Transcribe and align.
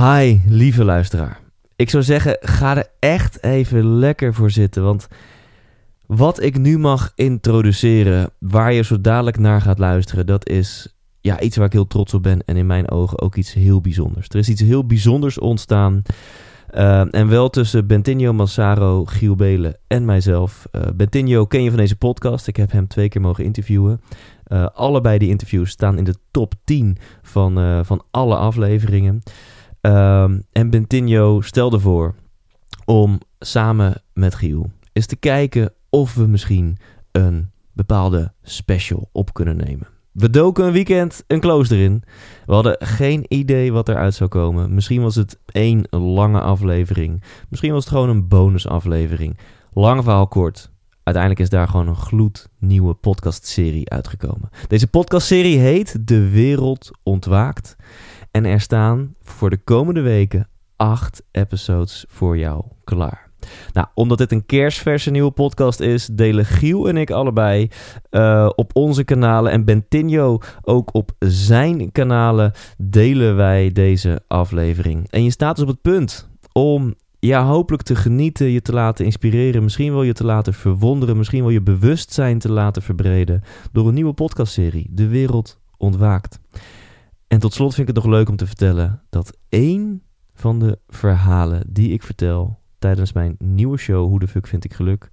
Hi, 0.00 0.40
lieve 0.46 0.84
luisteraar. 0.84 1.40
Ik 1.76 1.90
zou 1.90 2.02
zeggen, 2.02 2.36
ga 2.40 2.76
er 2.76 2.86
echt 2.98 3.42
even 3.42 3.98
lekker 3.98 4.34
voor 4.34 4.50
zitten. 4.50 4.82
Want 4.82 5.08
wat 6.06 6.42
ik 6.42 6.58
nu 6.58 6.78
mag 6.78 7.12
introduceren, 7.14 8.30
waar 8.38 8.72
je 8.72 8.82
zo 8.82 9.00
dadelijk 9.00 9.38
naar 9.38 9.60
gaat 9.60 9.78
luisteren, 9.78 10.26
dat 10.26 10.48
is 10.48 10.96
ja, 11.20 11.40
iets 11.40 11.56
waar 11.56 11.66
ik 11.66 11.72
heel 11.72 11.86
trots 11.86 12.14
op 12.14 12.22
ben. 12.22 12.44
En 12.44 12.56
in 12.56 12.66
mijn 12.66 12.90
ogen 12.90 13.20
ook 13.20 13.36
iets 13.36 13.52
heel 13.52 13.80
bijzonders. 13.80 14.28
Er 14.28 14.38
is 14.38 14.48
iets 14.48 14.60
heel 14.60 14.86
bijzonders 14.86 15.38
ontstaan. 15.38 16.02
Uh, 16.74 17.14
en 17.14 17.28
wel 17.28 17.50
tussen 17.50 17.86
Bentinho 17.86 18.32
Massaro, 18.32 19.04
Giel 19.04 19.34
Belen 19.34 19.76
en 19.86 20.04
mijzelf. 20.04 20.68
Uh, 20.72 20.82
Bentinho 20.94 21.46
ken 21.46 21.62
je 21.62 21.70
van 21.70 21.78
deze 21.78 21.96
podcast. 21.96 22.46
Ik 22.46 22.56
heb 22.56 22.72
hem 22.72 22.88
twee 22.88 23.08
keer 23.08 23.20
mogen 23.20 23.44
interviewen. 23.44 24.00
Uh, 24.48 24.66
allebei 24.74 25.18
die 25.18 25.28
interviews 25.28 25.70
staan 25.70 25.98
in 25.98 26.04
de 26.04 26.14
top 26.30 26.54
10 26.64 26.98
van, 27.22 27.84
van 27.84 28.04
alle 28.10 28.36
afleveringen. 28.36 29.22
Um, 29.80 30.42
en 30.52 30.70
Bentinho 30.70 31.40
stelde 31.40 31.80
voor 31.80 32.14
om 32.84 33.18
samen 33.38 34.02
met 34.12 34.34
Giel 34.34 34.70
eens 34.92 35.06
te 35.06 35.16
kijken 35.16 35.72
of 35.90 36.14
we 36.14 36.26
misschien 36.26 36.76
een 37.12 37.50
bepaalde 37.72 38.32
special 38.42 39.08
op 39.12 39.34
kunnen 39.34 39.56
nemen. 39.56 39.88
We 40.12 40.30
doken 40.30 40.64
een 40.64 40.72
weekend 40.72 41.24
een 41.26 41.40
klooster 41.40 41.78
in. 41.78 42.02
We 42.46 42.52
hadden 42.52 42.76
geen 42.78 43.24
idee 43.28 43.72
wat 43.72 43.88
eruit 43.88 44.14
zou 44.14 44.30
komen. 44.30 44.74
Misschien 44.74 45.02
was 45.02 45.14
het 45.14 45.38
één 45.46 45.86
lange 45.90 46.40
aflevering. 46.40 47.22
Misschien 47.48 47.72
was 47.72 47.84
het 47.84 47.92
gewoon 47.92 48.08
een 48.08 48.28
bonusaflevering. 48.28 49.38
Lang 49.72 50.02
verhaal 50.02 50.28
kort. 50.28 50.70
Uiteindelijk 51.02 51.44
is 51.44 51.50
daar 51.50 51.68
gewoon 51.68 51.88
een 51.88 51.96
gloednieuwe 51.96 52.94
podcastserie 52.94 53.90
uitgekomen. 53.90 54.50
Deze 54.66 54.86
podcastserie 54.86 55.58
heet 55.58 56.06
De 56.06 56.28
Wereld 56.28 56.90
Ontwaakt. 57.02 57.76
En 58.30 58.44
er 58.44 58.60
staan 58.60 59.14
voor 59.22 59.50
de 59.50 59.58
komende 59.64 60.00
weken 60.00 60.48
acht 60.76 61.22
episodes 61.30 62.04
voor 62.08 62.38
jou 62.38 62.64
klaar. 62.84 63.30
Nou, 63.72 63.86
omdat 63.94 64.18
dit 64.18 64.32
een 64.32 64.46
kerstverse 64.46 65.10
nieuwe 65.10 65.30
podcast 65.30 65.80
is, 65.80 66.06
delen 66.06 66.44
Giel 66.44 66.88
en 66.88 66.96
ik 66.96 67.10
allebei 67.10 67.68
uh, 68.10 68.50
op 68.54 68.76
onze 68.76 69.04
kanalen 69.04 69.52
en 69.52 69.64
Bentinho 69.64 70.38
ook 70.62 70.94
op 70.94 71.12
zijn 71.18 71.92
kanalen 71.92 72.52
delen 72.78 73.36
wij 73.36 73.72
deze 73.72 74.22
aflevering. 74.26 75.10
En 75.10 75.24
je 75.24 75.30
staat 75.30 75.56
dus 75.56 75.64
op 75.64 75.70
het 75.70 75.82
punt 75.82 76.28
om 76.52 76.94
ja, 77.18 77.44
hopelijk 77.44 77.82
te 77.82 77.94
genieten, 77.94 78.46
je 78.46 78.62
te 78.62 78.72
laten 78.72 79.04
inspireren, 79.04 79.62
misschien 79.62 79.92
wel 79.92 80.02
je 80.02 80.12
te 80.12 80.24
laten 80.24 80.54
verwonderen, 80.54 81.16
misschien 81.16 81.40
wel 81.42 81.50
je 81.50 81.62
bewustzijn 81.62 82.38
te 82.38 82.52
laten 82.52 82.82
verbreden 82.82 83.42
door 83.72 83.88
een 83.88 83.94
nieuwe 83.94 84.12
podcastserie, 84.12 84.86
De 84.90 85.08
Wereld 85.08 85.58
Ontwaakt. 85.76 86.40
En 87.30 87.38
tot 87.38 87.54
slot 87.54 87.74
vind 87.74 87.88
ik 87.88 87.94
het 87.94 88.04
nog 88.04 88.14
leuk 88.14 88.28
om 88.28 88.36
te 88.36 88.46
vertellen 88.46 89.02
dat 89.10 89.38
één 89.48 90.02
van 90.34 90.58
de 90.58 90.78
verhalen 90.88 91.62
die 91.68 91.92
ik 91.92 92.02
vertel 92.02 92.58
tijdens 92.78 93.12
mijn 93.12 93.34
nieuwe 93.38 93.76
show 93.76 94.08
Hoe 94.08 94.18
de 94.18 94.28
fuck 94.28 94.46
vind 94.46 94.64
ik 94.64 94.74
geluk 94.74 95.08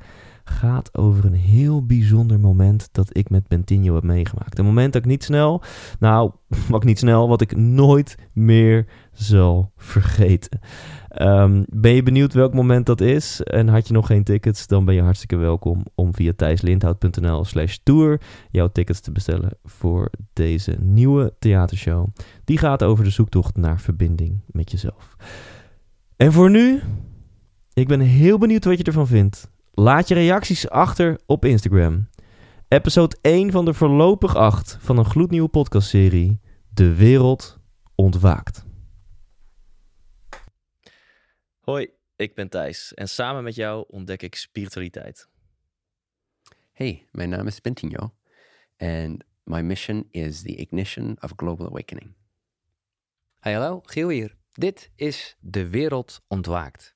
gaat 0.48 0.98
over 0.98 1.26
een 1.26 1.34
heel 1.34 1.86
bijzonder 1.86 2.40
moment 2.40 2.90
dat 2.92 3.18
ik 3.18 3.30
met 3.30 3.48
Bentinho 3.48 3.94
heb 3.94 4.04
meegemaakt. 4.04 4.60
Een 4.60 4.66
moment 4.66 4.94
dat 4.94 5.02
ik 5.02 5.08
niet 5.08 5.24
snel, 5.24 5.64
nou, 6.00 6.32
wat 6.70 6.84
niet 6.84 7.00
snel, 7.00 7.28
wat 7.28 7.42
ik 7.42 7.56
nooit 7.56 8.16
meer 8.34 8.86
zal 9.12 9.72
vergeten. 9.76 10.60
Um, 11.22 11.66
ben 11.70 11.92
je 11.92 12.04
benieuwd 12.04 12.34
welk 12.34 12.54
moment 12.54 12.86
dat 12.86 13.02
is 13.02 13.42
en 13.44 13.68
had 13.68 13.88
je 13.88 13.94
nog 13.94 14.08
geen 14.08 14.24
tickets, 14.24 14.68
dan 14.68 14.86
ben 14.86 14.96
je 14.96 15.02
hartstikke 15.02 15.36
welkom 15.36 15.86
om 15.96 16.16
via 16.16 16.34
thijslindhout.nl 16.36 17.46
slash 17.46 17.78
tour 17.84 18.22
jouw 18.52 18.68
tickets 18.68 19.00
te 19.00 19.12
bestellen 19.12 19.58
voor 19.64 20.10
deze 20.34 20.78
nieuwe 20.80 21.34
theatershow. 21.40 22.08
Die 22.44 22.58
gaat 22.58 22.84
over 22.84 23.04
de 23.04 23.10
zoektocht 23.10 23.58
naar 23.58 23.80
verbinding 23.80 24.42
met 24.48 24.72
jezelf. 24.72 25.16
En 26.16 26.34
voor 26.34 26.50
nu, 26.50 26.82
ik 27.74 27.88
ben 27.88 28.00
heel 28.00 28.38
benieuwd 28.38 28.66
wat 28.66 28.78
je 28.78 28.84
ervan 28.84 29.08
vindt. 29.08 29.56
Laat 29.80 30.08
je 30.08 30.14
reacties 30.14 30.70
achter 30.70 31.20
op 31.26 31.46
Instagram. 31.46 32.10
Episode 32.68 33.18
1 33.22 33.52
van 33.52 33.66
de 33.66 33.74
voorlopig 33.74 34.36
8 34.36 34.78
van 34.80 34.98
een 34.98 35.06
gloednieuwe 35.06 35.48
podcastserie 35.48 36.40
De 36.74 36.96
Wereld 36.96 37.60
Ontwaakt. 37.96 38.66
Hoi, 41.60 41.90
ik 42.16 42.36
ben 42.36 42.50
Thijs 42.50 42.94
en 42.94 43.10
samen 43.10 43.44
met 43.44 43.56
jou 43.56 43.86
ontdek 43.88 44.22
ik 44.22 44.36
spiritualiteit. 44.36 45.30
Hey, 46.74 47.08
mijn 47.12 47.30
naam 47.30 47.48
is 47.48 47.62
Bentinho 47.62 48.14
and 48.78 49.24
my 49.44 49.62
mission 49.62 50.08
is 50.10 50.42
the 50.42 50.56
ignition 50.56 51.18
of 51.20 51.34
global 51.36 51.68
awakening. 51.68 52.14
Hey, 53.40 53.54
hallo, 53.54 53.82
Giel 53.84 54.10
hier. 54.10 54.36
Dit 54.52 54.92
is 54.96 55.38
De 55.40 55.70
Wereld 55.70 56.24
Ontwaakt. 56.28 56.96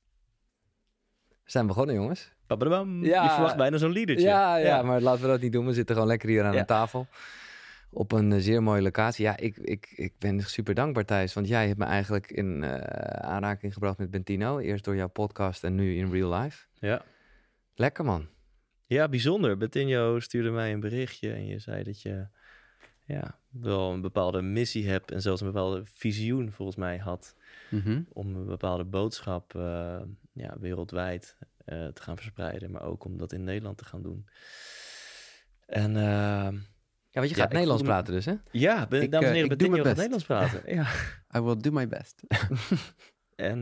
We 1.28 1.52
zijn 1.52 1.68
begonnen, 1.68 1.96
jongens. 1.96 2.34
Babadabam. 2.58 3.04
Ja, 3.04 3.24
je 3.24 3.30
verwacht 3.30 3.56
bijna 3.56 3.78
zo'n 3.78 3.92
liedertje. 3.92 4.28
Ja, 4.28 4.56
ja, 4.56 4.66
ja, 4.66 4.82
maar 4.82 5.02
laten 5.02 5.22
we 5.22 5.28
dat 5.28 5.42
niet 5.42 5.52
doen. 5.52 5.66
We 5.66 5.74
zitten 5.74 5.96
gewoon 5.96 6.10
lekker 6.10 6.30
hier 6.30 6.44
aan 6.44 6.54
ja. 6.54 6.66
tafel. 6.66 7.08
Op 7.90 8.12
een 8.12 8.32
uh, 8.32 8.40
zeer 8.40 8.64
mooie 8.64 8.82
locatie. 8.82 9.26
Ja, 9.26 9.38
ik, 9.38 9.58
ik, 9.58 9.94
ik 9.96 10.14
ben 10.20 10.42
super 10.42 10.74
dankbaar, 10.74 11.06
Thijs. 11.06 11.34
Want 11.34 11.48
jij 11.48 11.68
hebt 11.68 11.80
me 11.80 11.86
eigenlijk 11.86 12.32
in 12.32 12.64
uh, 12.64 12.74
aanraking 13.10 13.74
gebracht 13.74 13.98
met 13.98 14.12
Bentino. 14.12 14.60
Eerst 14.60 14.84
door 14.84 14.96
jouw 14.96 15.10
podcast 15.10 15.64
en 15.64 15.76
nu 15.76 15.96
in 15.96 16.12
real 16.12 16.34
life. 16.34 16.66
Ja. 16.74 17.02
Lekker, 17.76 18.06
man. 18.06 18.28
Ja, 18.86 19.10
bijzonder. 19.10 19.58
Bentino 19.58 20.20
stuurde 20.20 20.50
mij 20.50 20.74
een 20.74 20.80
berichtje 20.80 21.34
en 21.34 21.46
je 21.46 21.60
zei 21.60 21.84
dat 21.84 22.02
je 22.02 22.28
ja, 23.06 23.40
wel 23.50 23.92
een 23.92 24.02
bepaalde 24.02 24.42
missie 24.42 24.90
hebt 24.90 25.12
en 25.12 25.22
zelfs 25.22 25.42
een 25.42 25.52
bepaalde 25.52 25.82
visioen 25.86 26.52
volgens 26.52 26.78
mij 26.78 26.98
had 26.98 27.36
mm 27.70 27.82
-hmm. 27.82 28.06
om 28.14 28.36
een 28.36 28.46
bepaalde 28.46 28.84
boodschap 28.84 29.54
uh, 29.56 30.02
ja, 30.34 30.56
wereldwijd 30.60 31.38
uh, 31.72 31.88
te 31.88 32.02
gaan 32.02 32.16
verspreiden, 32.16 32.72
maar 32.72 32.82
ook 32.82 33.04
om 33.04 33.18
dat 33.18 33.32
in 33.32 33.44
Nederland 33.44 33.78
te 33.78 33.86
gaan 33.86 34.02
doen. 34.02 34.28
En 35.66 35.96
uh, 35.96 36.02
ja, 37.10 37.20
want 37.20 37.30
je 37.30 37.36
gaat 37.36 37.48
ja, 37.52 37.54
Nederlands 37.54 37.84
praten 37.84 38.14
dus, 38.14 38.26
hè? 38.26 38.36
Ja, 38.52 38.88
ben, 38.88 39.02
ik, 39.02 39.12
dames 39.12 39.28
en 39.28 39.34
heren, 39.34 39.58
ben 39.58 39.76
je 39.76 39.84
Nederlands 39.84 40.26
praten. 40.26 40.76
ja. 40.76 40.88
I 41.36 41.40
will 41.40 41.58
do 41.58 41.72
my 41.72 41.88
best. 41.88 42.24
en 43.36 43.62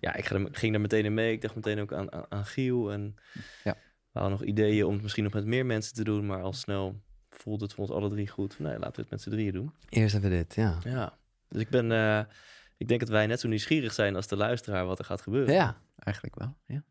ja, 0.00 0.14
ik 0.14 0.26
ging 0.52 0.72
daar 0.72 0.80
meteen 0.80 1.04
in 1.04 1.14
mee. 1.14 1.32
Ik 1.32 1.40
dacht 1.40 1.54
meteen 1.54 1.80
ook 1.80 1.92
aan, 1.92 2.12
aan, 2.12 2.24
aan 2.28 2.44
Giel 2.44 2.92
en 2.92 3.14
ja. 3.64 3.76
we 4.12 4.18
hadden 4.18 4.38
nog 4.38 4.48
ideeën 4.48 4.84
om 4.84 4.92
het 4.92 5.02
misschien 5.02 5.24
nog 5.24 5.32
met 5.32 5.44
meer 5.44 5.66
mensen 5.66 5.94
te 5.94 6.04
doen, 6.04 6.26
maar 6.26 6.42
al 6.42 6.52
snel 6.52 7.02
voelde 7.30 7.64
het 7.64 7.74
voor 7.74 7.84
ons 7.84 7.94
alle 7.94 8.10
drie 8.10 8.28
goed. 8.28 8.54
Van, 8.54 8.64
nee, 8.64 8.78
laten 8.78 8.94
we 8.94 9.00
het 9.00 9.10
met 9.10 9.20
z'n 9.20 9.30
drieën 9.30 9.52
doen. 9.52 9.72
Eerst 9.88 10.14
even 10.14 10.30
dit, 10.30 10.54
ja. 10.54 10.78
Ja, 10.84 11.18
dus 11.48 11.60
ik 11.60 11.68
ben, 11.68 11.90
uh, 11.90 12.22
ik 12.76 12.88
denk 12.88 13.00
dat 13.00 13.08
wij 13.08 13.26
net 13.26 13.40
zo 13.40 13.48
nieuwsgierig 13.48 13.92
zijn 13.92 14.16
als 14.16 14.26
de 14.26 14.36
luisteraar 14.36 14.86
wat 14.86 14.98
er 14.98 15.04
gaat 15.04 15.22
gebeuren. 15.22 15.54
Ja, 15.54 15.80
eigenlijk 16.04 16.38
wel, 16.38 16.56
ja. 16.66 16.82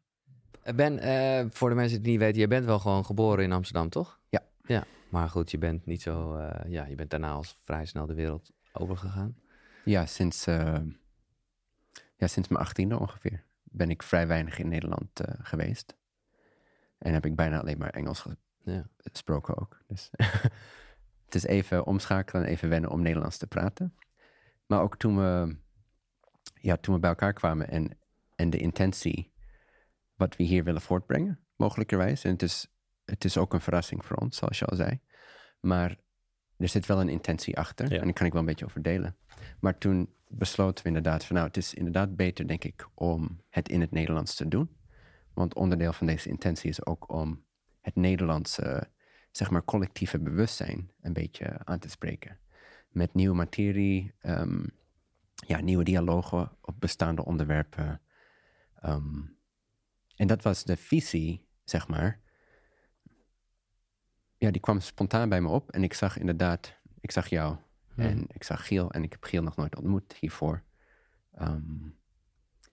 Ben, 0.76 1.06
uh, 1.06 1.52
voor 1.52 1.70
de 1.70 1.76
mensen 1.76 2.02
die 2.02 2.12
het 2.12 2.12
niet 2.12 2.20
weten, 2.20 2.42
je 2.42 2.48
bent 2.48 2.66
wel 2.66 2.80
gewoon 2.80 3.06
geboren 3.06 3.44
in 3.44 3.52
Amsterdam, 3.52 3.90
toch? 3.90 4.20
Ja. 4.30 4.44
Ja, 4.66 4.84
maar 5.10 5.30
goed, 5.30 5.52
je 5.52 5.58
bent 5.58 5.86
niet 5.86 6.02
zo, 6.02 6.38
uh, 6.38 6.50
ja, 6.68 6.86
je 6.86 6.96
bent 6.96 7.10
daarna 7.10 7.32
al 7.32 7.44
vrij 7.64 7.86
snel 7.86 8.06
de 8.06 8.14
wereld 8.14 8.52
overgegaan. 8.72 9.36
Ja, 9.86 10.06
sinds, 10.06 10.46
ja, 12.16 12.28
sinds 12.28 12.48
mijn 12.48 12.64
achttiende 12.64 13.00
ongeveer 13.00 13.44
ben 13.64 13.90
ik 13.90 14.04
vrij 14.04 14.28
weinig 14.28 14.60
in 14.60 14.68
Nederland 14.68 15.22
geweest. 15.42 15.96
En 16.98 17.14
heb 17.14 17.26
ik 17.26 17.36
bijna 17.36 17.60
alleen 17.60 17.78
maar 17.78 17.90
Engels 17.90 18.26
ja. 18.64 18.88
gesproken 18.98 19.58
ook. 19.58 19.78
Dus 19.88 20.10
het 21.26 21.36
is 21.36 21.44
even 21.44 21.86
omschakelen 21.86 22.44
en 22.44 22.50
even 22.50 22.70
wennen 22.70 22.90
om 22.90 23.02
Nederlands 23.02 23.38
te 23.38 23.48
praten. 23.48 23.96
Maar 24.66 24.82
ook 24.82 24.98
toen 24.98 25.18
we, 25.18 25.56
ja, 26.54 26.78
toen 26.78 26.94
we 26.94 27.00
bij 27.00 27.10
elkaar 27.10 27.34
kwamen 27.34 27.70
en, 27.70 27.98
en 28.42 28.50
de 28.50 28.58
intentie 28.58 29.32
wat 30.16 30.36
we 30.36 30.44
hier 30.44 30.64
willen 30.64 30.82
voortbrengen, 30.82 31.40
mogelijkerwijs. 31.56 32.24
En 32.24 32.32
het 32.32 32.42
is, 32.42 32.68
het 33.06 33.26
is 33.26 33.38
ook 33.38 33.54
een 33.54 33.62
verrassing 33.62 34.06
voor 34.06 34.18
ons, 34.18 34.38
zoals 34.38 34.60
je 34.60 34.66
al 34.66 34.76
zei. 34.76 35.00
Maar 35.60 35.98
er 36.58 36.68
zit 36.68 36.86
wel 36.86 37.02
een 37.02 37.10
intentie 37.10 37.58
achter 37.58 37.92
en 37.92 38.04
daar 38.04 38.14
kan 38.14 38.26
ik 38.26 38.32
wel 38.32 38.42
een 38.42 38.48
beetje 38.48 38.66
over 38.66 38.82
delen. 38.82 39.18
Maar 39.60 39.78
toen 39.78 40.14
besloten 40.28 40.84
we 40.84 40.90
inderdaad 40.90 41.26
van 41.26 41.36
nou, 41.36 41.48
het 41.48 41.58
is 41.58 41.74
inderdaad 41.74 42.16
beter, 42.16 42.48
denk 42.48 42.64
ik, 42.64 42.88
om 42.94 43.42
het 43.50 43.70
in 43.70 43.82
het 43.82 43.92
Nederlands 43.92 44.36
te 44.36 44.48
doen. 44.48 44.70
Want 45.34 45.54
onderdeel 45.54 45.94
van 45.94 46.08
deze 46.08 46.30
intentie 46.30 46.70
is 46.70 46.86
ook 46.86 47.12
om 47.12 47.44
het 47.82 47.96
Nederlandse, 47.96 48.90
zeg 49.32 49.50
maar, 49.50 49.64
collectieve 49.64 50.20
bewustzijn 50.20 50.92
een 51.02 51.14
beetje 51.14 51.58
aan 51.64 51.80
te 51.80 51.90
spreken. 51.90 52.40
Met 52.90 53.14
nieuwe 53.14 53.36
materie, 53.36 54.14
um, 54.22 54.70
ja, 55.48 55.60
nieuwe 55.60 55.84
dialogen 55.84 56.52
op 56.62 56.76
bestaande 56.80 57.26
onderwerpen. 57.26 58.02
Um, 58.86 59.38
en 60.16 60.28
dat 60.28 60.42
was 60.42 60.64
de 60.64 60.78
visie, 60.78 61.48
zeg 61.64 61.88
maar. 61.88 62.20
Ja, 64.38 64.52
die 64.52 64.62
kwam 64.62 64.80
spontaan 64.80 65.30
bij 65.30 65.42
me 65.42 65.48
op 65.48 65.72
en 65.72 65.84
ik 65.84 65.94
zag 65.94 66.18
inderdaad, 66.18 66.76
ik 67.00 67.12
zag 67.12 67.28
jou 67.28 67.58
hmm. 67.94 68.06
en 68.06 68.26
ik 68.28 68.44
zag 68.44 68.68
Giel 68.68 68.92
en 68.92 69.04
ik 69.04 69.12
heb 69.12 69.24
Giel 69.24 69.44
nog 69.44 69.56
nooit 69.56 69.76
ontmoet 69.76 70.14
hiervoor. 70.14 70.64
Um, 71.40 72.00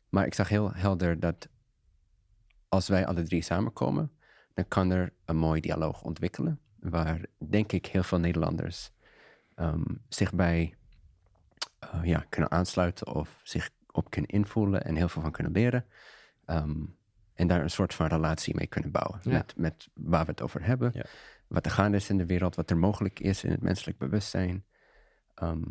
maar 0.08 0.26
ik 0.26 0.34
zag 0.34 0.48
heel 0.48 0.72
helder 0.72 1.20
dat 1.20 1.48
als 2.68 2.88
wij 2.88 3.06
alle 3.06 3.22
drie 3.22 3.42
samenkomen, 3.42 4.12
dan 4.54 4.68
kan 4.68 4.90
er 4.90 5.12
een 5.24 5.36
mooi 5.36 5.60
dialoog 5.60 6.02
ontwikkelen. 6.02 6.60
Waar, 6.78 7.20
denk 7.48 7.72
ik, 7.72 7.86
heel 7.86 8.02
veel 8.02 8.18
Nederlanders 8.18 8.90
um, 9.56 10.04
zich 10.08 10.34
bij 10.34 10.74
uh, 11.94 12.04
ja, 12.04 12.26
kunnen 12.28 12.50
aansluiten 12.50 13.06
of 13.14 13.40
zich 13.42 13.70
op 13.92 14.10
kunnen 14.10 14.30
invoelen 14.30 14.84
en 14.84 14.96
heel 14.96 15.08
veel 15.08 15.22
van 15.22 15.32
kunnen 15.32 15.52
leren. 15.52 15.84
Ehm, 16.44 16.84
en 17.34 17.46
daar 17.46 17.62
een 17.62 17.70
soort 17.70 17.94
van 17.94 18.06
relatie 18.06 18.54
mee 18.56 18.66
kunnen 18.66 18.90
bouwen. 18.90 19.20
Met, 19.24 19.56
met 19.56 19.88
waar 19.94 20.24
we 20.24 20.30
het 20.30 20.42
over 20.42 20.64
hebben. 20.64 20.90
Ja. 20.94 21.04
Wat 21.46 21.66
er 21.66 21.72
gaande 21.72 21.96
is 21.96 22.10
in 22.10 22.18
de 22.18 22.26
wereld, 22.26 22.54
wat 22.54 22.70
er 22.70 22.76
mogelijk 22.76 23.20
is 23.20 23.44
in 23.44 23.50
het 23.50 23.62
menselijk 23.62 23.98
bewustzijn. 23.98 24.64
Ehm, 25.34 25.62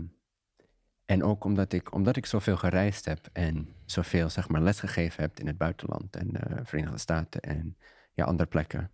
en 1.05 1.23
ook 1.23 1.43
omdat 1.43 1.73
ik, 1.73 1.93
omdat 1.93 2.15
ik 2.15 2.25
zoveel 2.25 2.57
gereisd 2.57 3.05
heb 3.05 3.29
en 3.33 3.75
zoveel 3.85 4.29
zeg 4.29 4.49
maar, 4.49 4.61
lesgegeven 4.61 5.23
heb 5.23 5.39
in 5.39 5.47
het 5.47 5.57
buitenland 5.57 6.15
en 6.15 6.27
de 6.27 6.41
uh, 6.49 6.57
Verenigde 6.63 6.97
Staten 6.97 7.41
en 7.41 7.77
ja, 8.13 8.25
andere 8.25 8.49
plekken, 8.49 8.91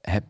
heb, 0.00 0.24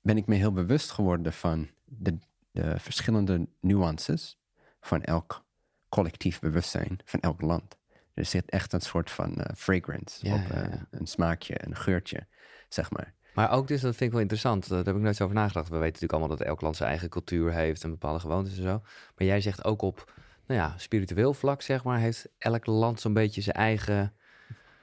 ben 0.00 0.16
ik 0.16 0.26
me 0.26 0.34
heel 0.34 0.52
bewust 0.52 0.90
geworden 0.90 1.32
van 1.32 1.68
de, 1.84 2.18
de 2.50 2.78
verschillende 2.78 3.48
nuances 3.60 4.38
van 4.80 5.02
elk 5.02 5.46
collectief 5.88 6.40
bewustzijn 6.40 6.98
van 7.04 7.20
elk 7.20 7.40
land. 7.40 7.76
Er 8.14 8.24
zit 8.24 8.50
echt 8.50 8.72
een 8.72 8.80
soort 8.80 9.10
van 9.10 9.34
uh, 9.38 9.44
fragrance 9.56 10.26
op, 10.26 10.54
uh, 10.54 10.62
een 10.90 11.06
smaakje, 11.06 11.66
een 11.66 11.76
geurtje, 11.76 12.26
zeg 12.68 12.90
maar. 12.90 13.14
Maar 13.34 13.50
ook 13.50 13.68
dus, 13.68 13.80
dat 13.80 13.90
vind 13.90 14.04
ik 14.04 14.10
wel 14.10 14.20
interessant, 14.20 14.68
daar 14.68 14.84
heb 14.84 14.94
ik 14.94 15.00
nooit 15.00 15.16
zo 15.16 15.24
over 15.24 15.36
nagedacht. 15.36 15.68
We 15.68 15.74
weten 15.74 15.86
natuurlijk 15.86 16.12
allemaal 16.12 16.36
dat 16.36 16.46
elk 16.46 16.60
land 16.60 16.76
zijn 16.76 16.88
eigen 16.88 17.08
cultuur 17.08 17.52
heeft 17.52 17.84
en 17.84 17.90
bepaalde 17.90 18.20
gewoontes 18.20 18.56
en 18.56 18.62
zo. 18.62 18.82
Maar 19.16 19.26
jij 19.26 19.40
zegt 19.40 19.64
ook 19.64 19.82
op, 19.82 20.12
nou 20.46 20.60
ja, 20.60 20.74
spiritueel 20.78 21.34
vlak, 21.34 21.62
zeg 21.62 21.84
maar, 21.84 21.98
heeft 21.98 22.28
elk 22.38 22.66
land 22.66 23.00
zo'n 23.00 23.12
beetje 23.12 23.40
zijn 23.40 23.56
eigen 23.56 24.14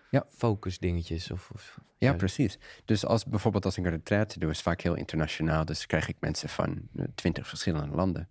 ja. 0.10 0.26
focus 0.30 0.80
dingetjes. 0.80 1.32
Of, 1.32 1.50
of 1.54 1.80
ja, 1.98 2.14
precies. 2.14 2.60
Dus 2.86 3.06
als 3.06 3.26
bijvoorbeeld 3.26 3.66
als 3.66 3.78
ik 3.78 3.86
een 3.86 3.92
retreat 3.92 4.40
doe, 4.40 4.50
is 4.50 4.62
vaak 4.62 4.82
heel 4.82 4.96
internationaal. 4.96 5.66
Dus 5.66 5.86
krijg 5.86 6.08
ik 6.08 6.16
mensen 6.20 6.50
van 6.50 6.90
eh, 6.96 7.06
twintig 7.16 7.48
verschillende 7.48 7.96
landen. 7.96 8.30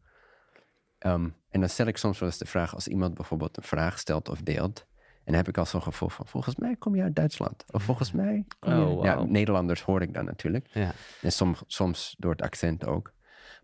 Um, 1.06 1.34
en 1.50 1.60
dan 1.60 1.68
stel 1.68 1.86
ik 1.86 1.96
soms 1.96 2.18
wel 2.18 2.28
eens 2.28 2.38
de 2.38 2.46
vraag, 2.46 2.74
als 2.74 2.88
iemand 2.88 3.14
bijvoorbeeld 3.14 3.56
een 3.56 3.62
vraag 3.62 3.98
stelt 3.98 4.28
of 4.28 4.42
deelt, 4.42 4.86
en 4.96 5.32
dan 5.32 5.34
heb 5.34 5.48
ik 5.48 5.58
al 5.58 5.66
zo'n 5.66 5.82
gevoel 5.82 6.08
van, 6.08 6.26
volgens 6.26 6.56
mij 6.56 6.76
kom 6.76 6.96
je 6.96 7.02
uit 7.02 7.16
Duitsland. 7.16 7.64
Of 7.70 7.82
volgens 7.82 8.12
mij 8.12 8.44
kom 8.58 8.74
je... 8.74 8.84
Oh, 8.84 9.04
Ja, 9.04 9.22
Nederlanders 9.22 9.82
hoor 9.82 10.02
ik 10.02 10.14
dan 10.14 10.24
natuurlijk. 10.24 10.68
Ja. 10.72 10.92
En 11.22 11.32
soms, 11.32 11.62
soms 11.66 12.14
door 12.18 12.30
het 12.30 12.42
accent 12.42 12.86
ook. 12.86 13.12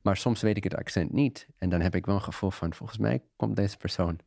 Maar 0.03 0.17
soms 0.17 0.41
weet 0.41 0.57
ik 0.57 0.65
het 0.65 0.75
accent 0.75 1.13
niet. 1.13 1.49
En 1.59 1.69
dan 1.69 1.81
heb 1.81 1.95
ik 1.95 2.07
wel 2.07 2.15
een 2.15 2.23
gevoel 2.23 2.51
van, 2.51 2.75
volgens 2.75 2.99
mij 2.99 3.23
komt 3.37 3.57
deze 3.57 3.77
persoon 3.77 4.19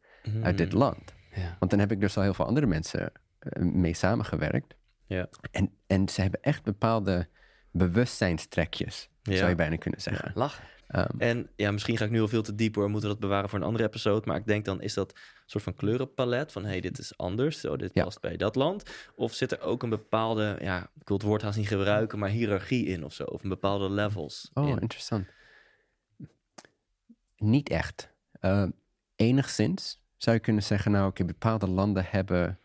uit 0.41 0.57
dit 0.57 0.69
hmm. 0.69 0.79
land. 0.79 1.13
Ja. 1.35 1.55
Want 1.59 1.71
dan 1.71 1.79
heb 1.79 1.91
ik 1.91 1.99
dus 1.99 2.17
al 2.17 2.23
heel 2.23 2.33
veel 2.33 2.45
andere 2.45 2.65
mensen 2.65 3.11
uh, 3.39 3.63
mee 3.63 3.93
samengewerkt. 3.93 4.75
Ja. 5.05 5.29
En, 5.51 5.77
en 5.87 6.09
ze 6.09 6.21
hebben 6.21 6.41
echt 6.41 6.63
bepaalde 6.63 7.27
bewustzijnstrekjes, 7.71 9.09
zou 9.21 9.49
je 9.49 9.55
bijna 9.55 9.75
kunnen 9.75 10.01
zeggen. 10.01 10.31
lachen. 10.35 10.63
Ehm, 10.93 11.17
en 11.17 11.49
ja, 11.55 11.71
misschien 11.71 11.97
ga 11.97 12.05
ik 12.05 12.11
nu 12.11 12.21
al 12.21 12.27
veel 12.27 12.41
te 12.41 12.55
diep 12.55 12.75
hoor, 12.75 12.89
moeten 12.89 13.09
we 13.09 13.15
dat 13.15 13.23
bewaren 13.23 13.49
voor 13.49 13.59
een 13.59 13.65
andere 13.65 13.83
episode. 13.83 14.27
Maar 14.27 14.37
ik 14.37 14.47
denk 14.47 14.65
dan, 14.65 14.81
is 14.81 14.93
dat 14.93 15.11
een 15.11 15.19
soort 15.45 15.63
van 15.63 15.73
kleurenpalet 15.73 16.51
van 16.51 16.65
hey, 16.65 16.81
dit 16.81 16.99
is 16.99 17.17
anders, 17.17 17.59
zo, 17.59 17.77
dit 17.77 17.93
past 17.93 18.21
bij 18.21 18.37
dat 18.37 18.55
land? 18.55 18.89
Of 19.15 19.33
zit 19.33 19.51
er 19.51 19.61
ook 19.61 19.83
een 19.83 19.89
bepaalde, 19.89 20.57
ja, 20.61 20.81
ik 20.99 21.07
wil 21.07 21.17
het 21.17 21.25
woord 21.25 21.41
haast 21.41 21.57
niet 21.57 21.67
gebruiken, 21.67 22.19
maar 22.19 22.29
hiërarchie 22.29 22.85
in 22.85 23.03
of 23.05 23.13
zo? 23.13 23.23
Of 23.23 23.43
een 23.43 23.49
bepaalde 23.49 23.89
levels? 23.89 24.49
Oh, 24.53 24.69
interessant. 24.69 25.27
Niet 27.37 27.69
echt. 27.69 28.13
Uh, 28.41 28.67
enigszins 29.15 30.01
zou 30.17 30.35
je 30.35 30.41
kunnen 30.41 30.63
zeggen, 30.63 30.91
nou, 30.91 31.07
oké, 31.07 31.25
bepaalde 31.25 31.67
landen 31.67 32.05
hebben 32.07 32.59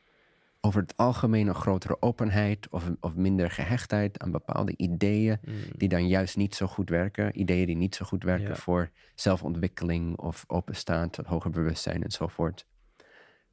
over 0.69 0.81
het 0.81 0.97
algemeen 0.97 1.47
een 1.47 1.55
grotere 1.55 2.03
openheid 2.03 2.69
of, 2.71 2.91
of 3.01 3.15
minder 3.15 3.51
gehechtheid 3.51 4.19
aan 4.19 4.31
bepaalde 4.31 4.75
ideeën 4.77 5.39
hmm. 5.45 5.55
die 5.77 5.89
dan 5.89 6.09
juist 6.09 6.37
niet 6.37 6.55
zo 6.55 6.67
goed 6.67 6.89
werken. 6.89 7.41
Ideeën 7.41 7.67
die 7.67 7.77
niet 7.77 7.95
zo 7.95 8.05
goed 8.05 8.23
werken 8.23 8.57
voor 8.57 8.91
zelfontwikkeling 9.15 10.19
of 10.19 10.45
openstaan 10.47 11.11
tot 11.11 11.27
hoger 11.27 11.51
bewustzijn 11.51 12.03
enzovoort. 12.03 12.67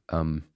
Um, 0.06 0.46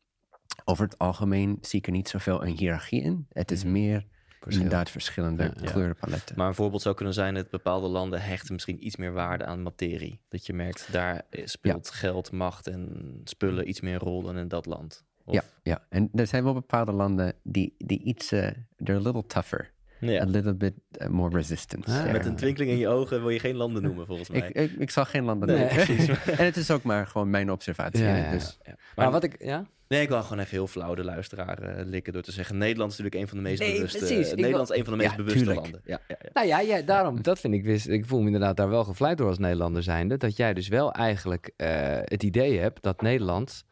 over 0.65 0.85
het 0.85 0.99
algemeen 0.99 1.59
zie 1.61 1.79
ik 1.79 1.87
er 1.87 1.93
niet 1.93 2.09
zoveel 2.09 2.45
een 2.45 2.57
hiërarchie 2.57 3.03
in. 3.03 3.27
Het 3.33 3.51
is 3.51 3.63
hmm. 3.63 3.73
meer 3.73 4.07
inderdaad 4.47 4.91
verschillende 4.91 5.53
kleurenpaletten. 5.65 6.37
Maar 6.37 6.49
een 6.49 6.55
voorbeeld 6.55 6.83
zou 6.83 6.95
kunnen 6.95 7.15
zijn 7.15 7.35
dat 7.35 7.51
bepaalde 7.51 7.89
landen 7.89 8.23
hechten 8.23 8.53
misschien 8.53 8.87
iets 8.87 8.97
meer 8.97 9.13
waarde 9.13 9.45
aan 9.45 9.63
materie. 9.63 10.21
Dat 10.29 10.47
je 10.47 10.53
merkt, 10.53 10.93
daar 10.93 11.23
speelt 11.31 11.91
geld, 11.91 12.33
macht 12.33 12.67
en 12.67 13.21
spullen 13.25 13.69
iets 13.69 13.81
meer 13.81 13.99
rol 13.99 14.23
dan 14.23 14.39
in 14.39 14.49
dat 14.49 14.67
land. 14.67 15.09
Ja, 15.31 15.43
ja, 15.63 15.85
en 15.89 16.11
er 16.15 16.27
zijn 16.27 16.45
wel 16.45 16.53
bepaalde 16.53 16.93
landen 16.93 17.35
die, 17.43 17.75
die 17.79 18.03
iets, 18.03 18.33
uh, 18.33 18.49
they're 18.77 19.01
a 19.01 19.03
little 19.03 19.27
tougher. 19.27 19.71
Ja. 20.01 20.23
A 20.23 20.25
little 20.25 20.55
bit 20.55 20.75
uh, 20.99 21.09
more 21.09 21.37
resistant. 21.37 21.87
Ah, 21.87 22.13
met 22.13 22.27
een 22.27 22.37
twinkeling 22.37 22.71
in 22.71 22.79
je 22.79 22.89
ogen 22.89 23.21
wil 23.21 23.31
je 23.31 23.39
geen 23.39 23.57
landen 23.57 23.83
noemen, 23.83 24.07
volgens 24.07 24.31
mij. 24.31 24.49
ik, 24.49 24.55
ik, 24.55 24.73
ik 24.79 24.91
zal 24.91 25.05
geen 25.05 25.25
landen 25.25 25.49
noemen. 25.49 25.69
Precies. 25.69 26.09
en 26.39 26.45
het 26.45 26.57
is 26.57 26.71
ook 26.71 26.83
maar 26.83 27.07
gewoon 27.07 27.31
mijn 27.31 27.51
observatie. 27.51 28.05
Ja, 28.05 28.31
dus. 28.31 28.59
Maar, 28.65 28.77
maar, 28.95 29.11
wat 29.11 29.25
ik, 29.25 29.45
ja? 29.45 29.67
Nee, 29.89 30.03
ik 30.03 30.09
wil 30.09 30.23
gewoon 30.23 30.39
even 30.39 30.51
heel 30.51 30.67
flauw 30.67 30.95
de 30.95 31.05
luisteraar 31.05 31.79
uh, 31.79 31.87
likken 31.87 32.13
door 32.13 32.23
te 32.23 32.33
zeggen... 32.33 32.59
Nederland 32.59 32.93
is 32.93 32.99
natuurlijk 32.99 33.25
een 33.25 33.29
van 33.29 33.43
de 33.43 33.49
meest 33.49 33.61
nee, 33.61 33.75
bewuste... 33.75 33.99
Precies, 33.99 34.35
Nederland 34.35 34.71
is 34.71 34.79
een 34.79 34.85
van 34.85 34.99
de 34.99 35.05
meest 35.05 35.17
bewuste 35.17 35.39
tuurlijk. 35.39 35.61
landen. 35.61 35.81
Ja, 35.85 36.01
ja, 36.09 36.17
Nou 36.33 36.47
ja, 36.47 36.61
ja, 36.61 36.83
daarom, 36.83 37.23
dat 37.23 37.41
vind 37.41 37.55
ik... 37.55 37.65
Wist, 37.65 37.89
ik 37.89 38.07
voel 38.07 38.21
me 38.21 38.27
inderdaad 38.27 38.57
daar 38.57 38.69
wel 38.69 38.85
gevleid 38.85 39.19
door 39.19 39.29
als 39.29 39.39
Nederlander 39.39 39.83
zijnde... 39.83 40.17
dat 40.17 40.37
jij 40.37 40.55
dus 40.55 40.69
wel 40.69 40.93
eigenlijk 40.93 41.51
uh, 41.57 41.69
het 42.05 42.23
idee 42.23 42.59
hebt 42.59 42.83
dat 42.83 43.03
Nederland 43.03 43.65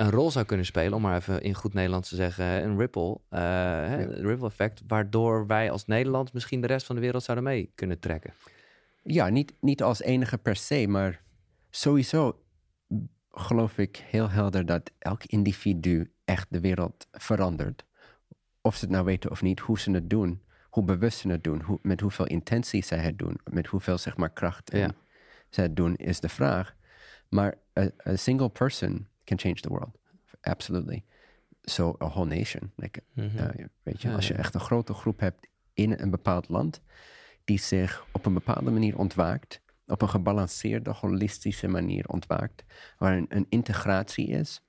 een 0.00 0.10
rol 0.10 0.30
zou 0.30 0.44
kunnen 0.44 0.66
spelen, 0.66 0.92
om 0.92 1.02
maar 1.02 1.16
even 1.16 1.42
in 1.42 1.54
goed 1.54 1.74
Nederlands 1.74 2.08
te 2.08 2.14
zeggen, 2.14 2.44
een 2.44 2.78
ripple, 2.78 3.20
uh, 3.30 4.04
ripple 4.04 4.46
effect, 4.46 4.82
waardoor 4.86 5.46
wij 5.46 5.70
als 5.70 5.86
Nederland 5.86 6.32
misschien 6.32 6.60
de 6.60 6.66
rest 6.66 6.86
van 6.86 6.94
de 6.94 7.00
wereld 7.00 7.22
zouden 7.22 7.46
mee 7.46 7.72
kunnen 7.74 7.98
trekken. 7.98 8.32
Ja, 9.02 9.28
niet, 9.28 9.52
niet 9.60 9.82
als 9.82 10.02
enige 10.02 10.38
per 10.38 10.56
se, 10.56 10.86
maar 10.88 11.22
sowieso 11.70 12.42
geloof 13.30 13.78
ik 13.78 13.96
heel 13.96 14.30
helder 14.30 14.66
dat 14.66 14.90
elk 14.98 15.24
individu 15.24 16.12
echt 16.24 16.46
de 16.50 16.60
wereld 16.60 17.06
verandert. 17.12 17.84
Of 18.60 18.74
ze 18.76 18.84
het 18.84 18.90
nou 18.90 19.04
weten 19.04 19.30
of 19.30 19.42
niet, 19.42 19.60
hoe 19.60 19.78
ze 19.78 19.90
het 19.90 20.10
doen, 20.10 20.42
hoe 20.70 20.84
bewust 20.84 21.18
ze 21.18 21.28
het 21.28 21.44
doen, 21.44 21.62
hoe, 21.62 21.78
met 21.82 22.00
hoeveel 22.00 22.26
intentie 22.26 22.84
zij 22.84 22.98
het 22.98 23.18
doen, 23.18 23.40
met 23.50 23.66
hoeveel 23.66 23.98
zeg 23.98 24.16
maar 24.16 24.32
kracht 24.32 24.72
ja. 24.72 24.90
ze 25.50 25.60
het 25.60 25.76
doen, 25.76 25.96
is 25.96 26.20
de 26.20 26.28
vraag. 26.28 26.74
Maar 27.28 27.54
een 27.72 28.18
single 28.18 28.48
person 28.48 29.08
can 29.30 29.38
change 29.38 29.60
the 29.60 29.68
world. 29.68 29.98
Absolutely. 30.40 31.04
So 31.62 31.96
a 32.02 32.06
whole 32.06 32.26
nation. 32.26 32.72
Like, 32.76 33.02
mm 33.14 33.30
weet 33.82 34.02
je, 34.02 34.12
als 34.12 34.28
je 34.28 34.34
echt 34.34 34.54
een 34.54 34.60
grote 34.60 34.94
groep 34.94 35.20
hebt 35.20 35.48
in 35.72 35.92
een 35.98 36.10
bepaald 36.10 36.48
land, 36.48 36.80
die 37.44 37.58
zich 37.58 38.06
op 38.12 38.26
een 38.26 38.34
bepaalde 38.34 38.70
manier 38.70 38.98
ontwaakt, 38.98 39.60
op 39.86 40.02
een 40.02 40.08
gebalanceerde, 40.08 40.90
holistische 40.90 41.68
manier 41.68 42.08
ontwaakt, 42.08 42.64
waar 42.98 43.16
een, 43.16 43.26
een 43.28 43.46
integratie 43.48 44.28
is 44.28 44.62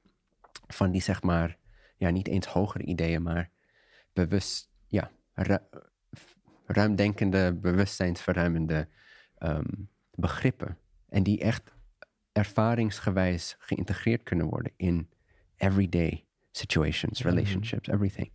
van 0.67 0.91
die, 0.91 1.01
zeg 1.01 1.21
maar, 1.21 1.57
ja, 1.97 2.09
niet 2.09 2.27
eens 2.27 2.45
hogere 2.47 2.83
ideeën, 2.83 3.21
maar 3.21 3.49
bewust, 4.13 4.69
ja, 4.87 5.11
ru 5.33 5.57
ruimdenkende, 6.65 7.53
bewustzijnsverruimende 7.53 8.87
um, 9.39 9.89
begrippen. 10.15 10.77
En 11.09 11.23
die 11.23 11.39
echt 11.39 11.73
ervaringsgewijs 12.31 13.55
geïntegreerd 13.59 14.23
kunnen 14.23 14.45
worden 14.45 14.71
in 14.77 15.09
everyday 15.57 16.25
situations, 16.51 17.21
mhm. 17.21 17.29
relationships, 17.29 17.87
everything. 17.87 18.31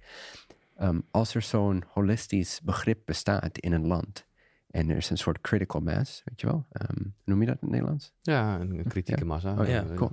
Um, 0.80 1.06
als 1.10 1.34
er 1.34 1.42
zo'n 1.42 1.84
holistisch 1.88 2.60
begrip 2.62 3.00
bestaat 3.04 3.58
in 3.58 3.72
een 3.72 3.86
land 3.86 4.26
en 4.70 4.90
er 4.90 4.96
is 4.96 5.10
een 5.10 5.18
soort 5.18 5.40
critical 5.40 5.80
mass, 5.80 6.22
weet 6.24 6.40
je 6.40 6.46
wel, 6.46 6.66
um, 6.72 7.14
noem 7.24 7.40
je 7.40 7.46
dat 7.46 7.54
in 7.54 7.60
het 7.60 7.70
Nederlands? 7.70 8.12
Ja, 8.22 8.60
een 8.60 8.84
kritieke 8.88 9.24
massa. 9.24 9.60
Oh, 9.60 9.68
ja, 9.68 9.84
cool. 9.94 10.12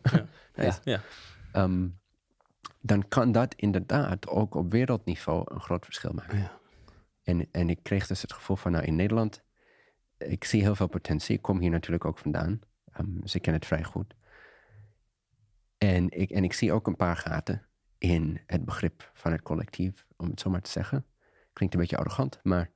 ja. 0.55 0.79
ja. 0.83 1.01
Um, 1.55 1.99
dan 2.79 3.07
kan 3.07 3.31
dat 3.31 3.53
inderdaad 3.55 4.27
ook 4.27 4.55
op 4.55 4.71
wereldniveau 4.71 5.43
een 5.53 5.61
groot 5.61 5.85
verschil 5.85 6.11
maken. 6.13 6.37
Ja. 6.37 6.51
En, 7.23 7.47
en 7.51 7.69
ik 7.69 7.79
kreeg 7.83 8.07
dus 8.07 8.21
het 8.21 8.33
gevoel 8.33 8.55
van, 8.55 8.71
nou 8.71 8.83
in 8.83 8.95
Nederland, 8.95 9.43
ik 10.17 10.43
zie 10.43 10.61
heel 10.61 10.75
veel 10.75 10.87
potentie. 10.87 11.35
Ik 11.35 11.41
kom 11.41 11.59
hier 11.59 11.69
natuurlijk 11.69 12.05
ook 12.05 12.17
vandaan. 12.17 12.59
Um, 12.99 13.21
dus 13.21 13.35
ik 13.35 13.41
ken 13.41 13.53
het 13.53 13.65
vrij 13.65 13.83
goed. 13.83 14.15
En 15.77 16.09
ik, 16.09 16.29
en 16.29 16.43
ik 16.43 16.53
zie 16.53 16.73
ook 16.73 16.87
een 16.87 16.95
paar 16.95 17.17
gaten 17.17 17.67
in 17.97 18.41
het 18.45 18.65
begrip 18.65 19.11
van 19.13 19.31
het 19.31 19.41
collectief, 19.41 20.05
om 20.15 20.29
het 20.29 20.39
zo 20.39 20.49
maar 20.49 20.61
te 20.61 20.69
zeggen. 20.69 21.05
Klinkt 21.53 21.75
een 21.75 21.81
beetje 21.81 21.97
arrogant, 21.97 22.39
maar 22.43 22.71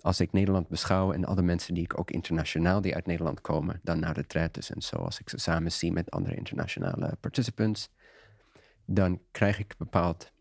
als 0.00 0.20
ik 0.20 0.32
Nederland 0.32 0.68
beschouw 0.68 1.12
en 1.12 1.24
alle 1.24 1.42
mensen 1.42 1.74
die 1.74 1.82
ik 1.82 1.98
ook 1.98 2.10
internationaal 2.10 2.80
die 2.80 2.94
uit 2.94 3.06
Nederland 3.06 3.40
komen, 3.40 3.80
dan 3.82 3.98
naar 3.98 4.14
de 4.14 4.26
tretes 4.26 4.70
en 4.70 4.82
zo, 4.82 4.96
als 4.96 5.20
ik 5.20 5.28
ze 5.28 5.38
samen 5.38 5.72
zie 5.72 5.92
met 5.92 6.10
andere 6.10 6.34
internationale 6.34 7.16
participants, 7.20 7.90
dan 8.84 9.20
krijg 9.30 9.58
ik 9.58 9.70
een 9.70 9.76
bepaald 9.78 10.32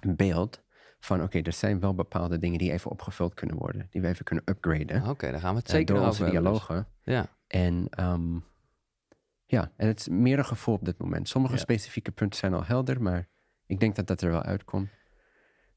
beeld 0.00 0.62
van 1.00 1.22
oké, 1.22 1.40
er 1.40 1.52
zijn 1.52 1.80
wel 1.80 1.94
bepaalde 1.94 2.38
dingen 2.38 2.58
die 2.58 2.72
even 2.72 2.90
opgevuld 2.90 3.34
kunnen 3.34 3.56
worden, 3.56 3.86
die 3.90 4.00
we 4.00 4.08
even 4.08 4.24
kunnen 4.24 4.44
upgraden. 4.48 5.00
Oké, 5.00 5.10
okay, 5.10 5.30
dan 5.30 5.40
gaan 5.40 5.54
we 5.54 5.58
het 5.58 5.70
zeker 5.70 5.94
door 5.94 6.04
onze 6.04 6.24
dialogen. 6.24 6.86
Ja. 7.02 7.28
En 7.54 7.88
um, 8.00 8.44
ja, 9.46 9.72
en 9.76 9.86
het 9.86 10.00
is 10.00 10.08
meer 10.08 10.38
een 10.38 10.44
gevoel 10.44 10.74
op 10.74 10.84
dit 10.84 10.98
moment. 10.98 11.28
Sommige 11.28 11.56
specifieke 11.56 12.10
punten 12.10 12.38
zijn 12.38 12.54
al 12.54 12.64
helder, 12.64 13.02
maar 13.02 13.28
ik 13.66 13.80
denk 13.80 13.96
dat 13.96 14.06
dat 14.06 14.22
er 14.22 14.30
wel 14.30 14.42
uitkomt. 14.42 14.88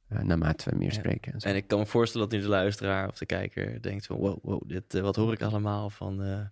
Uh, 0.10 0.20
naarmate 0.20 0.70
we 0.70 0.76
meer 0.76 0.92
spreken. 0.92 1.34
En, 1.34 1.40
en, 1.40 1.56
ik 1.56 1.68
kan 1.68 1.80
me 1.80 1.86
voorstellen 1.86 2.30
dat 2.30 2.38
nu 2.38 2.44
de 2.44 2.50
luisteraar 2.50 3.08
of 3.08 3.18
de 3.18 3.26
kijker 3.26 3.82
denkt 3.82 4.06
van... 4.06 4.18
wow, 4.18 4.38
wow 4.42 4.70
dit, 4.70 4.96
uh, 4.96 5.02
wat 5.02 5.16
hoor 5.16 5.34
ik 5.34 5.42
allemaal 5.42 5.90
van... 5.90 6.50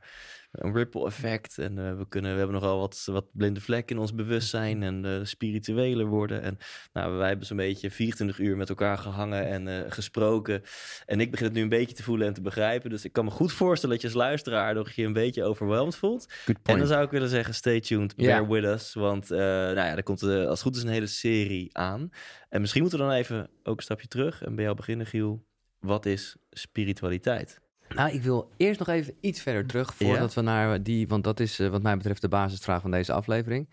Een 0.55 0.74
ripple 0.74 1.05
effect. 1.05 1.57
En 1.57 1.77
uh, 1.77 1.97
we, 1.97 2.07
kunnen, 2.07 2.31
we 2.31 2.38
hebben 2.38 2.55
nogal 2.55 2.79
wat, 2.79 3.07
wat 3.12 3.25
blinde 3.31 3.62
vlekken 3.62 3.95
in 3.95 4.01
ons 4.01 4.15
bewustzijn 4.15 4.83
en 4.83 5.05
uh, 5.05 5.19
spiritueler 5.24 6.05
worden. 6.05 6.41
En 6.41 6.57
nou, 6.93 7.17
wij 7.17 7.27
hebben 7.27 7.45
zo'n 7.45 7.57
beetje 7.57 7.91
24 7.91 8.39
uur 8.39 8.57
met 8.57 8.69
elkaar 8.69 8.97
gehangen 8.97 9.47
en 9.47 9.67
uh, 9.67 9.91
gesproken. 9.91 10.62
En 11.05 11.19
ik 11.19 11.31
begin 11.31 11.45
het 11.45 11.55
nu 11.55 11.62
een 11.62 11.69
beetje 11.69 11.95
te 11.95 12.03
voelen 12.03 12.27
en 12.27 12.33
te 12.33 12.41
begrijpen. 12.41 12.89
Dus 12.89 13.05
ik 13.05 13.13
kan 13.13 13.25
me 13.25 13.31
goed 13.31 13.53
voorstellen 13.53 13.95
dat 13.95 14.03
je 14.03 14.09
als 14.13 14.17
luisteraar 14.17 14.74
nog 14.74 14.91
je 14.91 15.03
een 15.03 15.13
beetje 15.13 15.43
overweldigd 15.43 15.97
voelt. 15.97 16.33
En 16.63 16.77
dan 16.77 16.88
zou 16.88 17.03
ik 17.03 17.12
willen 17.12 17.29
zeggen, 17.29 17.53
stay 17.53 17.79
tuned, 17.79 18.15
bear 18.15 18.29
yeah. 18.29 18.50
with 18.50 18.63
us. 18.63 18.93
Want 18.93 19.29
nou 19.29 19.75
ja, 19.75 19.95
er 19.95 20.03
komt 20.03 20.24
als 20.24 20.31
het 20.31 20.62
goed 20.62 20.75
is 20.75 20.83
een 20.83 20.89
hele 20.89 21.07
serie 21.07 21.77
aan. 21.77 22.09
En 22.50 22.62
misschien 22.62 22.81
moeten 22.81 23.00
we 23.00 23.05
dan 23.05 23.13
even 23.13 23.50
ook 23.63 23.77
een 23.77 23.83
stapje 23.83 24.07
terug 24.07 24.43
en 24.43 24.55
bij 24.55 24.63
jou 24.63 24.75
beginnen, 24.75 25.05
Giel. 25.05 25.45
Wat 25.79 26.05
is 26.05 26.35
spiritualiteit? 26.50 27.63
Nou, 27.89 28.12
ik 28.12 28.22
wil 28.22 28.50
eerst 28.58 28.80
nog 28.80 28.88
even 28.88 29.13
iets 29.20 29.42
verder 29.42 29.65
terug 29.65 29.94
voordat 29.94 30.34
we 30.34 30.42
naar 30.42 30.84
die, 30.84 31.08
want 31.08 31.24
dat 31.24 31.39
is 31.39 31.58
wat 31.58 31.82
mij 31.82 31.98
betreft 31.98 32.22
de 32.22 32.27
basisvraag 32.27 32.82
van 32.82 32.92
deze 32.92 33.13
aflevering. 33.13 33.68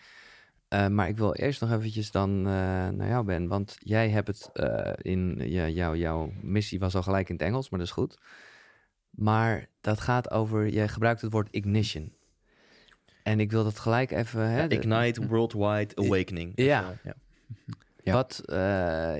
Uh, 0.72 0.86
maar 0.88 1.08
ik 1.08 1.16
wil 1.16 1.34
eerst 1.34 1.60
nog 1.60 1.72
eventjes 1.72 2.10
dan 2.10 2.38
uh, 2.38 2.44
naar 2.88 3.08
jou, 3.08 3.24
Ben. 3.24 3.48
Want 3.48 3.76
jij 3.78 4.08
hebt 4.08 4.28
het 4.28 4.50
uh, 4.54 4.92
in 4.96 5.34
jou, 5.48 5.96
jouw 5.96 6.32
missie 6.40 6.78
was 6.78 6.94
al 6.94 7.02
gelijk 7.02 7.28
in 7.28 7.34
het 7.34 7.44
Engels, 7.44 7.70
maar 7.70 7.78
dat 7.78 7.88
is 7.88 7.94
goed. 7.94 8.18
Maar 9.10 9.68
dat 9.80 10.00
gaat 10.00 10.30
over, 10.30 10.68
jij 10.68 10.88
gebruikt 10.88 11.20
het 11.20 11.32
woord 11.32 11.48
ignition. 11.50 12.12
En 13.22 13.40
ik 13.40 13.50
wil 13.50 13.64
dat 13.64 13.78
gelijk 13.78 14.10
even. 14.10 14.50
Hè, 14.50 14.68
Ignite 14.68 15.26
Worldwide 15.28 15.96
Awakening. 15.96 16.52
Ja. 16.54 16.94
ja. 17.02 17.14
ja. 18.02 18.12
Wat, 18.12 18.42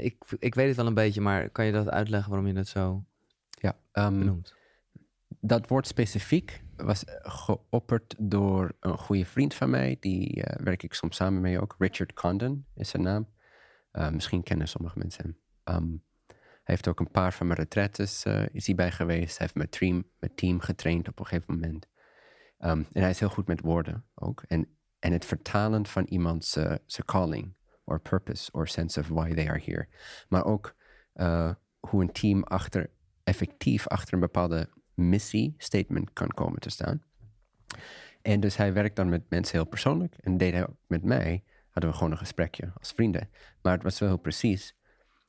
ik, 0.02 0.16
ik 0.38 0.54
weet 0.54 0.66
het 0.66 0.76
wel 0.76 0.86
een 0.86 0.94
beetje, 0.94 1.20
maar 1.20 1.48
kan 1.50 1.64
je 1.64 1.72
dat 1.72 1.88
uitleggen 1.88 2.30
waarom 2.30 2.48
je 2.48 2.54
dat 2.54 2.66
zo 2.66 3.04
ja, 3.50 3.76
um, 3.92 4.18
benoemt? 4.18 4.54
Dat 5.44 5.68
woord 5.68 5.86
specifiek 5.86 6.62
was 6.76 7.04
geopperd 7.22 8.14
door 8.18 8.72
een 8.80 8.98
goede 8.98 9.24
vriend 9.24 9.54
van 9.54 9.70
mij. 9.70 9.96
Die 10.00 10.36
uh, 10.36 10.44
werk 10.44 10.82
ik 10.82 10.94
soms 10.94 11.16
samen 11.16 11.40
mee 11.40 11.60
ook. 11.60 11.74
Richard 11.78 12.12
Condon 12.12 12.66
is 12.74 12.88
zijn 12.88 13.02
naam. 13.02 13.28
Uh, 13.92 14.10
misschien 14.10 14.42
kennen 14.42 14.68
sommige 14.68 14.98
mensen 14.98 15.24
hem. 15.64 15.76
Um, 15.76 16.04
hij 16.26 16.74
heeft 16.74 16.88
ook 16.88 17.00
een 17.00 17.10
paar 17.10 17.32
van 17.32 17.46
mijn 17.46 17.58
retretes 17.58 18.24
is 18.52 18.66
hij 18.66 18.74
bij 18.74 18.90
geweest. 18.90 19.38
Hij 19.38 19.46
heeft 19.46 19.54
mijn 19.54 19.68
team, 19.68 20.10
mijn 20.18 20.34
team 20.34 20.60
getraind 20.60 21.08
op 21.08 21.18
een 21.18 21.26
gegeven 21.26 21.54
moment. 21.54 21.86
Um, 22.58 22.86
en 22.92 23.00
hij 23.00 23.10
is 23.10 23.20
heel 23.20 23.28
goed 23.28 23.46
met 23.46 23.60
woorden 23.60 24.04
ook. 24.14 24.42
En, 24.46 24.76
en 24.98 25.12
het 25.12 25.24
vertalen 25.24 25.86
van 25.86 26.04
iemands 26.04 26.50
zijn 26.50 27.04
calling, 27.04 27.54
or 27.84 28.00
purpose, 28.00 28.52
or 28.52 28.68
sense 28.68 29.00
of 29.00 29.08
why 29.08 29.34
they 29.34 29.48
are 29.48 29.62
here. 29.64 29.88
Maar 30.28 30.44
ook 30.44 30.76
hoe 31.78 32.02
een 32.02 32.12
team 32.12 32.42
achter, 32.42 32.90
effectief 33.24 33.88
achter 33.88 34.14
een 34.14 34.20
bepaalde 34.20 34.68
missie-statement 34.94 36.12
kan 36.12 36.28
komen 36.28 36.60
te 36.60 36.70
staan. 36.70 37.02
En 38.22 38.40
dus 38.40 38.56
hij 38.56 38.72
werkt 38.72 38.96
dan 38.96 39.08
met 39.08 39.22
mensen 39.28 39.56
heel 39.56 39.66
persoonlijk. 39.66 40.16
En 40.20 40.36
deed 40.36 40.52
hij 40.52 40.66
met 40.86 41.04
mij. 41.04 41.44
Hadden 41.68 41.90
we 41.90 41.96
gewoon 41.96 42.12
een 42.12 42.18
gesprekje 42.18 42.72
als 42.78 42.92
vrienden. 42.92 43.28
Maar 43.62 43.72
het 43.72 43.82
was 43.82 43.98
wel 43.98 44.08
heel 44.08 44.18
precies. 44.18 44.74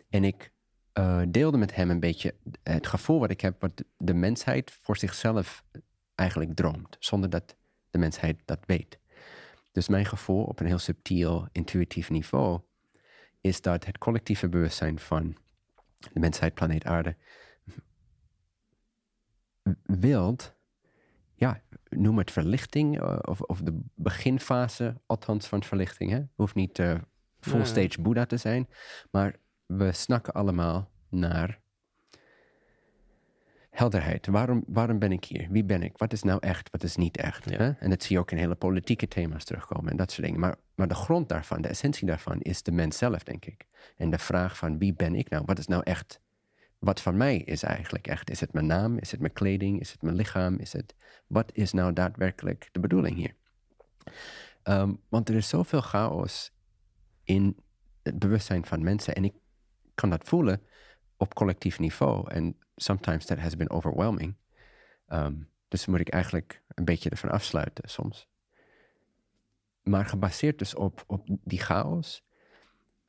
En 0.10 0.24
ik 0.24 0.51
uh, 0.93 1.22
deelde 1.27 1.58
met 1.58 1.75
hem 1.75 1.89
een 1.89 2.00
beetje 2.00 2.36
het 2.63 2.88
gevoel 2.88 3.20
wat 3.20 3.32
ik 3.32 3.41
heb, 3.41 3.62
wat 3.62 3.84
de 3.98 4.13
mensheid 4.13 4.77
voor 4.82 4.98
zichzelf 4.98 5.63
eigenlijk 6.15 6.55
droomt, 6.55 6.96
zonder 7.00 7.29
dat 7.29 7.55
de 7.89 7.98
mensheid 7.98 8.41
dat 8.46 8.60
weet. 8.65 9.00
Dus 9.72 9.88
mijn 9.88 10.05
gevoel 10.05 10.43
op 10.43 10.60
een 10.60 10.65
heel 10.65 10.79
subtiel, 10.79 11.48
intuïtief 11.51 12.10
niveau 12.10 12.62
is 13.41 13.62
dat 13.62 13.86
het 13.86 13.98
collectieve 13.98 14.50
bewustzijn 14.50 15.00
van 15.00 15.38
de 16.13 16.20
mensheid, 16.20 16.53
planeet 16.53 16.86
Aarde, 16.86 17.15
wilt, 19.84 20.55
ja, 21.36 21.62
noem 21.89 22.17
het 22.17 22.32
verlichting 22.32 23.01
eh, 23.01 23.17
of, 23.22 23.41
of 23.41 23.62
de 23.62 23.79
beginfase, 23.96 25.01
althans 25.05 25.48
van 25.48 25.63
verlichting. 25.63 26.12
Hè? 26.12 26.22
Hoeft 26.36 26.55
niet 26.55 26.79
uh, 26.79 26.96
full 27.39 27.65
stage 27.65 28.01
Boeddha 28.01 28.25
te 28.25 28.38
zijn, 28.38 28.70
maar 29.12 29.36
we 29.65 29.91
snakken 29.91 30.34
allemaal 30.34 30.91
naar 31.10 31.62
helderheid. 33.70 34.27
Waarom, 34.27 34.63
waarom 34.67 35.00
ben 35.00 35.12
ik 35.12 35.25
hier? 35.25 35.48
Wie 35.50 35.63
ben 35.63 35.84
ik? 35.84 35.98
Wat 35.98 36.13
is 36.13 36.24
nou 36.24 36.39
echt? 36.39 36.70
Wat 36.70 36.84
is 36.84 36.96
niet 36.96 37.17
echt? 37.17 37.46
Hè? 37.46 37.72
En 37.72 37.89
dat 37.89 38.03
zie 38.03 38.15
je 38.15 38.22
ook 38.22 38.32
in 38.32 38.38
hele 38.38 38.55
politieke 38.55 39.08
thema's 39.08 39.43
terugkomen 39.43 39.91
en 39.91 39.98
dat 39.98 40.12
soort 40.12 40.25
dingen. 40.25 40.39
Maar, 40.39 40.55
maar 40.75 40.88
de 40.88 40.96
grond 40.96 41.29
daarvan, 41.29 41.62
de 41.62 41.67
essentie 41.67 42.08
daarvan, 42.08 42.41
is 42.41 42.63
de 42.63 42.72
mens 42.72 42.98
zelf, 42.98 43.24
denk 43.24 43.46
ik. 43.46 43.65
En 43.98 44.10
de 44.10 44.17
vraag 44.17 44.58
van 44.58 44.77
wie 44.77 44.93
ben 44.93 45.15
ik 45.15 45.29
nou? 45.29 45.43
Wat 45.46 45.60
is 45.60 45.67
nou 45.67 45.82
echt 45.84 46.22
wat 46.83 47.01
van 47.01 47.17
mij 47.17 47.37
is 47.37 47.63
eigenlijk 47.63 48.07
echt? 48.07 48.29
Is 48.29 48.39
het 48.39 48.53
mijn 48.53 48.65
naam? 48.65 48.97
Is 48.97 49.11
het 49.11 49.19
mijn 49.19 49.33
kleding? 49.33 49.79
Is 49.79 49.91
het 49.91 50.01
mijn 50.01 50.15
lichaam? 50.15 50.57
Is 50.57 50.73
het, 50.73 50.95
wat 51.27 51.51
is 51.53 51.71
nou 51.71 51.93
daadwerkelijk 51.93 52.69
de 52.71 52.79
bedoeling 52.79 53.15
hier? 53.15 53.35
Um, 54.63 55.01
want 55.09 55.29
er 55.29 55.35
is 55.35 55.49
zoveel 55.49 55.81
chaos 55.81 56.51
in 57.23 57.57
het 58.01 58.19
bewustzijn 58.19 58.65
van 58.65 58.83
mensen. 58.83 59.15
En 59.15 59.23
ik 59.23 59.33
kan 59.95 60.09
dat 60.09 60.27
voelen 60.27 60.61
op 61.17 61.33
collectief 61.33 61.79
niveau. 61.79 62.31
En 62.31 62.57
sometimes 62.75 63.25
that 63.25 63.37
has 63.37 63.55
been 63.55 63.69
overwhelming. 63.69 64.35
Um, 65.07 65.49
dus 65.67 65.85
moet 65.85 65.99
ik 65.99 66.09
eigenlijk 66.09 66.63
een 66.67 66.85
beetje 66.85 67.09
ervan 67.09 67.31
afsluiten 67.31 67.89
soms. 67.89 68.27
Maar 69.83 70.05
gebaseerd 70.05 70.59
dus 70.59 70.75
op, 70.75 71.03
op 71.07 71.27
die 71.27 71.59
chaos 71.59 72.23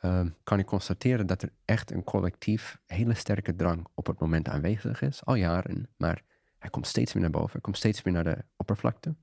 Ehm, 0.05 0.29
kan 0.43 0.59
ik 0.59 0.67
constateren 0.67 1.27
dat 1.27 1.43
er 1.43 1.53
echt 1.65 1.91
een 1.91 2.05
collectief 2.05 2.79
hele 2.87 3.15
sterke 3.15 3.57
drang 3.57 3.87
op 3.95 4.07
het 4.07 4.19
moment 4.21 4.49
aanwezig 4.49 5.03
is, 5.03 5.25
al 5.25 5.35
jaren, 5.35 5.89
maar 5.97 6.23
hij 6.59 6.71
komt 6.71 6.87
steeds 6.87 7.13
meer 7.13 7.23
naar 7.23 7.33
boven, 7.33 7.53
hij 7.53 7.61
komt 7.61 7.77
steeds 7.77 8.03
meer 8.03 8.15
naar 8.15 8.25
de 8.25 8.45
oppervlakte. 8.57 9.15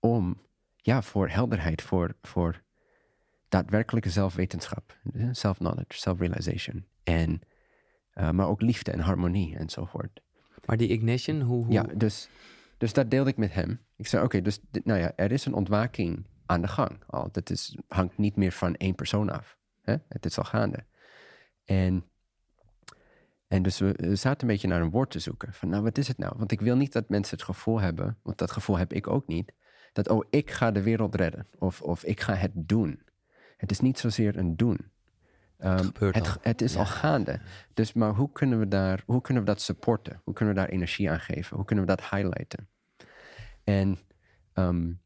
Om, 0.00 0.40
ja, 0.76 1.02
voor 1.02 1.28
helderheid, 1.28 1.82
voor, 1.82 2.14
voor 2.22 2.62
daadwerkelijke 3.48 4.10
zelfwetenschap, 4.10 4.98
self-knowledge, 5.30 5.98
self-realization, 5.98 6.86
en, 7.02 7.40
uh, 8.14 8.30
maar 8.30 8.48
ook 8.48 8.60
liefde 8.60 8.90
en 8.90 9.00
harmonie 9.00 9.56
enzovoort. 9.56 10.20
Maar 10.64 10.76
die 10.76 10.88
ignition, 10.88 11.40
hoe... 11.40 11.64
hoe... 11.64 11.72
Ja, 11.72 11.82
dus, 11.82 12.28
dus 12.78 12.92
dat 12.92 13.10
deelde 13.10 13.30
ik 13.30 13.36
met 13.36 13.52
hem. 13.52 13.80
Ik 13.96 14.06
zei, 14.06 14.24
oké, 14.24 14.42
dus 14.42 14.58
nou 14.70 15.00
ja, 15.00 15.12
er 15.16 15.32
is 15.32 15.44
een 15.44 15.54
ontwaking 15.54 16.26
aan 16.52 16.60
de 16.60 16.68
gang. 16.68 17.02
Al, 17.06 17.28
dat 17.32 17.50
is, 17.50 17.78
hangt 17.88 18.18
niet 18.18 18.36
meer 18.36 18.52
van 18.52 18.74
één 18.74 18.94
persoon 18.94 19.30
af. 19.30 19.58
Hè? 19.82 19.96
Het 20.08 20.24
is 20.24 20.38
al 20.38 20.44
gaande. 20.44 20.84
En, 21.64 22.04
en 23.48 23.62
dus 23.62 23.78
we, 23.78 24.16
zaten 24.16 24.40
een 24.40 24.52
beetje 24.52 24.68
naar 24.68 24.80
een 24.80 24.90
woord 24.90 25.10
te 25.10 25.18
zoeken. 25.18 25.52
Van 25.52 25.68
nou, 25.68 25.82
wat 25.82 25.98
is 25.98 26.08
het 26.08 26.18
nou? 26.18 26.34
Want 26.36 26.52
ik 26.52 26.60
wil 26.60 26.76
niet 26.76 26.92
dat 26.92 27.08
mensen 27.08 27.36
het 27.36 27.44
gevoel 27.44 27.80
hebben, 27.80 28.18
want 28.22 28.38
dat 28.38 28.50
gevoel 28.50 28.78
heb 28.78 28.92
ik 28.92 29.06
ook 29.06 29.26
niet. 29.26 29.52
Dat, 29.92 30.08
oh, 30.08 30.24
ik 30.30 30.50
ga 30.50 30.70
de 30.70 30.82
wereld 30.82 31.14
redden. 31.14 31.46
Of, 31.58 31.82
of 31.82 32.04
ik 32.04 32.20
ga 32.20 32.34
het 32.34 32.52
doen. 32.54 33.02
Het 33.56 33.70
is 33.70 33.80
niet 33.80 33.98
zozeer 33.98 34.38
een 34.38 34.56
doen. 34.56 34.90
Um, 35.58 35.92
het, 35.98 36.14
het, 36.14 36.38
het, 36.40 36.60
is 36.60 36.76
al 36.76 36.86
gaande. 36.86 37.40
Dus 37.74 37.92
maar 37.92 38.14
hoe 38.14 38.32
kunnen 38.32 38.58
we 38.58 38.68
daar, 38.68 39.02
hoe 39.06 39.20
kunnen 39.20 39.42
we 39.42 39.48
dat 39.48 39.60
supporten? 39.60 40.20
Hoe 40.24 40.34
kunnen 40.34 40.54
we 40.54 40.60
daar 40.60 40.68
energie 40.68 41.10
aan 41.10 41.20
geven? 41.20 41.56
Hoe 41.56 41.64
kunnen 41.64 41.84
we 41.84 41.90
dat 41.96 42.10
highlighten? 42.10 42.68
En 43.64 43.98
um, 44.54 45.01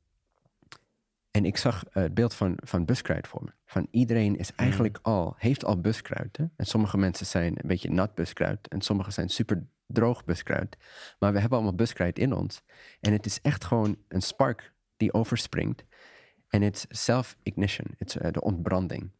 en 1.36 1.44
ik 1.44 1.56
zag 1.56 1.84
uh, 1.88 1.92
het 1.92 2.14
beeld 2.14 2.34
van, 2.34 2.58
van 2.64 2.84
buskruid 2.84 3.28
voor 3.28 3.44
me. 3.44 3.50
Van 3.64 3.88
iedereen 3.90 4.36
is 4.36 4.54
eigenlijk 4.54 4.98
al, 5.02 5.34
heeft 5.38 5.64
al 5.64 5.80
buskruid. 5.80 6.36
Hè? 6.36 6.44
En 6.56 6.66
sommige 6.66 6.98
mensen 6.98 7.26
zijn 7.26 7.52
een 7.52 7.68
beetje 7.68 7.90
nat 7.90 8.14
buskruid. 8.14 8.68
En 8.68 8.80
sommige 8.80 9.10
zijn 9.10 9.28
super 9.28 9.66
droog 9.86 10.24
buskruid. 10.24 10.76
Maar 11.18 11.32
we 11.32 11.38
hebben 11.38 11.58
allemaal 11.58 11.76
buskruid 11.76 12.18
in 12.18 12.32
ons. 12.32 12.62
En 13.00 13.12
het 13.12 13.26
is 13.26 13.40
echt 13.40 13.64
gewoon 13.64 13.96
een 14.08 14.22
spark 14.22 14.72
die 14.96 15.12
overspringt. 15.12 15.84
En 16.48 16.62
het 16.62 16.86
is 16.90 17.04
self-ignition. 17.04 17.94
Het 17.96 18.08
is 18.08 18.16
uh, 18.16 18.30
de 18.30 18.40
ontbranding. 18.40 19.10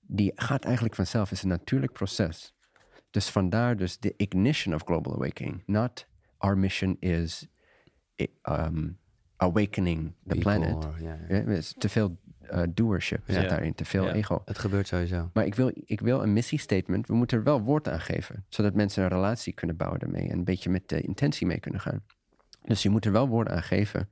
Die 0.00 0.32
gaat 0.34 0.64
eigenlijk 0.64 0.94
vanzelf. 0.94 1.28
Het 1.28 1.38
is 1.38 1.42
een 1.42 1.48
natuurlijk 1.48 1.92
proces. 1.92 2.54
Dus 3.10 3.28
vandaar 3.28 3.76
dus 3.76 3.98
de 3.98 4.14
ignition 4.16 4.74
of 4.74 4.82
global 4.84 5.14
awakening. 5.14 5.62
Not 5.66 6.06
our 6.36 6.58
mission 6.58 6.96
is... 7.00 7.48
Um, 8.42 8.99
awakening 9.40 10.14
the 10.26 10.36
planet. 10.36 10.86
Ja, 11.00 11.18
ja. 11.28 11.60
Te 11.78 11.88
veel 11.88 12.18
uh, 12.52 12.62
doership 12.70 13.22
zit 13.26 13.48
daarin, 13.48 13.74
te 13.74 13.84
veel 13.84 14.08
ego. 14.08 14.42
Het 14.44 14.58
gebeurt 14.58 14.86
sowieso. 14.86 15.30
Maar 15.32 15.46
ik 15.46 15.54
wil, 15.54 15.70
ik 15.74 16.00
wil 16.00 16.22
een 16.22 16.32
missiestatement. 16.32 17.06
We 17.06 17.14
moeten 17.14 17.38
er 17.38 17.44
wel 17.44 17.60
woord 17.60 17.88
aan 17.88 18.00
geven, 18.00 18.44
zodat 18.48 18.74
mensen 18.74 19.02
een 19.02 19.08
relatie 19.08 19.52
kunnen 19.52 19.76
bouwen 19.76 20.00
daarmee 20.00 20.28
en 20.28 20.38
een 20.38 20.44
beetje 20.44 20.70
met 20.70 20.88
de 20.88 21.00
intentie 21.00 21.46
mee 21.46 21.60
kunnen 21.60 21.80
gaan. 21.80 22.04
Dus 22.62 22.82
je 22.82 22.90
moet 22.90 23.04
er 23.04 23.12
wel 23.12 23.28
woorden 23.28 23.54
aan 23.54 23.62
geven 23.62 24.08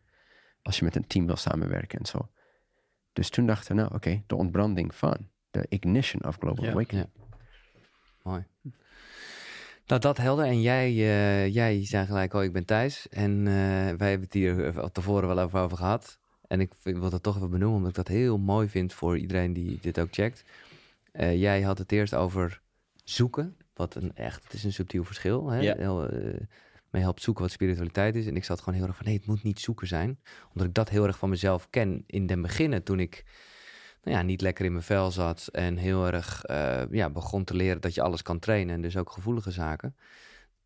als 0.62 0.78
je 0.78 0.84
met 0.84 0.96
een 0.96 1.06
team 1.06 1.26
wil 1.26 1.36
samenwerken 1.36 1.98
en 1.98 2.06
zo. 2.06 2.28
Dus 3.12 3.30
toen 3.30 3.46
dachten 3.46 3.76
we, 3.76 3.82
nou 3.82 3.94
oké, 3.94 4.22
de 4.26 4.36
ontbranding 4.36 4.94
van, 4.94 5.28
de 5.50 5.66
ignition 5.68 6.24
of 6.24 6.36
global 6.36 6.68
awakening. 6.68 7.08
Mooi. 8.22 8.44
Nou, 9.88 10.00
dat 10.00 10.16
helder. 10.16 10.44
En 10.44 10.60
jij, 10.60 10.90
uh, 10.92 11.54
jij 11.54 11.84
zei 11.84 12.06
gelijk, 12.06 12.34
oh, 12.34 12.42
ik 12.42 12.52
ben 12.52 12.64
Thijs. 12.64 13.08
En 13.08 13.38
uh, 13.38 13.44
wij 13.96 14.08
hebben 14.08 14.20
het 14.20 14.32
hier 14.32 14.74
tevoren 14.92 15.28
wel 15.28 15.38
over, 15.38 15.58
over 15.58 15.76
gehad. 15.76 16.18
En 16.46 16.60
ik 16.60 16.72
wil 16.82 17.10
dat 17.10 17.22
toch 17.22 17.36
even 17.36 17.50
benoemen, 17.50 17.76
omdat 17.76 17.90
ik 17.90 17.96
dat 17.96 18.08
heel 18.08 18.38
mooi 18.38 18.68
vind 18.68 18.92
voor 18.92 19.18
iedereen 19.18 19.52
die 19.52 19.78
dit 19.80 20.00
ook 20.00 20.08
checkt. 20.10 20.44
Uh, 21.12 21.40
jij 21.40 21.62
had 21.62 21.78
het 21.78 21.92
eerst 21.92 22.14
over 22.14 22.60
zoeken. 23.04 23.56
Wat 23.74 23.94
een 23.94 24.14
echt, 24.14 24.44
het 24.44 24.52
is 24.52 24.64
een 24.64 24.72
subtiel 24.72 25.04
verschil. 25.04 25.48
Hè? 25.48 25.60
Ja. 25.60 25.74
Heel, 25.76 26.08
mee 26.90 27.02
helpt 27.02 27.22
zoeken 27.22 27.42
wat 27.42 27.52
spiritualiteit 27.52 28.14
is. 28.14 28.26
En 28.26 28.36
ik 28.36 28.44
zat 28.44 28.60
gewoon 28.60 28.78
heel 28.78 28.86
erg 28.86 28.96
van, 28.96 29.06
nee, 29.06 29.16
het 29.16 29.26
moet 29.26 29.42
niet 29.42 29.60
zoeken 29.60 29.86
zijn. 29.86 30.18
Omdat 30.48 30.66
ik 30.66 30.74
dat 30.74 30.88
heel 30.88 31.06
erg 31.06 31.18
van 31.18 31.28
mezelf 31.28 31.70
ken 31.70 32.04
in 32.06 32.26
den 32.26 32.42
beginnen, 32.42 32.82
toen 32.82 33.00
ik 33.00 33.24
nou 34.08 34.20
ja, 34.20 34.26
niet 34.26 34.40
lekker 34.40 34.64
in 34.64 34.72
mijn 34.72 34.84
vel 34.84 35.10
zat 35.10 35.48
en 35.52 35.76
heel 35.76 36.06
erg 36.06 36.42
uh, 36.50 36.82
ja, 36.90 37.10
begon 37.10 37.44
te 37.44 37.54
leren 37.54 37.80
dat 37.80 37.94
je 37.94 38.02
alles 38.02 38.22
kan 38.22 38.38
trainen 38.38 38.74
en 38.74 38.82
dus 38.82 38.96
ook 38.96 39.10
gevoelige 39.10 39.50
zaken. 39.50 39.96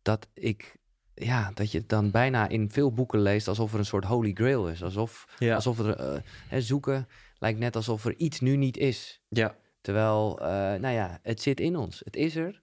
Dat 0.01 0.27
ik 0.33 0.75
ja, 1.13 1.51
dat 1.53 1.71
je 1.71 1.77
het 1.77 1.89
dan 1.89 2.11
bijna 2.11 2.47
in 2.47 2.71
veel 2.71 2.93
boeken 2.93 3.19
leest 3.21 3.47
alsof 3.47 3.73
er 3.73 3.79
een 3.79 3.85
soort 3.85 4.05
holy 4.05 4.31
grail 4.33 4.69
is. 4.69 4.83
Alsof, 4.83 5.35
ja. 5.39 5.55
alsof 5.55 5.79
er 5.79 5.99
uh, 5.99 6.19
hè, 6.47 6.61
zoeken 6.61 7.07
lijkt 7.37 7.59
net 7.59 7.75
alsof 7.75 8.05
er 8.05 8.15
iets 8.15 8.39
nu 8.39 8.55
niet 8.55 8.77
is. 8.77 9.21
Ja. 9.29 9.55
Terwijl, 9.81 10.39
uh, 10.41 10.47
nou 10.47 10.87
ja, 10.87 11.19
het 11.21 11.41
zit 11.41 11.59
in 11.59 11.75
ons. 11.75 12.01
Het 12.05 12.15
is 12.15 12.35
er. 12.35 12.61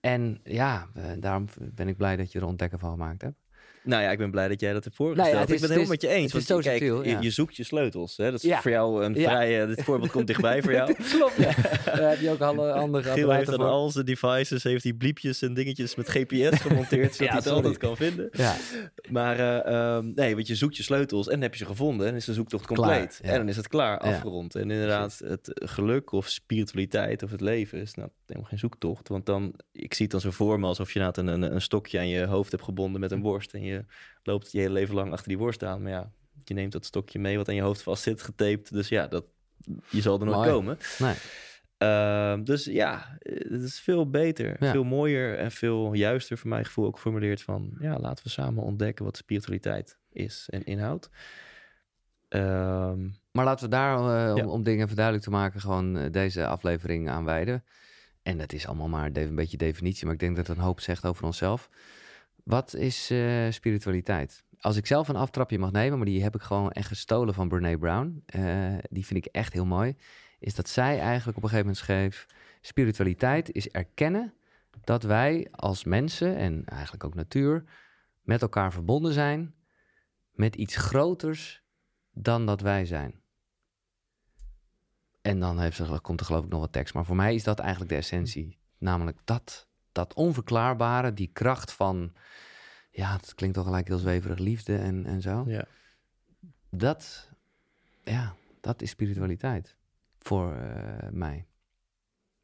En 0.00 0.40
ja, 0.44 0.88
daarom 1.18 1.48
ben 1.56 1.88
ik 1.88 1.96
blij 1.96 2.16
dat 2.16 2.32
je 2.32 2.38
er 2.38 2.46
ontdekken 2.46 2.78
van 2.78 2.90
gemaakt 2.90 3.22
hebt. 3.22 3.43
Nou 3.84 4.02
ja, 4.02 4.10
ik 4.10 4.18
ben 4.18 4.30
blij 4.30 4.48
dat 4.48 4.60
jij 4.60 4.72
dat 4.72 4.84
hebt 4.84 4.96
voorgesteld. 4.96 5.34
Nou 5.34 5.46
ja, 5.46 5.54
is, 5.54 5.54
ik 5.54 5.60
ben 5.60 5.76
het 5.76 5.78
helemaal 5.78 5.90
met 5.90 6.02
je 6.02 6.08
eens. 6.08 6.46
Want 6.48 6.62
kijk, 6.62 6.82
ja. 6.82 7.20
je, 7.20 7.30
zoekt 7.30 7.56
je 7.56 7.64
sleutels. 7.64 8.16
Hè? 8.16 8.30
Dat 8.30 8.44
is 8.44 8.56
voor 8.56 8.70
jou 8.70 9.04
een 9.04 9.14
vrij... 9.14 9.66
dit 9.66 9.82
voorbeeld 9.82 10.10
komt 10.10 10.26
dichtbij 10.26 10.62
voor 10.62 10.72
jou. 10.72 10.94
Klopt, 11.12 11.36
ja. 11.36 11.54
Daar 11.84 12.10
heb 12.10 12.20
je 12.20 12.30
ook 12.30 12.40
alle 12.40 12.72
andere 12.72 13.12
Giel 13.12 13.30
heeft 13.30 13.52
aan 13.52 13.60
al 13.60 13.90
zijn 13.90 14.04
devices, 14.04 14.62
heeft 14.62 14.82
die 14.82 14.94
bliepjes 14.94 15.42
en 15.42 15.54
dingetjes 15.54 15.94
met 15.94 16.08
GPS 16.08 16.60
gemonteerd, 16.60 17.14
zodat 17.14 17.32
hij 17.32 17.42
het 17.42 17.46
altijd 17.46 17.76
kan 17.76 17.96
vinden. 17.96 18.28
Ja. 18.32 18.56
Maar 19.10 19.66
uh, 19.66 19.96
um, 19.96 20.12
nee, 20.14 20.34
want 20.34 20.46
je 20.46 20.54
zoekt 20.54 20.76
je 20.76 20.82
sleutels 20.82 21.26
en 21.26 21.32
dan 21.32 21.42
heb 21.42 21.52
je 21.52 21.58
ze 21.58 21.66
gevonden 21.66 22.06
en 22.06 22.14
is 22.14 22.24
de 22.24 22.32
zoektocht 22.32 22.66
compleet. 22.66 23.20
En 23.22 23.36
dan 23.36 23.48
is 23.48 23.56
het 23.56 23.68
klaar, 23.68 23.98
afgerond. 23.98 24.54
En 24.54 24.70
inderdaad, 24.70 25.20
het 25.24 25.50
geluk 25.54 26.12
of 26.12 26.28
spiritualiteit 26.28 27.22
of 27.22 27.30
het 27.30 27.40
leven 27.40 27.80
is 27.80 27.94
nou, 27.94 28.08
helemaal 28.26 28.48
geen 28.48 28.58
zoektocht. 28.58 29.08
Want 29.08 29.26
dan, 29.26 29.54
ik 29.72 29.94
zie 29.94 30.02
het 30.02 30.10
dan 30.10 30.20
zo 30.20 30.30
voor 30.30 30.60
me 30.60 30.66
alsof 30.66 30.92
je 30.92 31.00
een, 31.00 31.26
een, 31.26 31.42
een 31.42 31.60
stokje 31.60 31.98
aan 31.98 32.08
je 32.08 32.26
hoofd 32.26 32.50
hebt 32.50 32.64
gebonden 32.64 33.00
met 33.00 33.12
een 33.12 33.22
worst 33.22 33.54
en 33.54 33.62
je 33.62 33.84
loopt 34.22 34.52
je 34.52 34.58
hele 34.58 34.72
leven 34.72 34.94
lang 34.94 35.12
achter 35.12 35.28
die 35.28 35.38
worst 35.38 35.64
aan. 35.64 35.82
Maar 35.82 35.92
ja, 35.92 36.10
je 36.44 36.54
neemt 36.54 36.72
dat 36.72 36.84
stokje 36.84 37.18
mee 37.18 37.36
wat 37.36 37.48
aan 37.48 37.54
je 37.54 37.62
hoofd 37.62 37.82
vast 37.82 38.02
zit, 38.02 38.22
getaped. 38.22 38.72
Dus 38.72 38.88
ja, 38.88 39.06
dat, 39.06 39.24
je 39.90 40.00
zal 40.00 40.20
er 40.20 40.26
nooit 40.26 40.48
komen. 40.48 40.78
Nee. 40.98 41.14
Uh, 41.78 42.38
dus 42.44 42.64
ja, 42.64 43.16
het 43.18 43.62
is 43.62 43.80
veel 43.80 44.10
beter, 44.10 44.56
ja. 44.64 44.70
veel 44.70 44.84
mooier 44.84 45.38
en 45.38 45.50
veel 45.50 45.92
juister 45.92 46.38
voor 46.38 46.48
mijn 46.48 46.64
gevoel 46.64 46.86
ook 46.86 46.94
geformuleerd 46.94 47.42
van... 47.42 47.76
ja, 47.78 47.98
laten 47.98 48.24
we 48.24 48.30
samen 48.30 48.62
ontdekken 48.62 49.04
wat 49.04 49.16
spiritualiteit 49.16 49.98
is 50.12 50.48
en 50.50 50.64
inhoudt. 50.64 51.10
Um, 52.28 53.14
maar 53.32 53.44
laten 53.44 53.64
we 53.64 53.70
daar, 53.70 53.98
uh, 53.98 54.36
ja. 54.36 54.46
om, 54.46 54.62
dingen 54.62 54.84
even 54.84 54.96
duidelijk 54.96 55.24
te 55.24 55.30
maken, 55.30 55.60
gewoon 55.60 55.96
uh, 55.96 56.04
deze 56.10 56.46
aflevering 56.46 57.10
aan 57.10 57.24
wijden. 57.24 57.64
En 58.24 58.38
dat 58.38 58.52
is 58.52 58.66
allemaal 58.66 58.88
maar 58.88 59.10
een 59.12 59.34
beetje 59.34 59.56
definitie, 59.56 60.04
maar 60.04 60.14
ik 60.14 60.20
denk 60.20 60.36
dat 60.36 60.46
het 60.46 60.56
een 60.56 60.62
hoop 60.62 60.80
zegt 60.80 61.06
over 61.06 61.24
onszelf. 61.24 61.70
Wat 62.44 62.74
is 62.74 63.10
uh, 63.10 63.50
spiritualiteit? 63.50 64.44
Als 64.60 64.76
ik 64.76 64.86
zelf 64.86 65.08
een 65.08 65.16
aftrapje 65.16 65.58
mag 65.58 65.72
nemen, 65.72 65.98
maar 65.98 66.06
die 66.06 66.22
heb 66.22 66.34
ik 66.34 66.40
gewoon 66.40 66.70
echt 66.70 66.88
gestolen 66.88 67.34
van 67.34 67.48
Brene 67.48 67.78
Brown. 67.78 68.24
Uh, 68.36 68.74
die 68.90 69.06
vind 69.06 69.26
ik 69.26 69.32
echt 69.32 69.52
heel 69.52 69.66
mooi. 69.66 69.96
Is 70.38 70.54
dat 70.54 70.68
zij 70.68 71.00
eigenlijk 71.00 71.36
op 71.36 71.42
een 71.42 71.48
gegeven 71.48 71.66
moment 71.66 71.76
schreef: 71.76 72.26
Spiritualiteit 72.60 73.52
is 73.52 73.68
erkennen 73.68 74.34
dat 74.84 75.02
wij 75.02 75.48
als 75.50 75.84
mensen 75.84 76.36
en 76.36 76.64
eigenlijk 76.64 77.04
ook 77.04 77.14
natuur 77.14 77.64
met 78.22 78.42
elkaar 78.42 78.72
verbonden 78.72 79.12
zijn 79.12 79.54
met 80.32 80.56
iets 80.56 80.76
groters 80.76 81.62
dan 82.12 82.46
dat 82.46 82.60
wij 82.60 82.84
zijn. 82.84 83.22
En 85.26 85.40
dan 85.40 85.60
heeft 85.60 85.76
ze, 85.76 85.98
komt 86.02 86.20
er 86.20 86.26
geloof 86.26 86.44
ik 86.44 86.50
nog 86.50 86.60
wat 86.60 86.72
tekst. 86.72 86.94
Maar 86.94 87.04
voor 87.04 87.16
mij 87.16 87.34
is 87.34 87.44
dat 87.44 87.58
eigenlijk 87.58 87.90
de 87.90 87.96
essentie. 87.96 88.58
Namelijk 88.78 89.18
dat 89.24 89.68
dat 89.92 90.14
onverklaarbare, 90.14 91.12
die 91.12 91.30
kracht 91.32 91.72
van, 91.72 92.12
ja, 92.90 93.12
het 93.12 93.34
klinkt 93.34 93.56
toch 93.56 93.64
gelijk 93.64 93.88
heel 93.88 93.98
zweverig, 93.98 94.38
liefde 94.38 94.76
en, 94.76 95.06
en 95.06 95.20
zo. 95.20 95.44
Ja. 95.46 95.64
Dat, 96.70 97.30
ja, 98.02 98.34
dat 98.60 98.82
is 98.82 98.90
spiritualiteit 98.90 99.76
voor 100.18 100.56
uh, 100.56 101.08
mij. 101.10 101.46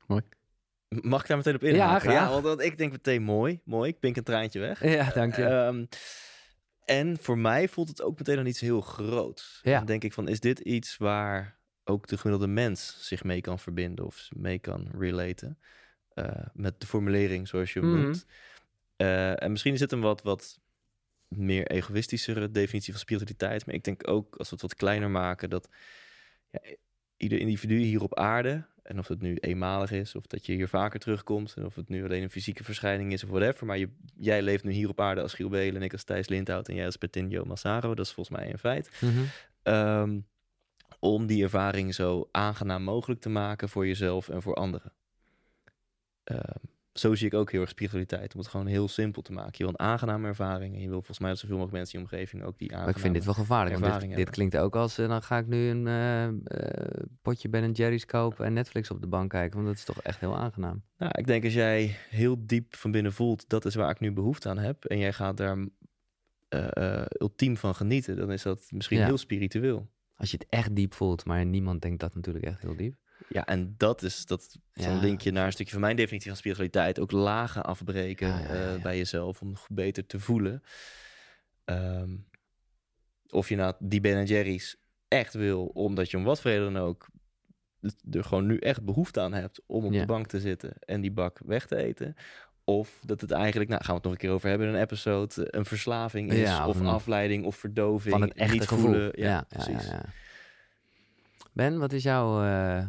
Mooi. 0.07 0.23
Mag 0.89 1.21
ik 1.23 1.29
daar 1.29 1.37
meteen 1.37 1.55
op 1.55 1.63
in? 1.63 1.75
Ja, 1.75 1.99
graag. 1.99 2.13
Ja, 2.13 2.31
want, 2.31 2.45
want, 2.45 2.61
ik 2.61 2.79
denk 2.79 2.93
meteen 2.93 3.23
mooi, 3.23 3.61
mooi. 3.65 3.91
Ik 3.91 3.99
pink 3.99 4.17
een 4.17 4.23
traantje 4.23 4.61
weg. 4.61 4.85
Ja, 4.85 5.11
dank 5.11 5.37
je. 5.37 5.43
Uh, 5.43 5.67
um, 5.67 5.89
en 6.85 7.19
voor 7.21 7.39
mij 7.39 7.69
voelt 7.69 7.89
het 7.89 8.03
ook 8.03 8.19
meteen 8.19 8.37
dan 8.37 8.47
iets 8.47 8.61
heel 8.61 8.81
groots. 8.81 9.61
Ja. 9.63 9.77
Dan 9.77 9.87
denk 9.87 10.05
ik 10.05 10.13
van, 10.13 10.29
is 10.29 10.41
dit 10.41 10.59
iets 10.59 10.97
waar 10.97 11.60
ook 11.91 12.07
de 12.07 12.19
gemiddelde 12.19 12.53
mens 12.53 12.97
zich 13.01 13.25
mee 13.25 13.41
kan 13.41 13.59
verbinden 13.59 14.05
of 14.07 14.29
mee 14.37 14.59
kan 14.59 14.89
relaten? 14.99 15.59
Uh, 16.15 16.27
met 16.53 16.81
de 16.81 16.87
formulering 16.87 17.49
zoals 17.49 17.73
je 17.73 17.81
hem 17.81 17.91
Mhm. 17.91 18.01
noemt. 18.01 18.27
Uh, 18.97 19.43
en 19.43 19.51
misschien 19.51 19.75
is 19.75 19.81
het 19.81 19.93
een 19.93 20.01
wat, 20.01 20.23
wat 20.23 20.61
meer 21.29 21.67
egoïstischere 21.67 22.51
definitie 22.51 22.93
van 22.93 23.01
spiritualiteit. 23.01 23.67
Maar 23.67 23.75
ik 23.75 23.85
denk 23.85 24.09
ook, 24.09 24.37
als 24.37 24.49
we 24.49 24.55
het 24.55 24.63
wat 24.63 24.75
kleiner 24.75 25.11
maken, 25.11 25.51
dat 25.51 25.69
ja, 26.51 26.61
ieder 27.17 27.39
individu 27.39 27.77
hier 27.77 28.03
op 28.03 28.15
aarde, 28.19 28.67
en 28.83 28.99
of 28.99 29.09
het 29.09 29.21
nu 29.21 29.37
eenmalig 29.37 29.91
is, 29.91 30.15
of 30.15 30.27
dat 30.27 30.47
je 30.47 30.53
hier 30.53 30.69
vaker 30.69 31.01
terugkomt, 31.01 31.55
en 31.57 31.65
of 31.65 31.75
het 31.75 31.89
nu 31.89 32.05
alleen 32.05 32.23
een 32.23 32.31
fysieke 32.31 32.65
verschijning 32.65 33.13
is 33.13 33.25
of 33.25 33.31
whatever, 33.31 33.67
maar 33.67 33.79
je, 33.79 33.89
jij 34.17 34.43
leeft 34.43 34.65
nu 34.65 34.73
hier 34.73 34.89
op 34.89 35.01
aarde 35.01 35.23
als 35.23 35.35
Giel 35.35 35.49
Belen 35.49 35.77
en 35.77 35.83
ik 35.83 35.93
als 35.93 36.05
Thijs 36.05 36.29
Lindhout 36.29 36.69
en 36.69 36.75
jij 36.75 36.87
als 36.87 36.97
Petinho 36.97 37.45
Massaro, 37.45 37.95
dat 37.95 38.07
is 38.07 38.13
volgens 38.13 38.37
mij 38.39 38.51
een 38.51 38.59
feit. 38.59 38.91
Mhm. 39.01 39.23
Um, 39.63 40.27
om 41.01 41.27
die 41.27 41.43
ervaring 41.43 41.95
zo 41.95 42.29
aangenaam 42.31 42.83
mogelijk 42.83 43.21
te 43.21 43.29
maken 43.29 43.69
voor 43.69 43.87
jezelf 43.87 44.29
en 44.29 44.43
voor 44.43 44.55
anderen. 44.55 44.93
Um, 46.25 46.71
zo 46.93 47.15
zie 47.15 47.27
ik 47.27 47.35
ook 47.35 47.51
heel 47.51 47.61
erg 47.61 47.71
spiritualiteit. 47.71 48.35
Om 48.35 48.41
het 48.41 48.49
gewoon 48.49 48.67
heel 48.67 48.89
simpel 48.89 49.23
te 49.23 49.33
maken. 49.33 49.53
Je 49.53 49.65
wil 49.65 49.69
een 49.69 49.87
aangename 49.87 50.29
ervaring. 50.29 50.75
En 50.75 50.81
je 50.81 50.89
wil 50.89 50.97
volgens 50.97 51.19
mij 51.19 51.29
dat 51.29 51.39
zoveel 51.39 51.57
mogelijk 51.57 51.77
mensen 51.79 51.99
in 51.99 52.05
je 52.05 52.11
omgeving 52.11 52.43
ook 52.43 52.59
die 52.59 52.69
aangename 52.69 52.87
Maar 52.87 52.97
ik 52.97 53.03
vind 53.03 53.15
dit 53.15 53.25
wel 53.25 53.35
gevaarlijk. 53.35 53.79
Want 53.79 54.01
dit, 54.01 54.17
dit 54.17 54.31
klinkt 54.31 54.57
ook 54.57 54.77
als, 54.77 54.99
eh, 54.99 55.09
dan 55.09 55.23
ga 55.23 55.39
ik 55.39 55.47
nu 55.47 55.69
een 55.69 55.87
eh, 55.87 56.27
eh, 56.27 57.05
potje 57.23 57.49
Ben 57.49 57.73
Jerry's 57.73 58.05
kopen 58.05 58.45
en 58.45 58.53
Netflix 58.53 58.91
op 58.91 59.01
de 59.01 59.07
bank 59.07 59.31
kijken. 59.31 59.55
Want 59.55 59.67
dat 59.67 59.77
is 59.77 59.85
toch 59.85 60.03
echt 60.03 60.21
heel 60.21 60.37
aangenaam. 60.37 60.83
Nou, 60.99 61.13
ik 61.19 61.27
denk 61.27 61.45
als 61.45 61.55
jij 61.55 61.97
heel 62.09 62.37
diep 62.47 62.77
van 62.77 62.91
binnen 62.91 63.13
voelt, 63.13 63.49
dat 63.49 63.65
is 63.65 63.75
waar 63.75 63.91
ik 63.91 64.01
nu 64.01 64.13
behoefte 64.13 64.49
aan 64.49 64.59
heb. 64.59 64.85
En 64.85 64.99
jij 64.99 65.13
gaat 65.13 65.37
daar 65.37 65.67
ultiem 67.19 67.57
van 67.57 67.75
genieten. 67.75 68.17
Dan 68.17 68.33
is 68.33 68.43
dat 68.43 68.69
misschien 68.71 68.99
Ja. 68.99 69.07
heel 69.07 69.19
spiritueel. 69.19 69.89
Als 70.21 70.31
je 70.31 70.37
het 70.37 70.47
echt 70.49 70.77
diep 70.77 70.95
voelt, 70.95 71.25
maar 71.25 71.47
niemand 71.47 71.83
denkt 71.83 72.01
dat 72.01 72.15
natuurlijk 72.15 72.45
echt 72.45 72.61
heel 72.61 72.77
diep. 72.77 72.97
Ja, 73.29 73.47
en 73.47 73.75
dat 73.77 74.03
is 74.03 74.27
dat 74.27 74.59
zo'n 74.73 74.93
Ja. 74.95 75.01
linkje 75.01 75.31
naar 75.31 75.47
een 75.47 75.53
stukje 75.53 75.73
van 75.73 75.81
mijn 75.81 75.97
definitie 75.97 76.29
van 76.29 76.37
spiritualiteit. 76.39 76.99
Ook 77.01 77.11
lagen 77.11 77.65
afbreken 77.65 78.29
Ja, 78.29 78.39
ja, 78.39 78.55
ja, 78.55 78.75
eh, 78.75 78.81
bij 78.81 78.97
jezelf 78.97 79.41
om 79.41 79.49
nog 79.49 79.67
beter 79.71 80.07
te 80.07 80.21
voelen. 80.21 80.63
Ehm, 81.65 82.17
of 83.29 83.49
je 83.49 83.57
nou 83.57 83.75
die 83.79 84.01
Ben 84.01 84.25
Jerry's 84.25 84.77
echt 85.09 85.35
wil, 85.35 85.67
omdat 85.67 86.11
je 86.11 86.17
om 86.17 86.25
wat 86.25 86.41
voor 86.41 86.51
reden 86.51 86.73
dan 86.73 86.83
ook 86.83 87.09
er 88.11 88.25
gewoon 88.25 88.47
nu 88.47 88.57
echt 88.59 88.85
behoefte 88.85 89.21
aan 89.21 89.33
hebt 89.33 89.63
om 89.67 89.85
op 89.85 89.93
de 89.93 90.07
bank 90.07 90.27
te 90.27 90.41
zitten 90.41 90.79
en 90.79 91.01
die 91.01 91.13
bak 91.13 91.41
weg 91.45 91.67
te 91.67 91.77
eten. 91.77 92.15
Of 92.79 92.99
dat 93.07 93.21
het 93.21 93.31
eigenlijk, 93.31 93.71
nou 93.71 93.81
gaan 93.83 93.91
we 93.91 93.95
het 94.01 94.05
nog 94.05 94.13
een 94.13 94.19
keer 94.19 94.31
over 94.31 94.49
hebben 94.49 94.69
in 94.69 94.75
een 94.75 94.81
episode, 94.81 95.33
een 95.57 95.65
verslaving 95.65 96.33
is. 96.33 96.39
Ja, 96.49 96.67
of 96.67 96.75
of 96.75 96.81
een- 96.81 96.87
afleiding 96.87 97.45
of 97.45 97.57
verdoving. 97.57 98.13
Van 98.13 98.21
het 98.23 98.33
echte 98.33 98.55
niet 98.55 98.69
gevoel. 98.69 98.85
voelen. 98.85 99.11
Ja, 99.15 99.45
precies. 99.49 99.85
ja, 99.87 99.93
ja. 99.93 100.03
Ben, 101.53 101.79
wat 101.79 101.93
is 101.93 102.03
jouw 102.03 102.43
eh, 102.45 102.85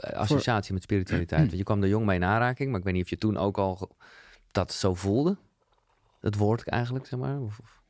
associatie 0.00 0.72
met 0.74 0.82
spiritualiteit? 0.82 1.40
Want 1.46 1.56
je 1.58 1.62
kwam 1.64 1.82
er 1.82 1.88
jong 1.88 2.06
mee 2.06 2.16
in 2.16 2.24
aanraking, 2.24 2.70
maar 2.70 2.78
ik 2.78 2.84
weet 2.84 2.94
niet 2.94 3.02
of 3.02 3.10
je 3.10 3.18
toen 3.18 3.36
ook 3.36 3.58
al 3.58 3.96
dat 4.52 4.72
zo 4.72 4.94
voelde. 4.94 5.36
Het 6.20 6.36
woord 6.36 6.68
eigenlijk, 6.68 7.06
zeg 7.06 7.18
maar. 7.18 7.40
Of, 7.40 7.58
of- 7.58 7.82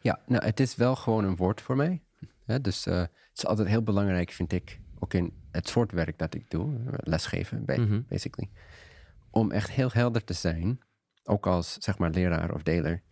Ja, 0.00 0.20
nou, 0.26 0.44
het 0.44 0.60
is 0.60 0.76
wel 0.76 0.96
gewoon 0.96 1.24
een 1.24 1.36
woord 1.36 1.60
voor 1.60 1.76
mij. 1.76 2.02
Hè, 2.44 2.60
dus 2.60 2.86
eh, 2.86 2.98
het 2.98 3.10
is 3.34 3.46
altijd 3.46 3.68
heel 3.68 3.82
belangrijk, 3.82 4.30
vind 4.30 4.52
ik, 4.52 4.80
ook 4.98 5.14
in 5.14 5.32
het 5.50 5.68
soort 5.68 5.92
werk 5.92 6.18
dat 6.18 6.34
ik 6.34 6.50
doe, 6.50 6.72
lesgeven, 6.96 7.64
bij, 7.64 7.78
Mhm. 7.78 8.00
basically, 8.08 8.50
om 9.32 9.50
echt 9.50 9.70
heel 9.70 9.90
helder 9.92 10.24
te 10.24 10.32
zijn, 10.32 10.80
ook 11.24 11.46
als 11.46 11.72
zeg 11.78 11.98
maar 11.98 12.10
leraar 12.10 12.54
of 12.54 12.62
deler, 12.62 13.02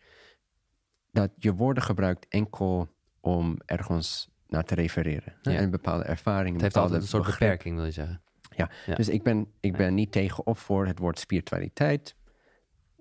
dat 1.13 1.31
je 1.37 1.55
woorden 1.55 1.83
gebruikt 1.83 2.27
enkel 2.29 2.89
om 3.21 3.59
ergens 3.67 4.29
naar 4.47 4.65
te 4.65 4.75
refereren. 4.75 5.35
Ja. 5.43 5.53
En 5.53 5.63
een 5.63 5.71
bepaalde 5.71 6.05
ervaring, 6.05 6.53
het 6.53 6.61
heeft 6.63 6.75
bepaalde 6.75 6.95
altijd 6.95 7.03
een 7.03 7.09
soort 7.09 7.23
begrip. 7.25 7.49
beperking, 7.49 7.77
wil 7.77 7.85
je 7.85 7.91
zeggen. 7.91 8.23
Ja, 8.57 8.71
Ja. 8.87 8.95
dus 8.95 9.09
ik 9.09 9.23
ben, 9.23 9.53
ik 9.61 9.77
ben 9.77 9.95
niet 9.95 10.13
tegen 10.13 10.47
of 10.47 10.59
voor 10.59 10.87
het 10.87 10.99
woord 10.99 11.19
spiritualiteit. 11.19 12.15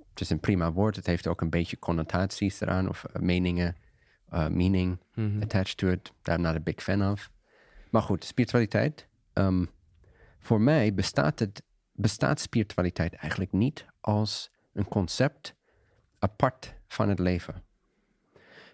Het 0.10 0.22
is 0.22 0.30
een 0.30 0.40
prima 0.40 0.72
woord. 0.72 0.96
Het 0.96 1.06
heeft 1.06 1.28
ook 1.28 1.42
een 1.42 1.50
beetje 1.50 1.80
connotaties 1.80 2.62
eraan 2.62 2.90
of 2.90 3.04
eh, 3.04 3.22
meningen, 3.22 3.76
eh, 4.30 4.48
meaning 4.48 5.00
Mhm. 5.14 5.42
attached 5.42 5.78
to 5.78 5.88
it. 5.88 6.04
Daar 6.22 6.36
ben 6.38 6.46
ik 6.46 6.52
not 6.52 6.56
a 6.56 6.60
big 6.64 6.84
fan 6.84 7.12
of. 7.12 7.32
Maar 7.90 8.02
goed, 8.02 8.24
spiritualiteit. 8.26 9.08
ehm, 9.34 9.66
voor 10.40 10.62
mij 10.62 10.94
bestaat, 10.94 11.40
het, 11.40 11.64
bestaat 12.02 12.40
spiritualiteit 12.40 13.14
eigenlijk 13.14 13.52
niet 13.52 13.86
als 14.00 14.52
een 14.74 14.88
concept 14.88 15.56
apart 16.20 16.74
van 16.88 17.10
het 17.10 17.20
leven. 17.20 17.64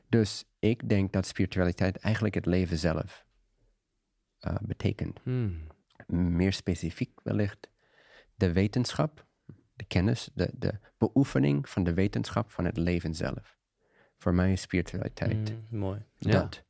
Dus 0.09 0.45
ik 0.59 0.89
denk 0.89 1.13
dat 1.13 1.25
spiritualiteit 1.25 1.97
eigenlijk 1.97 2.35
het 2.35 2.45
leven 2.45 2.77
zelf 2.77 3.25
eh, 4.39 4.55
betekent 4.61 5.19
Hmm. 5.23 5.67
meer 6.07 6.53
specifiek 6.53 7.19
wellicht 7.23 7.69
de 8.35 8.51
wetenschap 8.53 9.25
de 9.73 9.85
kennis, 9.85 10.29
de, 10.33 10.49
de 10.53 10.79
beoefening 10.97 11.69
van 11.69 11.83
de 11.83 11.93
wetenschap 11.93 12.51
van 12.51 12.65
het 12.65 12.77
leven 12.77 13.15
zelf. 13.15 13.57
Voor 14.17 14.33
mij 14.33 14.51
is 14.51 14.61
spiritualiteit 14.61 15.51
Mm, 15.51 15.79
mooi. 15.79 16.05
dat. 16.19 16.63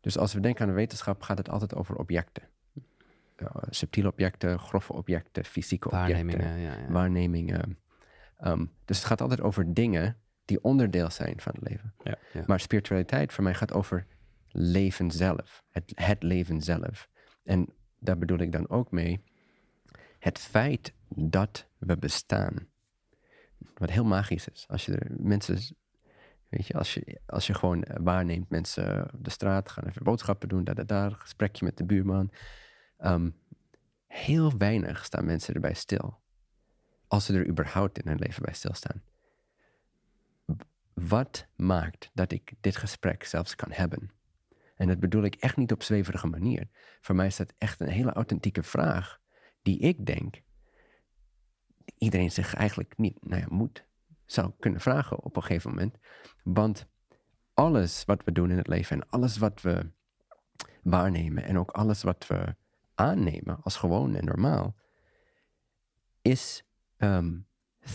Dus 0.00 0.18
als 0.18 0.32
we 0.32 0.40
denken 0.40 0.62
aan 0.62 0.68
de 0.68 0.74
wetenschap, 0.74 1.22
gaat 1.22 1.38
het 1.38 1.48
altijd 1.48 1.74
over 1.74 1.96
objecten. 1.96 2.48
Uh, 3.40 3.48
subtiele 3.70 4.08
objecten, 4.08 4.58
grove 4.58 4.92
objecten, 4.92 5.44
fysieke 5.44 5.88
objecten, 5.88 6.26
Waarnemingen, 6.26 6.58
ja, 6.58 6.72
ja. 6.72 6.92
waarnemingen. 6.92 7.78
Ehm, 8.36 8.66
dus 8.84 8.96
het 8.96 9.06
gaat 9.06 9.20
altijd 9.20 9.40
over 9.40 9.74
dingen 9.74 10.16
die 10.44 10.62
onderdeel 10.62 11.10
zijn 11.10 11.40
van 11.40 11.52
het 11.54 11.68
leven. 11.68 11.94
Ja. 12.02 12.18
Ja. 12.32 12.44
Maar 12.46 12.60
spiritualiteit 12.60 13.32
voor 13.32 13.44
mij 13.44 13.54
gaat 13.54 13.72
over 13.72 14.06
leven 14.48 15.10
zelf, 15.10 15.64
het, 15.70 15.92
het 15.94 16.22
leven 16.22 16.62
zelf. 16.62 17.08
En 17.44 17.68
daar 17.98 18.18
bedoel 18.18 18.38
ik 18.38 18.52
dan 18.52 18.68
ook 18.68 18.90
mee 18.90 19.22
het 20.18 20.38
feit 20.38 20.92
dat 21.08 21.66
we 21.78 21.96
bestaan. 21.96 22.68
Wat 23.74 23.90
heel 23.90 24.04
magisch 24.04 24.48
is. 24.48 24.64
Als 24.68 24.84
je 24.84 24.96
er 24.96 25.06
mensen, 25.18 25.76
weet 26.48 26.66
je, 26.66 26.74
als 26.74 26.94
je, 26.94 27.20
als 27.26 27.46
je 27.46 27.54
gewoon 27.54 27.82
eh, 27.82 27.96
waarneemt, 28.00 28.50
mensen 28.50 29.14
op 29.14 29.24
de 29.24 29.30
straat 29.30 29.70
gaan 29.70 29.84
even 29.84 30.04
boodschappen 30.04 30.48
doen, 30.48 30.64
daar, 30.64 30.74
daar, 30.74 30.86
daar, 30.86 31.10
gesprekje 31.10 31.64
met 31.64 31.76
de 31.76 31.84
buurman. 31.84 32.30
Ehm, 33.00 33.30
heel 34.06 34.56
weinig 34.56 35.04
staan 35.04 35.24
mensen 35.24 35.54
erbij 35.54 35.74
stil. 35.74 36.18
Als 37.06 37.24
ze 37.24 37.34
er 37.34 37.48
überhaupt 37.48 37.98
in 37.98 38.08
hun 38.08 38.18
leven 38.18 38.42
bij 38.42 38.54
stilstaan. 38.54 39.02
Wat 40.92 41.46
maakt 41.56 42.10
dat 42.14 42.32
ik 42.32 42.52
dit 42.60 42.76
gesprek 42.76 43.24
zelfs 43.24 43.54
kan 43.54 43.72
hebben? 43.72 44.10
En 44.76 44.88
dat 44.88 45.00
bedoel 45.00 45.22
ik 45.22 45.34
echt 45.34 45.56
niet 45.56 45.72
op 45.72 45.82
zweverige 45.82 46.26
manier. 46.26 46.68
Voor 47.00 47.14
mij 47.14 47.26
is 47.26 47.36
dat 47.36 47.54
echt 47.58 47.80
een 47.80 47.88
hele 47.88 48.12
authentieke 48.12 48.62
vraag. 48.62 49.20
Die 49.62 49.78
ik 49.78 50.06
denk, 50.06 50.42
iedereen 51.98 52.30
zich 52.30 52.54
eigenlijk 52.54 52.98
niet, 52.98 53.24
nou 53.24 53.40
ja, 53.40 53.46
moet, 53.50 53.84
zou 54.26 54.52
kunnen 54.58 54.80
vragen 54.80 55.22
op 55.22 55.36
een 55.36 55.42
gegeven 55.42 55.70
moment. 55.70 55.96
Want 56.42 56.86
alles 57.54 58.04
wat 58.04 58.24
we 58.24 58.32
doen 58.32 58.50
in 58.50 58.56
het 58.56 58.68
leven 58.68 59.00
en 59.00 59.08
alles 59.08 59.38
wat 59.38 59.60
we 59.60 59.90
waarnemen 60.82 61.44
en 61.44 61.58
ook 61.58 61.70
alles 61.70 62.02
wat 62.02 62.26
we 62.26 62.54
aannemen 63.00 63.62
als 63.62 63.76
gewoon 63.76 64.14
en 64.14 64.24
normaal, 64.24 64.74
is 66.22 66.64
ehm, 66.96 67.38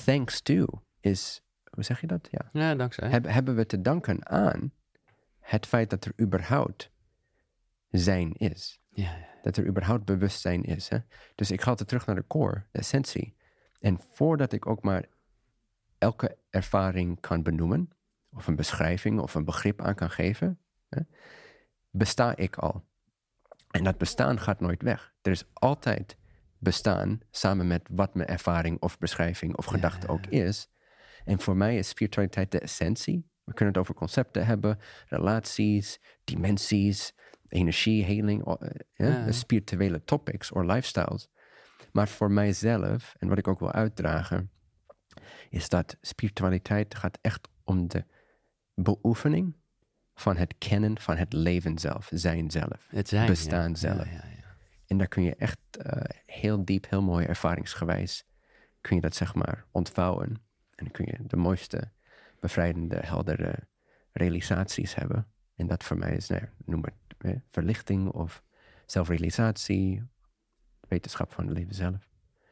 thanks 0.05 0.41
to, 0.41 0.65
is, 0.99 1.43
hoe 1.69 1.83
zeg 1.83 2.01
je 2.01 2.07
dat? 2.07 2.27
Ja. 2.31 2.49
Ja, 2.53 2.75
dankzij. 2.75 3.09
Heb, 3.09 3.25
hebben 3.25 3.55
we 3.55 3.65
te 3.65 3.81
danken 3.81 4.27
aan 4.29 4.73
het 5.39 5.65
feit 5.65 5.89
dat 5.89 6.05
er 6.05 6.13
überhaupt 6.19 6.91
zijn 7.89 8.33
is. 8.33 8.79
Ja, 8.89 9.03
ja. 9.03 9.33
Dat 9.41 9.57
er 9.57 9.65
überhaupt 9.65 10.05
bewustzijn 10.05 10.63
is. 10.63 10.89
Hè? 10.89 10.97
Dus 11.35 11.51
ik 11.51 11.61
ga 11.61 11.69
altijd 11.69 11.87
terug 11.87 12.05
naar 12.05 12.15
de 12.15 12.27
core, 12.27 12.63
de 12.71 12.79
essentie. 12.79 13.35
En 13.79 13.99
voordat 14.11 14.51
ik 14.51 14.65
ook 14.65 14.83
maar 14.83 15.05
elke 15.97 16.37
ervaring 16.49 17.19
kan 17.19 17.43
benoemen, 17.43 17.89
of 18.31 18.47
een 18.47 18.55
beschrijving 18.55 19.19
of 19.19 19.35
een 19.35 19.45
begrip 19.45 19.81
aan 19.81 19.95
kan 19.95 20.09
geven, 20.09 20.59
hè, 20.89 21.01
besta 21.89 22.35
ik 22.35 22.57
al. 22.57 22.85
En 23.75 23.83
dat 23.83 23.97
bestaan 23.97 24.39
gaat 24.39 24.59
nooit 24.59 24.81
weg. 24.81 25.13
Er 25.21 25.31
is 25.31 25.43
altijd 25.53 26.17
bestaan 26.57 27.19
samen 27.31 27.67
met 27.67 27.87
wat 27.91 28.15
mijn 28.15 28.29
ervaring 28.29 28.81
of 28.81 28.97
beschrijving 28.97 29.55
of 29.55 29.65
gedachte 29.65 30.07
ook 30.07 30.25
is. 30.25 30.69
En 31.25 31.39
voor 31.39 31.57
mij 31.57 31.77
is 31.77 31.87
spiritualiteit 31.89 32.51
de 32.51 32.59
essentie. 32.59 33.29
We 33.43 33.53
kunnen 33.53 33.73
het 33.73 33.83
over 33.83 33.93
concepten 33.95 34.45
hebben, 34.45 34.79
relaties, 35.07 35.99
dimensies, 36.23 37.13
energie, 37.47 38.03
heling, 38.03 38.45
eh, 38.45 38.69
ja, 38.93 39.07
Ja. 39.07 39.31
spirituele 39.31 40.03
topics 40.03 40.51
of 40.51 40.63
lifestyles. 40.63 41.27
Maar 41.91 42.07
voor 42.07 42.31
mijzelf, 42.31 43.15
en 43.19 43.27
wat 43.27 43.37
ik 43.37 43.47
ook 43.47 43.59
wil 43.59 43.71
uitdragen, 43.71 44.51
is 45.49 45.69
dat 45.69 45.97
spiritualiteit 46.01 46.95
gaat 46.95 47.17
echt 47.21 47.47
om 47.63 47.87
de 47.87 48.05
beoefening 48.73 49.55
van 50.15 50.37
het 50.37 50.55
kennen 50.57 50.99
van 50.99 51.17
het 51.17 51.33
leven 51.33 51.77
zelf, 51.77 52.09
zijn 52.13 52.51
zelf. 52.51 52.87
Het 52.89 53.07
zijn. 53.07 53.27
bestaan 53.27 53.69
ja. 53.69 53.75
zelf. 53.75 54.11
Ja. 54.11 54.23
En 54.87 54.97
daar 54.97 55.07
kun 55.07 55.23
je 55.23 55.35
echt 55.35 55.59
eh, 55.71 56.01
heel 56.25 56.65
diep, 56.65 56.89
heel 56.89 57.01
mooi 57.01 57.25
ervaringsgewijs, 57.25 58.25
kun 58.81 58.95
je 58.95 59.01
dat 59.01 59.15
zeg 59.15 59.35
maar 59.35 59.65
ontvouwen. 59.71 60.27
En 60.75 60.83
dan 60.83 60.91
kun 60.91 61.05
je 61.05 61.17
de 61.27 61.35
mooiste, 61.35 61.91
bevrijdende, 62.39 62.99
heldere 63.01 63.67
realisaties 64.11 64.95
hebben. 64.95 65.27
En 65.55 65.67
dat 65.67 65.83
voor 65.83 65.97
mij 65.97 66.15
is, 66.15 66.27
nou, 66.27 66.41
noem 66.65 66.83
het 66.83 66.93
eh, 67.17 67.31
verlichting 67.51 68.09
of 68.09 68.43
zelfrealisatie, 68.85 70.03
wetenschap 70.87 71.31
van 71.33 71.47
het 71.47 71.57
leven 71.57 71.75
zelf. 71.75 72.09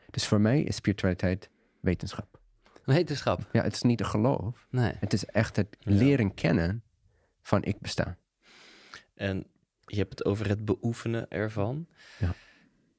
Dus 0.09 0.27
voor 0.27 0.41
mij 0.41 0.61
is 0.61 0.75
spiritualiteit 0.75 1.49
wetenschap. 1.79 2.41
Wetenschap. 2.83 3.49
Ja, 3.51 3.63
het 3.63 3.73
is 3.73 3.81
niet 3.81 3.99
een 3.99 4.05
geloof. 4.05 4.67
Nee. 4.69 4.93
Het 4.99 5.13
is 5.13 5.25
echt 5.25 5.55
het 5.55 5.77
leren 5.79 6.33
kennen 6.33 6.83
van 7.43 7.63
ik 7.63 7.79
besta. 7.79 8.17
En 9.13 9.45
je 9.85 9.97
hebt 9.97 10.09
het 10.09 10.25
over 10.25 10.47
het 10.49 10.65
beoefenen 10.65 11.29
ervan. 11.29 11.87
Ja. 12.19 12.33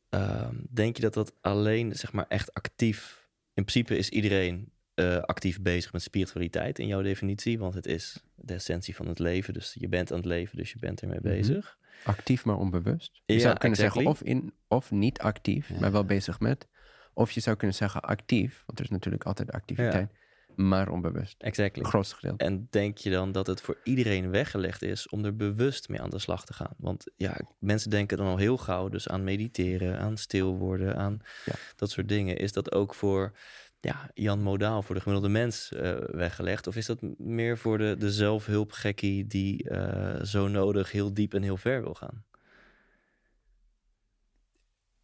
Ehm, 0.09 0.55
denk 0.71 0.97
je 0.97 1.03
dat 1.03 1.15
dat 1.15 1.33
alleen, 1.41 1.95
zeg 1.97 2.13
maar, 2.13 2.25
echt 2.29 2.55
actief... 2.55 3.23
In 3.55 3.65
principe 3.65 3.97
is 3.97 4.09
iedereen 4.09 4.73
eh, 4.95 5.17
actief 5.21 5.61
bezig 5.61 5.93
met 5.93 6.03
spiritualiteit 6.03 6.79
in 6.79 6.87
jouw 6.87 7.03
definitie. 7.03 7.59
Want 7.59 7.75
het 7.75 7.87
is 7.87 8.23
de 8.35 8.55
essentie 8.55 8.95
van 8.97 9.07
het 9.09 9.19
leven. 9.19 9.55
Dus 9.55 9.77
je 9.79 9.89
bent 9.89 10.11
aan 10.11 10.17
het 10.17 10.27
leven, 10.27 10.57
dus 10.57 10.73
je 10.73 10.79
bent 10.79 11.01
ermee 11.01 11.19
Mhm. 11.21 11.29
bezig. 11.29 11.79
Actief, 12.05 12.45
maar 12.45 12.57
onbewust. 12.57 13.23
Je 13.27 13.35
Ja, 13.35 13.41
zou 13.41 13.59
kunnen 13.59 13.79
exactly. 13.79 14.03
zeggen 14.05 14.27
of, 14.27 14.29
in, 14.43 14.53
of 14.69 14.91
niet 14.91 15.19
actief, 15.19 15.69
Ja. 15.69 15.81
maar 15.81 15.93
wel 15.93 16.05
bezig 16.05 16.41
met. 16.41 16.69
Of 17.15 17.31
je 17.31 17.41
zou 17.41 17.57
kunnen 17.57 17.77
zeggen 17.77 18.01
actief, 18.03 18.63
want 18.67 18.79
er 18.79 18.85
is 18.85 18.91
natuurlijk 18.91 19.25
altijd 19.25 19.51
activiteit, 19.53 20.13
maar 20.57 20.89
onbewust. 20.89 21.43
Exactly. 21.43 21.83
Het 21.83 21.91
grootste 21.91 22.15
gedeelte. 22.15 22.45
En 22.45 22.67
denk 22.71 22.99
je 22.99 23.11
dan 23.11 23.33
dat 23.33 23.47
het 23.47 23.61
voor 23.61 23.79
iedereen 23.85 24.31
weggelegd 24.31 24.83
is 24.83 25.09
om 25.09 25.25
er 25.25 25.37
bewust 25.37 25.89
mee 25.89 26.01
aan 26.01 26.11
de 26.11 26.19
slag 26.19 26.45
te 26.45 26.53
gaan? 26.53 26.75
Want 26.77 27.05
ja, 27.17 27.37
mensen 27.59 27.91
denken 27.91 28.17
dan 28.17 28.27
al 28.27 28.37
heel 28.37 28.57
gauw 28.57 28.89
dus 28.89 29.09
aan 29.09 29.25
mediteren, 29.25 29.99
aan 29.99 30.17
stil 30.17 30.57
worden, 30.57 30.97
aan 30.97 31.19
Ja. 31.45 31.53
dat 31.77 31.91
soort 31.91 32.09
dingen. 32.09 32.37
Is 32.37 32.53
dat 32.53 32.73
ook 32.73 32.95
voor 32.95 33.33
ja, 33.81 34.11
Jan 34.15 34.41
Modaal, 34.41 34.83
voor 34.83 34.95
de 34.95 35.01
gemiddelde 35.01 35.33
mens 35.33 35.73
eh, 35.73 35.97
weggelegd? 36.07 36.67
Of 36.67 36.77
is 36.77 36.87
dat 36.87 37.03
meer 37.19 37.59
voor 37.59 37.79
de, 37.79 37.97
de 37.99 38.13
zelfhulpgekkie 38.13 39.27
die 39.27 39.69
eh, 39.69 40.23
zo 40.25 40.49
nodig 40.49 40.93
heel 40.93 41.15
diep 41.15 41.35
en 41.35 41.43
heel 41.43 41.57
ver 41.57 41.83
wil 41.83 41.95
gaan? 41.95 42.25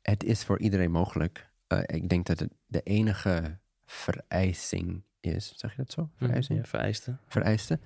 Het 0.03 0.25
is 0.25 0.45
voor 0.45 0.59
iedereen 0.59 0.91
mogelijk. 0.91 1.51
Eh, 1.67 1.81
ik 1.87 2.09
denk 2.09 2.27
dat 2.27 2.39
het 2.39 2.53
de 2.67 2.81
enige 2.83 3.59
vereising 3.87 5.03
is, 5.21 5.53
zeg 5.57 5.71
je 5.71 5.77
dat 5.77 5.93
zo? 5.93 6.11
Vereising? 6.17 6.59
Ja, 6.59 6.65
vereisten. 6.65 7.21
Vereiste 7.27 7.79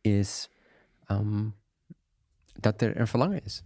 is 0.00 0.48
ehm, 1.06 1.44
dat 2.52 2.82
er 2.82 3.00
een 3.00 3.06
verlangen 3.06 3.44
is. 3.44 3.62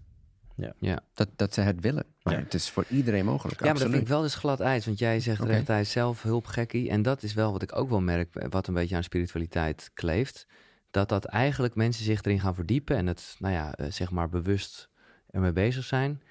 Ja. 0.78 1.00
Dat, 1.14 1.28
dat 1.36 1.54
ze 1.54 1.60
het 1.60 1.80
willen. 1.80 2.04
Maar 2.22 2.34
Ja. 2.34 2.40
het 2.40 2.54
is 2.54 2.70
voor 2.70 2.84
iedereen 2.90 3.24
mogelijk. 3.24 3.60
Ja, 3.60 3.66
maar 3.66 3.74
dat 3.78 3.90
vind 3.90 4.02
ik 4.02 4.08
wel 4.08 4.22
dus 4.22 4.34
glad 4.34 4.60
ijs. 4.60 4.86
Want 4.86 4.98
jij 4.98 5.20
zegt 5.20 5.40
Oké. 5.40 5.50
recht, 5.50 5.66
hij 5.66 5.80
is 5.80 5.90
zelf 5.90 6.22
hulpgekkie. 6.22 6.90
En 6.90 7.02
dat 7.02 7.22
is 7.22 7.34
wel 7.34 7.52
wat 7.52 7.62
ik 7.62 7.76
ook 7.76 7.88
wel 7.88 8.00
merk, 8.00 8.46
wat 8.50 8.66
een 8.66 8.74
beetje 8.74 8.96
aan 8.96 9.02
spiritualiteit 9.02 9.90
kleeft. 9.94 10.46
Dat 10.90 11.08
dat 11.08 11.24
eigenlijk 11.24 11.74
mensen 11.74 12.04
zich 12.04 12.22
erin 12.22 12.40
gaan 12.40 12.54
verdiepen 12.54 12.96
en 12.96 13.06
het, 13.06 13.36
nou 13.38 13.54
ja, 13.54 13.74
eh, 13.74 13.90
zeg 13.90 14.10
maar 14.10 14.28
bewust 14.28 14.88
ermee 15.30 15.52
bezig 15.52 15.84
zijn. 15.84 16.22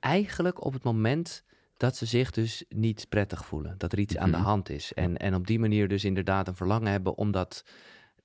Eigenlijk 0.00 0.64
op 0.64 0.72
het 0.72 0.82
moment 0.82 1.44
dat 1.82 1.96
ze 1.96 2.06
zich 2.06 2.30
dus 2.30 2.64
niet 2.68 3.08
prettig 3.08 3.44
voelen. 3.44 3.74
Dat 3.78 3.92
er 3.92 3.98
iets 3.98 4.16
aan 4.16 4.30
de 4.30 4.36
Mhm. 4.36 4.46
hand 4.46 4.68
is. 4.68 4.92
En, 4.92 5.16
en 5.16 5.34
op 5.34 5.46
die 5.46 5.58
manier 5.58 5.88
dus 5.88 6.04
inderdaad 6.04 6.48
een 6.48 6.54
verlangen 6.56 6.90
hebben 6.90 7.16
om 7.16 7.30
dat 7.30 7.64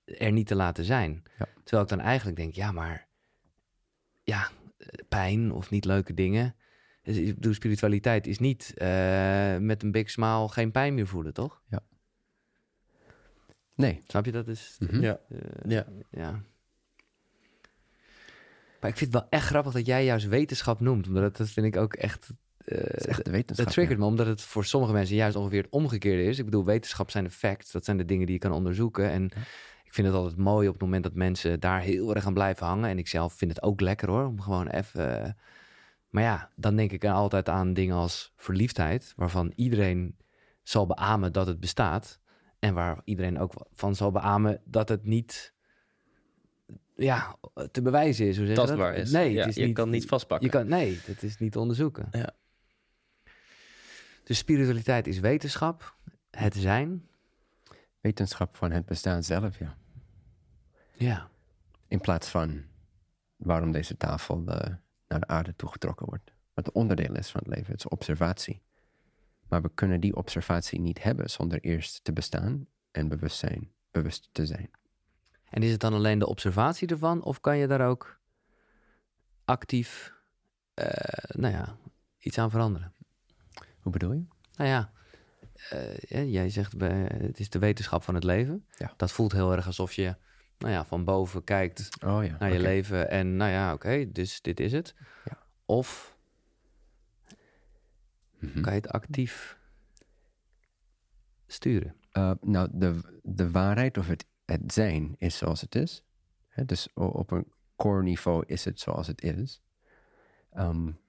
er 0.05 0.31
niet 0.31 0.47
te 0.47 0.55
laten 0.55 0.83
zijn. 0.85 1.23
Ja. 1.37 1.45
Terwijl 1.63 1.83
ik 1.83 1.89
dan 1.89 1.99
eigenlijk 1.99 2.37
denk, 2.37 2.53
ja, 2.53 2.71
maar 2.71 3.07
ja, 4.23 4.49
eh, 4.77 4.87
pijn 5.09 5.51
of 5.51 5.69
niet 5.69 5.85
leuke 5.85 6.13
dingen. 6.13 6.55
Dus 7.03 7.17
Ik 7.17 7.35
bedoel, 7.35 7.53
spiritualiteit 7.53 8.27
is 8.27 8.39
niet 8.39 8.73
eh, 8.75 9.57
met 9.57 9.83
een 9.83 9.91
big 9.91 10.09
smile 10.09 10.47
geen 10.49 10.71
pijn 10.71 10.93
meer 10.93 11.07
voelen, 11.07 11.33
toch? 11.33 11.61
Nee. 13.75 14.03
Snap 14.07 14.25
je 14.25 14.31
dat? 14.31 14.47
Is, 14.47 14.75
Mhm. 14.79 15.01
Ja. 15.01 15.19
eh, 15.29 15.39
Ja. 15.71 15.85
ja. 16.11 16.31
Maar 18.81 18.89
ik 18.89 18.97
vind 18.97 19.13
het 19.13 19.21
wel 19.21 19.29
echt 19.29 19.45
grappig 19.47 19.73
dat 19.73 19.85
jij 19.85 20.05
juist 20.05 20.27
wetenschap 20.27 20.79
noemt. 20.79 21.07
Omdat 21.07 21.37
dat 21.37 21.49
vind 21.49 21.65
ik 21.65 21.77
ook 21.77 21.93
echt... 21.93 22.29
Het 22.75 22.99
is 22.99 23.05
echt 23.05 23.17
de 23.17 23.23
het 23.23 23.27
wetenschap. 23.27 23.67
triggert 23.67 23.97
ja. 23.97 24.03
me, 24.03 24.09
omdat 24.09 24.25
het 24.25 24.41
voor 24.41 24.65
sommige 24.65 24.93
mensen 24.93 25.15
juist 25.15 25.35
ongeveer 25.35 25.61
het 25.61 25.71
omgekeerde 25.71 26.23
is. 26.23 26.39
Ik 26.39 26.45
bedoel, 26.45 26.65
wetenschap 26.65 27.11
zijn 27.11 27.23
de 27.23 27.29
facts. 27.29 27.71
Dat 27.71 27.85
zijn 27.85 27.97
de 27.97 28.05
dingen 28.05 28.25
die 28.25 28.35
je 28.35 28.41
kan 28.41 28.51
onderzoeken. 28.51 29.09
En 29.09 29.23
ik 29.83 29.93
vind 29.93 30.07
het 30.07 30.15
altijd 30.15 30.37
mooi 30.37 30.67
op 30.67 30.73
het 30.73 30.83
moment 30.83 31.03
dat 31.03 31.13
mensen 31.13 31.59
daar 31.59 31.81
heel 31.81 32.15
erg 32.15 32.25
aan 32.25 32.33
blijven 32.33 32.67
hangen. 32.67 32.89
En 32.89 32.97
ik 32.97 33.07
zelf 33.07 33.33
vind 33.33 33.51
het 33.51 33.63
ook 33.63 33.81
lekker 33.81 34.09
hoor, 34.09 34.25
om 34.25 34.41
gewoon 34.41 34.67
even... 34.67 35.23
eh, 35.23 35.31
maar 36.09 36.23
ja, 36.23 36.51
dan 36.55 36.75
denk 36.75 36.91
ik 36.91 37.05
altijd 37.05 37.49
aan 37.49 37.73
dingen 37.73 37.95
als 37.95 38.33
verliefdheid. 38.35 39.13
Waarvan 39.15 39.51
iedereen 39.55 40.17
zal 40.63 40.85
beamen 40.85 41.33
dat 41.33 41.47
het 41.47 41.59
bestaat. 41.59 42.19
En 42.59 42.73
waar 42.73 43.01
iedereen 43.03 43.39
ook 43.39 43.53
van 43.71 43.95
zal 43.95 44.11
beamen 44.11 44.61
dat 44.65 44.89
het 44.89 45.05
niet... 45.05 45.53
Ja, 46.95 47.35
te 47.71 47.81
bewijzen 47.81 48.27
is. 48.27 48.37
Hoe 48.37 48.45
zeg 48.45 48.55
je 48.55 48.61
dat? 48.61 48.67
Tastbaar 48.67 48.95
is. 48.95 49.11
Nee, 49.11 49.31
Ja, 49.31 49.39
het 49.39 49.49
is 49.49 49.55
je 49.55 49.65
niet, 49.65 49.75
kan 49.75 49.89
niet 49.89 50.05
vastpakken. 50.05 50.47
je 50.47 50.53
kan, 50.53 50.67
nee, 50.67 50.99
dat 51.07 51.23
is 51.23 51.37
niet 51.37 51.51
te 51.51 51.59
onderzoeken. 51.59 52.07
Ja. 52.11 52.33
Dus 54.27 54.37
spiritualiteit 54.37 55.07
is 55.07 55.19
wetenschap. 55.19 55.95
het 56.29 56.55
zijn? 56.55 57.07
Wetenschap 57.99 58.55
van 58.55 58.71
het 58.71 58.85
bestaan 58.85 59.23
zelf, 59.23 59.59
ja. 59.59 59.77
Ja. 60.93 61.29
In 61.87 61.99
plaats 61.99 62.27
van 62.27 62.63
waarom 63.35 63.71
deze 63.71 63.97
tafel 63.97 64.39
uh, 64.39 64.45
naar 65.07 65.19
de 65.19 65.27
aarde 65.27 65.55
toegetrokken 65.55 66.05
wordt. 66.05 66.33
Wat 66.53 66.71
onderdeel 66.71 67.15
is 67.15 67.29
van 67.29 67.41
het 67.45 67.55
leven, 67.55 67.71
het 67.71 67.79
is 67.79 67.87
observatie. 67.87 68.61
Maar 69.47 69.61
we 69.61 69.71
kunnen 69.73 69.99
die 69.99 70.15
observatie 70.15 70.79
niet 70.79 71.03
hebben 71.03 71.29
zonder 71.29 71.59
eerst 71.59 72.03
te 72.03 72.13
bestaan 72.13 72.67
en 72.91 73.07
bewust 73.07 73.37
zijn, 73.37 73.71
bewust 73.91 74.29
te 74.31 74.45
zijn. 74.45 74.71
En 75.49 75.63
is 75.63 75.71
het 75.71 75.79
dan 75.79 75.93
alleen 75.93 76.19
de 76.19 76.27
observatie 76.27 76.87
ervan, 76.87 77.23
of 77.23 77.41
kan 77.41 77.57
je 77.57 77.67
daar 77.67 77.87
ook 77.87 78.19
actief, 79.45 80.13
uh, 80.75 80.85
nou 81.27 81.53
ja, 81.53 81.77
iets 82.17 82.37
aan 82.37 82.51
veranderen? 82.51 82.95
Hoe 83.87 83.97
bedoel 83.97 84.13
je? 84.13 84.25
Nou 84.55 84.69
ja, 84.69 84.91
uh, 85.73 86.31
jij 86.31 86.49
zegt 86.49 86.73
uh, 86.73 87.05
het 87.07 87.39
is 87.39 87.49
de 87.49 87.59
wetenschap 87.59 88.03
van 88.03 88.15
het 88.15 88.23
leven. 88.23 88.65
Ja. 88.77 88.93
Dat 88.97 89.11
voelt 89.11 89.31
heel 89.31 89.51
erg 89.51 89.65
alsof 89.65 89.93
je 89.93 90.15
nou 90.57 90.73
ja, 90.73 90.85
van 90.85 91.03
boven 91.03 91.43
kijkt 91.43 91.89
oh, 92.05 92.25
ja. 92.25 92.35
naar 92.39 92.53
je 92.53 92.59
leven 92.59 93.09
en 93.09 93.37
nou 93.37 93.51
ja, 93.51 93.73
oké, 93.73 94.11
dus 94.11 94.41
dit 94.41 94.59
is 94.59 94.71
het. 94.71 94.95
Ja. 95.25 95.37
Of 95.65 96.17
mm 98.39 98.49
-hmm. 98.49 98.61
kan 98.61 98.73
je 98.73 98.79
het 98.79 98.91
actief 98.91 99.57
sturen? 101.45 101.95
Uh, 102.13 102.31
nou, 102.41 102.69
de, 102.71 103.19
de 103.23 103.51
waarheid 103.51 103.97
of 103.97 104.07
het, 104.07 104.25
het 104.45 104.73
zijn 104.73 105.15
is 105.17 105.37
zoals 105.37 105.61
het 105.61 105.75
is. 105.75 106.03
He, 106.47 106.65
dus 106.65 106.87
op 106.93 107.31
een 107.31 107.51
core 107.75 108.03
niveau 108.03 108.43
is 108.47 108.65
het 108.65 108.79
zoals 108.79 109.07
het 109.07 109.21
is. 109.21 109.61
Um, 110.57 110.99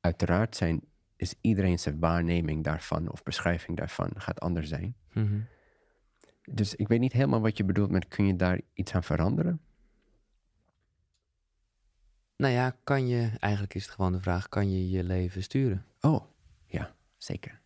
uiteraard 0.00 0.56
zijn, 0.56 0.80
is 1.18 1.34
iedereen 1.40 1.78
zijn 1.78 1.98
waarneming 1.98 2.64
daarvan 2.64 3.10
of 3.10 3.22
beschrijving 3.22 3.76
daarvan 3.76 4.10
gaat 4.16 4.40
anders 4.40 4.68
zijn. 4.68 4.96
Mm 5.12 5.26
-hmm. 5.26 5.46
Dus 6.50 6.74
ik 6.74 6.88
weet 6.88 7.00
niet 7.00 7.12
helemaal 7.12 7.40
wat 7.40 7.56
je 7.56 7.64
bedoelt 7.64 7.90
met 7.90 8.08
kun 8.08 8.26
je 8.26 8.36
daar 8.36 8.60
iets 8.72 8.94
aan 8.94 9.02
veranderen? 9.02 9.60
Nou 12.36 12.52
ja, 12.52 12.76
kan 12.84 13.08
je, 13.08 13.30
eigenlijk 13.38 13.74
is 13.74 13.84
het 13.84 13.94
gewoon 13.94 14.12
de 14.12 14.20
vraag, 14.20 14.48
kan 14.48 14.70
je 14.70 14.90
je 14.90 15.04
leven 15.04 15.42
sturen? 15.42 15.84
Oh, 16.00 16.24
ja, 16.66 16.94
zeker. 17.16 17.60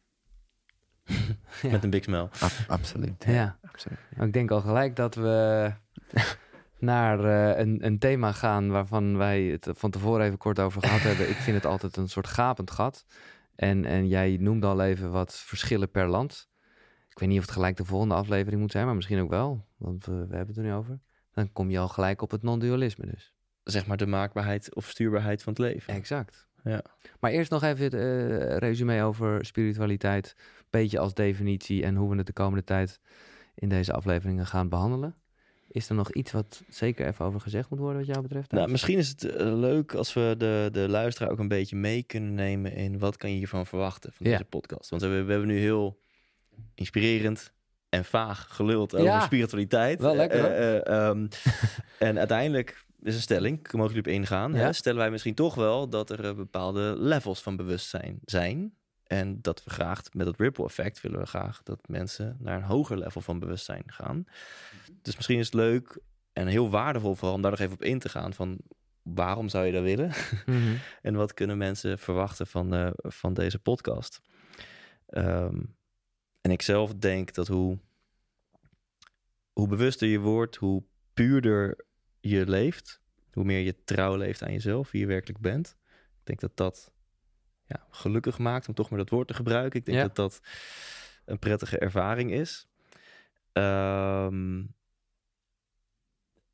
ja. 1.62 1.70
Met 1.70 1.84
een 1.84 1.90
big 1.90 2.04
smile. 2.04 2.28
Ab 2.40 2.50
absoluut. 2.66 3.24
Ja. 3.24 3.32
ja. 3.32 3.58
absoluut. 3.62 3.98
Ja. 4.16 4.24
Ik 4.24 4.32
denk 4.32 4.50
al 4.50 4.60
gelijk 4.60 4.96
dat 4.96 5.14
we 5.14 5.72
naar 6.78 7.24
uh, 7.24 7.58
een, 7.58 7.86
een 7.86 7.98
thema 7.98 8.32
gaan 8.32 8.70
waarvan 8.70 9.16
wij 9.16 9.42
het 9.42 9.68
van 9.72 9.90
tevoren 9.90 10.26
even 10.26 10.38
kort 10.38 10.58
over 10.58 10.82
gehad 10.82 11.00
hebben. 11.00 11.28
Ik 11.28 11.36
vind 11.36 11.56
het 11.56 11.66
altijd 11.66 11.96
een 11.96 12.08
soort 12.08 12.26
gapend 12.26 12.70
gat. 12.70 13.04
En, 13.54 13.84
en 13.84 14.08
jij 14.08 14.36
noemde 14.40 14.66
al 14.66 14.82
even 14.82 15.10
wat 15.10 15.34
verschillen 15.34 15.90
per 15.90 16.06
land. 16.06 16.50
Ik 17.08 17.18
weet 17.18 17.28
niet 17.28 17.38
of 17.38 17.44
het 17.44 17.54
gelijk 17.54 17.76
de 17.76 17.84
volgende 17.84 18.14
aflevering 18.14 18.60
moet 18.60 18.72
zijn, 18.72 18.86
maar 18.86 18.94
misschien 18.94 19.20
ook 19.20 19.30
wel. 19.30 19.66
Want 19.76 20.06
we, 20.06 20.12
we 20.12 20.36
hebben 20.36 20.54
het 20.54 20.56
er 20.56 20.62
nu 20.62 20.72
over. 20.72 21.00
Dan 21.32 21.52
kom 21.52 21.70
je 21.70 21.78
al 21.78 21.88
gelijk 21.88 22.22
op 22.22 22.30
het 22.30 22.42
non-dualisme 22.42 23.06
dus. 23.06 23.34
Zeg 23.64 23.86
maar 23.86 23.96
de 23.96 24.06
maakbaarheid 24.06 24.74
of 24.74 24.88
stuurbaarheid 24.88 25.42
van 25.42 25.52
het 25.52 25.62
leven. 25.62 25.94
Exact. 25.94 26.46
Ja. 26.64 26.82
Maar 27.20 27.30
eerst 27.30 27.50
nog 27.50 27.62
even 27.62 27.84
het 27.84 27.94
uh, 27.94 28.56
resume 28.56 29.02
over 29.02 29.44
spiritualiteit. 29.44 30.36
Beetje 30.70 30.98
als 30.98 31.14
definitie 31.14 31.84
en 31.84 31.94
hoe 31.94 32.10
we 32.10 32.16
het 32.16 32.26
de 32.26 32.32
komende 32.32 32.64
tijd 32.64 33.00
in 33.54 33.68
deze 33.68 33.92
afleveringen 33.92 34.46
gaan 34.46 34.68
behandelen. 34.68 35.14
Is 35.74 35.88
er 35.88 35.94
nog 35.94 36.12
iets 36.12 36.32
wat 36.32 36.62
zeker 36.68 37.06
even 37.06 37.24
over 37.24 37.40
gezegd 37.40 37.70
moet 37.70 37.78
worden 37.78 37.98
wat 37.98 38.06
jou 38.06 38.22
betreft? 38.22 38.50
Nou, 38.50 38.70
misschien 38.70 38.98
is 38.98 39.08
het 39.08 39.24
uh, 39.24 39.30
leuk 39.58 39.94
als 39.94 40.12
we 40.12 40.34
de, 40.38 40.68
de 40.72 40.88
luisteraar 40.88 41.30
ook 41.30 41.38
een 41.38 41.48
beetje 41.48 41.76
mee 41.76 42.02
kunnen 42.02 42.34
nemen 42.34 42.72
in 42.72 42.98
wat 42.98 43.16
kan 43.16 43.30
je 43.30 43.36
hiervan 43.36 43.66
verwachten 43.66 44.12
van 44.12 44.26
Ja. 44.26 44.32
deze 44.32 44.44
podcast. 44.44 44.90
Want 44.90 45.02
we, 45.02 45.08
hebben- 45.08 45.26
we 45.26 45.32
hebben 45.32 45.50
nu 45.50 45.58
heel 45.58 46.00
inspirerend 46.74 47.52
en 47.88 48.04
vaag 48.04 48.46
geluld 48.50 48.94
over 48.94 49.06
Ja. 49.06 49.20
spiritualiteit. 49.20 50.00
Wel 50.00 50.16
lekker. 50.16 50.44
Eh, 50.44 50.76
eh, 50.76 51.08
ehm, 51.08 51.26
en 52.08 52.18
uiteindelijk 52.18 52.84
is 53.02 53.14
een 53.14 53.20
stelling, 53.20 53.72
mogen 53.72 53.94
jullie 53.94 54.10
op 54.10 54.16
ingaan. 54.20 54.52
Ja. 54.52 54.58
Hè? 54.58 54.72
Stellen 54.72 54.98
wij 54.98 55.10
misschien 55.10 55.34
toch 55.34 55.54
wel 55.54 55.88
dat 55.88 56.10
er 56.10 56.24
eh, 56.24 56.34
bepaalde 56.34 56.94
levels 56.98 57.42
van 57.42 57.56
bewustzijn 57.56 58.18
zijn. 58.24 58.74
En 59.12 59.42
dat 59.42 59.64
we 59.64 59.70
graag, 59.70 60.02
met 60.12 60.26
dat 60.26 60.40
ripple 60.40 60.64
effect, 60.64 61.00
willen 61.00 61.18
we 61.20 61.26
graag 61.26 61.62
dat 61.62 61.88
mensen 61.88 62.36
naar 62.40 62.56
een 62.56 62.62
hoger 62.62 62.98
level 62.98 63.20
van 63.20 63.38
bewustzijn 63.38 63.82
gaan. 63.86 64.24
Dus 65.02 65.16
misschien 65.16 65.38
is 65.38 65.44
het 65.44 65.54
leuk 65.54 65.98
en 66.32 66.46
heel 66.46 66.70
waardevol 66.70 67.14
vooral 67.14 67.34
om 67.34 67.42
daar 67.42 67.50
nog 67.50 67.60
even 67.60 67.74
op 67.74 67.82
in 67.82 67.98
te 67.98 68.08
gaan 68.08 68.34
van 68.34 68.58
waarom 69.02 69.48
zou 69.48 69.66
je 69.66 69.72
dat 69.72 69.82
willen? 69.82 70.12
Mhm. 70.46 70.76
En 71.02 71.14
wat 71.14 71.34
kunnen 71.34 71.58
mensen 71.58 71.98
verwachten 71.98 72.46
van, 72.46 72.74
eh, 72.74 72.90
van 72.94 73.34
deze 73.34 73.58
podcast? 73.58 74.20
Ehm, 75.06 75.60
en 76.40 76.50
ik 76.50 76.62
zelf 76.62 76.94
denk 76.94 77.34
dat 77.34 77.48
hoe, 77.48 77.78
hoe 79.52 79.68
bewuster 79.68 80.08
je 80.08 80.18
wordt, 80.18 80.56
hoe 80.56 80.84
puurder 81.14 81.84
je 82.20 82.46
leeft, 82.46 83.00
hoe 83.32 83.44
meer 83.44 83.60
je 83.60 83.84
trouw 83.84 84.16
leeft 84.16 84.42
aan 84.42 84.52
jezelf, 84.52 84.90
wie 84.90 85.00
je 85.00 85.06
werkelijk 85.06 85.40
bent. 85.40 85.76
Ik 86.20 86.26
denk 86.26 86.40
dat 86.40 86.56
dat 86.56 86.92
ja, 87.72 87.86
gelukkig 87.90 88.38
maakt, 88.38 88.68
om 88.68 88.74
toch 88.74 88.90
maar 88.90 88.98
dat 88.98 89.08
woord 89.10 89.28
te 89.28 89.34
gebruiken. 89.34 89.78
Ik 89.78 89.84
denk 89.86 89.98
Ja. 89.98 90.02
dat 90.02 90.16
dat 90.16 90.40
een 91.24 91.38
prettige 91.38 91.78
ervaring 91.78 92.32
is. 92.32 92.68
Ehm, 93.52 94.64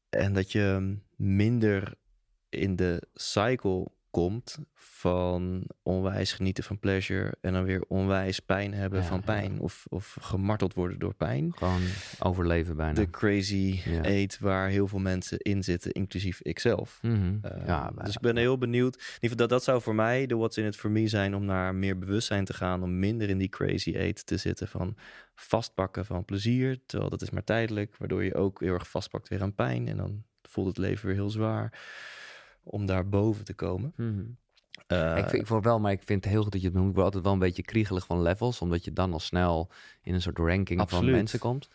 en 0.09 0.33
dat 0.33 0.53
je 0.53 0.99
minder 1.17 1.95
in 2.49 2.77
de 2.77 3.09
cycle 3.15 3.89
komt 4.19 4.59
van 4.75 5.63
onwijs 5.83 6.33
genieten 6.33 6.65
van 6.65 6.79
pleasure 6.79 7.35
en 7.41 7.53
dan 7.53 7.65
weer 7.65 7.85
onwijs 7.89 8.41
pijn 8.41 8.75
hebben 8.75 9.01
Ja, 9.01 9.07
van 9.07 9.17
ja. 9.19 9.25
pijn 9.25 9.61
of, 9.61 9.87
of 9.89 10.17
gemarteld 10.21 10.75
worden 10.75 10.99
door 10.99 11.15
pijn. 11.15 11.53
Gewoon 11.57 11.81
overleven 12.19 12.77
bijna. 12.77 12.93
De 12.93 13.11
crazy 13.11 13.81
Ja. 13.85 14.05
eet 14.05 14.39
waar 14.39 14.69
heel 14.69 14.89
veel 14.89 14.99
mensen 14.99 15.39
in 15.39 15.65
zitten, 15.65 15.93
inclusief 15.93 16.41
ikzelf. 16.41 16.99
Uh, 17.03 17.13
ja, 17.67 17.85
bijna. 17.85 18.03
dus 18.05 18.15
ik 18.15 18.21
ben 18.21 18.37
heel 18.37 18.59
benieuwd. 18.59 18.95
In 18.95 19.01
ieder 19.01 19.21
geval 19.21 19.37
dat, 19.37 19.49
dat 19.49 19.65
zou 19.65 19.83
voor 19.83 19.95
mij 19.95 20.27
de 20.27 20.37
what's 20.37 20.57
in 20.57 20.67
it 20.67 20.77
for 20.77 20.91
me 20.91 21.09
zijn 21.09 21.35
om 21.35 21.45
naar 21.45 21.75
meer 21.75 21.99
bewustzijn 21.99 22.45
te 22.45 22.55
gaan, 22.55 22.83
om 22.83 22.99
minder 22.99 23.29
in 23.29 23.39
die 23.39 23.49
crazy 23.49 23.95
eet 23.95 24.27
te 24.27 24.37
zitten 24.37 24.69
van 24.69 24.97
vastpakken 25.35 26.05
van 26.07 26.25
plezier, 26.25 26.79
terwijl 26.87 27.11
dat 27.11 27.23
is 27.23 27.31
maar 27.31 27.45
tijdelijk, 27.45 27.97
waardoor 27.97 28.25
je 28.25 28.35
ook 28.35 28.61
heel 28.61 28.75
erg 28.75 28.91
vastpakt 28.91 29.29
weer 29.29 29.43
aan 29.43 29.55
pijn 29.55 29.89
en 29.89 29.97
dan 29.97 30.25
voelt 30.43 30.67
het 30.67 30.79
leven 30.79 31.07
weer 31.07 31.17
heel 31.17 31.31
zwaar 31.31 31.79
om 32.71 32.87
daar 32.87 33.09
boven 33.09 33.45
te 33.45 33.55
komen. 33.55 33.93
Mhm. 33.97 34.25
Uh, 34.93 35.17
ik, 35.17 35.25
vind, 35.29 35.41
ik 35.43 35.47
vond 35.47 35.65
wel, 35.65 35.81
maar 35.81 35.93
ik 35.93 36.03
vind 36.05 36.25
het 36.25 36.33
heel 36.33 36.43
goed 36.43 36.53
dat 36.53 36.61
je 36.61 36.67
het 36.67 36.77
noemt. 36.77 36.89
Ik 36.89 36.95
word 36.95 37.05
altijd 37.05 37.25
wel 37.25 37.33
een 37.33 37.39
beetje 37.39 37.63
kriegelig 37.63 38.07
van 38.07 38.23
levels, 38.23 38.61
omdat 38.61 38.85
je 38.85 38.93
dan 38.93 39.13
al 39.13 39.21
snel 39.21 39.71
in 40.03 40.15
een 40.15 40.23
soort 40.23 40.39
ranking 40.39 40.81
Absoluut. 40.81 41.05
van 41.05 41.13
mensen 41.15 41.39
komt. 41.39 41.69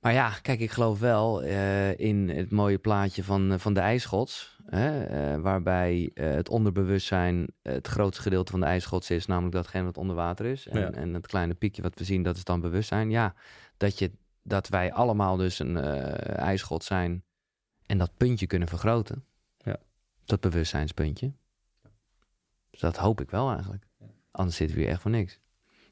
Maar 0.00 0.12
ja, 0.12 0.30
kijk, 0.42 0.60
ik 0.60 0.70
geloof 0.70 0.98
wel 1.00 1.42
eh, 1.42 1.98
in 1.98 2.28
het 2.28 2.50
mooie 2.50 2.78
plaatje 2.78 3.24
van, 3.24 3.52
eh, 3.52 3.58
van 3.58 3.74
de 3.74 3.80
ijsgods. 3.80 4.58
Hè, 4.66 5.04
eh, 5.04 5.40
waarbij 5.40 6.10
eh, 6.14 6.30
het 6.30 6.48
onderbewustzijn 6.48 7.46
eh, 7.62 7.72
het 7.72 7.86
grootste 7.86 8.22
gedeelte 8.22 8.50
van 8.50 8.60
de 8.60 8.66
ijsgods 8.66 9.10
is, 9.10 9.26
namelijk 9.26 9.54
datgene 9.54 9.84
wat 9.84 9.96
onder 9.98 10.16
water 10.16 10.46
is. 10.46 10.66
En, 10.68 10.80
Ja. 10.80 10.90
en 10.90 11.14
het 11.14 11.26
kleine 11.26 11.54
piekje 11.54 11.82
wat 11.82 11.98
we 11.98 12.04
zien, 12.04 12.22
dat 12.22 12.36
is 12.36 12.44
dan 12.44 12.60
bewustzijn. 12.60 13.10
Ja, 13.10 13.34
dat, 13.76 13.98
je, 13.98 14.10
dat 14.42 14.68
wij 14.68 14.92
allemaal 14.92 15.36
dus 15.36 15.58
een 15.58 15.76
eh 15.76 16.38
ijsgod 16.38 16.84
zijn 16.84 17.24
en 17.86 17.98
dat 17.98 18.16
puntje 18.16 18.46
kunnen 18.46 18.68
vergroten. 18.68 19.24
Dat 20.30 20.40
bewustzijnspuntje. 20.40 21.32
Dus 22.70 22.80
dat 22.80 22.96
hoop 22.96 23.20
ik 23.20 23.30
wel 23.30 23.50
eigenlijk. 23.52 23.84
Anders 24.30 24.56
zitten 24.56 24.76
we 24.76 24.82
hier 24.82 24.90
echt 24.92 25.00
voor 25.02 25.10
niks. 25.10 25.38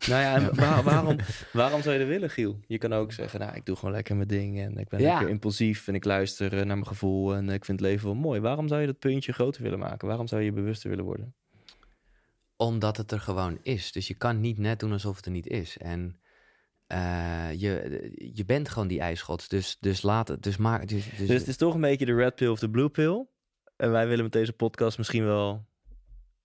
Nou 0.09 0.23
ja, 0.23 0.35
en 0.35 0.55
waar- 0.57 0.83
waarom, 0.83 1.17
waarom 1.53 1.83
zou 1.83 1.95
je 1.95 2.01
dat 2.01 2.09
willen, 2.09 2.31
Giel? 2.31 2.61
Je 2.67 2.79
kan 2.79 2.93
ook 2.93 3.13
zeggen, 3.13 3.41
nou, 3.41 3.55
ik 3.57 3.65
doe 3.67 3.77
gewoon 3.77 3.95
lekker 3.95 4.17
mijn 4.17 4.29
ding 4.29 4.61
en 4.61 4.77
ik 4.79 4.89
ben 4.89 5.01
Ja. 5.01 5.09
lekker 5.11 5.29
impulsief 5.29 5.89
en 5.89 5.95
ik 5.95 6.05
luister 6.05 6.47
eh, 6.53 6.57
naar 6.57 6.67
mijn 6.67 6.87
gevoel 6.87 7.35
en 7.35 7.49
ik 7.49 7.65
vind 7.65 7.81
het 7.81 7.89
leven 7.89 8.07
wel 8.07 8.15
mooi. 8.15 8.41
Waarom 8.41 8.69
zou 8.69 8.81
je 8.81 8.87
dat 8.87 8.99
puntje 8.99 9.33
groter 9.33 9.63
willen 9.63 9.79
maken? 9.79 10.09
Waarom 10.09 10.27
zou 10.27 10.43
je 10.43 10.53
bewuster 10.53 10.89
willen 10.91 11.05
worden? 11.05 11.35
Omdat 12.57 12.97
het 12.97 13.13
er 13.13 13.21
gewoon 13.21 13.59
is. 13.63 13.93
Dus 13.93 14.09
je 14.09 14.15
kan 14.15 14.41
niet 14.41 14.59
net 14.59 14.81
doen 14.81 14.93
alsof 14.93 15.17
het 15.17 15.25
er 15.27 15.31
niet 15.33 15.47
is. 15.47 15.79
En 15.79 16.17
eh, 16.87 17.49
je, 17.57 18.11
je 18.35 18.45
bent 18.45 18.69
gewoon 18.69 18.89
die 18.89 19.01
ijsgods. 19.01 19.49
Dus, 19.49 19.77
dus 19.81 20.03
laat 20.03 20.29
het. 20.29 20.43
Dus 20.43 20.57
maak. 20.57 20.89
Dus, 20.89 21.05
dus, 21.17 21.27
Dus 21.29 21.39
het 21.39 21.49
is 21.49 21.57
toch 21.57 21.75
een 21.75 21.81
beetje 21.81 22.07
de 22.07 22.15
red 22.15 22.35
pill 22.35 22.49
of 22.49 22.59
de 22.59 22.71
blue 22.71 22.89
pill. 22.89 23.27
En 23.79 23.91
wij 23.91 24.07
willen 24.09 24.23
met 24.25 24.33
deze 24.33 24.53
podcast 24.53 24.99
misschien 24.99 25.25
wel 25.25 25.67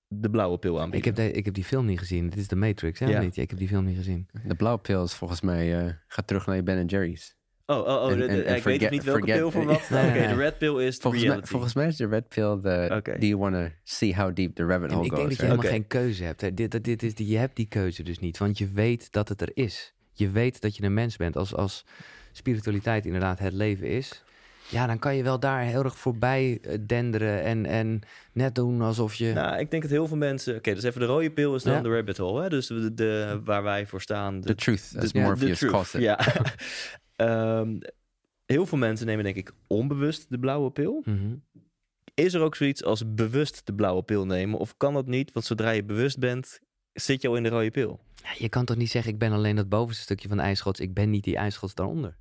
de 0.07 0.29
blauwe 0.29 0.57
pil 0.57 0.81
aanbieden. 0.81 0.99
ik, 1.11 1.17
heb 1.17 1.27
de, 1.27 1.37
ik 1.37 1.45
heb 1.45 1.53
die 1.53 1.63
film 1.63 1.85
niet 1.85 1.99
gezien. 1.99 2.29
Dit 2.29 2.39
is 2.39 2.47
de 2.47 2.55
Matrix, 2.55 2.99
hè? 2.99 3.05
Ja. 3.05 3.19
Niet? 3.21 3.37
Ik 3.37 3.49
heb 3.49 3.59
die 3.59 3.67
film 3.67 3.85
niet 3.85 3.95
gezien. 3.97 4.27
De 4.47 4.55
blauwe 4.55 4.79
pil 4.81 5.03
is 5.03 5.13
volgens 5.13 5.41
mij, 5.41 5.85
eh 5.85 5.93
ga 6.07 6.21
terug 6.21 6.45
naar 6.45 6.55
je 6.55 6.63
Ben 6.63 6.85
Jerry's. 6.85 7.35
Oh, 7.65 7.77
oh, 7.77 7.85
oh 7.87 8.11
En- 8.11 8.17
de- 8.19 8.25
de- 8.27 8.31
en- 8.31 8.33
en 8.33 8.39
ik 8.39 8.45
weet 8.47 8.61
forget- 8.61 8.79
dus 8.79 8.89
niet 8.89 9.03
welke 9.03 9.19
forget- 9.19 9.37
pil 9.39 9.51
voor 9.51 9.65
wat. 9.65 9.89
Nee, 9.89 10.09
Oké, 10.09 10.27
de 10.27 10.35
red 10.35 10.57
pill 10.57 10.75
is 10.85 10.97
Volgens 10.97 11.21
mij, 11.23 11.31
reality. 11.31 11.51
volgens 11.51 11.73
mij 11.73 11.87
is 11.87 11.95
de 11.95 12.07
red 12.07 12.27
pill 12.27 12.59
de, 12.61 12.89
Oké. 12.97 13.19
do 13.19 13.25
you 13.25 13.37
want 13.37 13.55
to 13.55 13.67
see 13.83 14.15
how 14.15 14.35
deep 14.35 14.55
the 14.55 14.65
rabbit 14.65 14.91
hole 14.91 15.05
ik 15.05 15.09
denk 15.09 15.21
goes? 15.21 15.37
dat 15.37 15.39
je 15.39 15.45
right? 15.45 15.61
helemaal 15.63 15.71
geen 15.71 15.87
keuze 15.87 16.23
hebt. 16.23 16.41
Hè. 16.41 16.53
Dit, 16.53 16.71
dat- 16.71 16.83
dit 16.83 17.03
is, 17.03 17.15
die- 17.15 17.27
je 17.27 17.37
hebt 17.37 17.55
die 17.55 17.67
keuze 17.67 18.03
dus 18.03 18.19
niet. 18.19 18.37
Want 18.37 18.57
je 18.57 18.67
weet 18.71 19.11
dat 19.11 19.29
het 19.29 19.41
er 19.41 19.51
is. 19.53 19.93
Je 20.13 20.29
weet 20.29 20.61
dat 20.61 20.75
je 20.77 20.83
een 20.83 20.93
mens 20.93 21.17
bent. 21.17 21.35
Als, 21.37 21.55
als 21.55 21.85
spiritualiteit 22.31 23.05
inderdaad 23.05 23.39
het 23.39 23.53
leven 23.53 23.87
is. 23.87 24.23
Ja, 24.69 24.87
dan 24.87 24.99
kan 24.99 25.15
je 25.15 25.23
wel 25.23 25.39
daar 25.39 25.61
heel 25.61 25.83
erg 25.83 25.97
voorbij 25.97 26.59
eh, 26.61 26.77
denderen 26.81 27.43
en, 27.43 27.65
en 27.65 28.01
net 28.31 28.55
doen 28.55 28.81
alsof 28.81 29.15
je... 29.15 29.33
Nou, 29.33 29.59
ik 29.59 29.71
denk 29.71 29.81
dat 29.81 29.91
heel 29.91 30.07
veel 30.07 30.17
mensen... 30.17 30.55
Oké, 30.55 30.73
dus 30.73 30.83
even 30.83 30.99
de 30.99 31.05
rode 31.05 31.31
pil 31.31 31.55
is 31.55 31.63
dan 31.63 31.83
de 31.83 31.89
rabbit 31.89 32.17
hole. 32.17 32.41
Hè? 32.41 32.49
Dus 32.49 32.67
de, 32.67 32.93
de, 32.93 33.41
waar 33.43 33.63
wij 33.63 33.87
voor 33.87 34.01
staan. 34.01 34.41
De, 34.41 34.55
truth, 34.55 34.93
as 34.97 35.13
Morpheus 35.13 35.59
calls 35.59 35.91
Ja. 35.91 36.19
um, 37.59 37.79
heel 38.45 38.65
veel 38.65 38.77
mensen 38.77 39.05
nemen 39.05 39.23
denk 39.23 39.35
ik 39.35 39.51
onbewust 39.67 40.25
de 40.29 40.39
blauwe 40.39 40.71
pil. 40.71 41.01
Mhm. 41.05 41.35
Is 42.13 42.33
er 42.33 42.41
ook 42.41 42.55
zoiets 42.55 42.83
als 42.83 43.13
bewust 43.13 43.65
de 43.65 43.73
blauwe 43.73 44.03
pil 44.03 44.25
nemen? 44.25 44.59
Of 44.59 44.77
kan 44.77 44.93
dat 44.93 45.07
niet? 45.07 45.31
Want 45.31 45.45
zodra 45.45 45.69
je 45.69 45.83
bewust 45.83 46.19
bent, 46.19 46.59
zit 46.93 47.21
je 47.21 47.27
al 47.27 47.35
in 47.35 47.43
de 47.43 47.49
rode 47.49 47.71
pil. 47.71 47.99
Ja, 48.23 48.29
je 48.37 48.49
kan 48.49 48.65
toch 48.65 48.77
niet 48.77 48.91
zeggen, 48.91 49.11
ik 49.11 49.19
ben 49.19 49.31
alleen 49.31 49.55
dat 49.55 49.69
bovenste 49.69 50.03
stukje 50.03 50.27
van 50.27 50.37
de 50.37 50.43
ijsschots. 50.43 50.79
Ik 50.79 50.93
ben 50.93 51.09
niet 51.09 51.23
die 51.23 51.37
ijsschots 51.37 51.75
daaronder. 51.75 52.17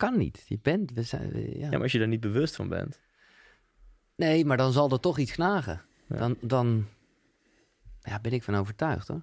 Kan 0.00 0.18
niet. 0.18 0.44
Je 0.46 0.58
bent... 0.62 0.92
We 0.92 1.02
zijn, 1.02 1.30
ja. 1.34 1.58
ja, 1.58 1.70
maar 1.70 1.82
als 1.82 1.92
je 1.92 1.98
daar 1.98 2.08
niet 2.08 2.20
bewust 2.20 2.56
van 2.56 2.68
bent. 2.68 3.00
Nee, 4.16 4.44
maar 4.44 4.56
dan 4.56 4.72
zal 4.72 4.90
er 4.90 5.00
toch 5.00 5.18
iets 5.18 5.32
knagen. 5.32 5.82
Dan, 6.08 6.36
dan 6.40 6.86
ja, 8.00 8.20
ben 8.20 8.32
ik 8.32 8.42
van 8.42 8.54
overtuigd 8.54 9.08
hoor. 9.08 9.22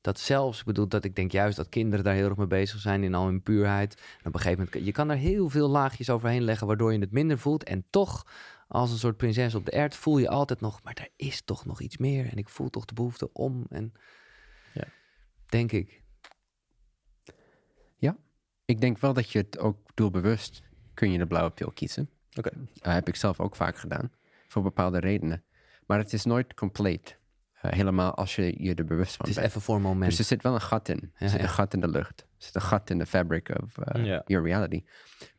Dat 0.00 0.18
zelfs, 0.18 0.58
ik 0.58 0.64
bedoel, 0.64 0.88
dat 0.88 1.04
ik 1.04 1.16
denk 1.16 1.32
juist 1.32 1.56
dat 1.56 1.68
kinderen 1.68 2.04
daar 2.04 2.14
heel 2.14 2.28
erg 2.28 2.36
mee 2.36 2.46
bezig 2.46 2.80
zijn 2.80 3.02
in 3.02 3.14
al 3.14 3.26
hun 3.26 3.42
puurheid. 3.42 3.94
En 3.94 4.26
op 4.26 4.34
een 4.34 4.40
gegeven 4.40 4.64
moment, 4.64 4.86
je 4.86 4.92
kan 4.92 5.10
er 5.10 5.16
heel 5.16 5.48
veel 5.48 5.68
laagjes 5.68 6.10
overheen 6.10 6.42
leggen 6.42 6.66
waardoor 6.66 6.92
je 6.92 6.98
het 6.98 7.12
minder 7.12 7.38
voelt. 7.38 7.64
En 7.64 7.84
toch, 7.90 8.26
als 8.68 8.90
een 8.90 8.98
soort 8.98 9.16
prinses 9.16 9.54
op 9.54 9.64
de 9.64 9.70
ert, 9.70 9.94
voel 9.94 10.18
je 10.18 10.28
altijd 10.28 10.60
nog, 10.60 10.82
maar 10.82 10.94
er 10.94 11.08
is 11.16 11.42
toch 11.42 11.64
nog 11.64 11.80
iets 11.80 11.96
meer. 11.96 12.30
En 12.30 12.36
ik 12.36 12.48
voel 12.48 12.70
toch 12.70 12.84
de 12.84 12.94
behoefte 12.94 13.32
om. 13.32 13.66
En 13.68 13.92
ja. 14.72 14.84
denk 15.48 15.72
ik. 15.72 16.03
Ik 18.64 18.80
denk 18.80 18.98
wel 18.98 19.12
dat 19.12 19.30
je 19.30 19.38
het 19.38 19.58
ook 19.58 19.78
doelbewust 19.94 20.62
kun 20.94 21.10
je 21.10 21.18
de 21.18 21.26
blauwe 21.26 21.50
pil 21.50 21.70
kiezen. 21.70 22.10
Oké. 22.34 22.50
Dat 22.72 22.92
heb 22.92 23.08
ik 23.08 23.16
zelf 23.16 23.40
ook 23.40 23.56
vaak 23.56 23.76
gedaan, 23.76 24.12
voor 24.48 24.62
bepaalde 24.62 24.98
redenen. 24.98 25.44
Maar 25.86 25.98
het 25.98 26.12
is 26.12 26.24
nooit 26.24 26.54
compleet. 26.54 27.18
Uh, 27.64 27.72
helemaal 27.72 28.14
als 28.14 28.36
je 28.36 28.62
je 28.62 28.74
er 28.74 28.84
bewust 28.84 29.16
van 29.16 29.24
bent. 29.24 29.36
Het 29.36 29.44
is 29.44 29.50
even 29.50 29.60
voor 29.60 29.76
een 29.76 29.82
moment. 29.82 30.10
Dus 30.10 30.18
er 30.18 30.24
zit 30.24 30.42
wel 30.42 30.54
een 30.54 30.60
gat 30.60 30.88
in. 30.88 31.12
Er 31.14 31.28
zit 31.28 31.40
een 31.40 31.48
gat 31.48 31.74
in 31.74 31.80
de 31.80 31.88
lucht. 31.88 32.20
Er 32.20 32.26
zit 32.36 32.54
een 32.54 32.60
gat 32.60 32.90
in 32.90 32.98
de 32.98 33.06
fabric 33.06 33.62
of 33.62 33.78
uh, 33.78 34.04
ja. 34.04 34.22
your 34.26 34.46
reality. 34.46 34.84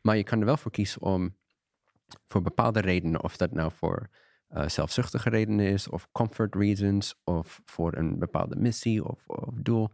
Maar 0.00 0.16
je 0.16 0.22
kan 0.22 0.40
er 0.40 0.46
wel 0.46 0.56
voor 0.56 0.70
kiezen 0.70 1.02
om 1.02 1.36
voor 2.26 2.42
bepaalde 2.42 2.80
redenen, 2.80 3.22
of 3.22 3.36
dat 3.36 3.52
nou 3.52 3.72
voor 3.72 4.08
uh, 4.50 4.68
zelfzuchtige 4.68 5.28
redenen 5.28 5.66
is, 5.66 5.88
of 5.88 6.08
comfort 6.12 6.54
reasons, 6.54 7.20
of 7.24 7.60
voor 7.64 7.96
een 7.96 8.18
bepaalde 8.18 8.56
missie 8.56 9.04
of, 9.04 9.26
of 9.26 9.54
doel. 9.54 9.90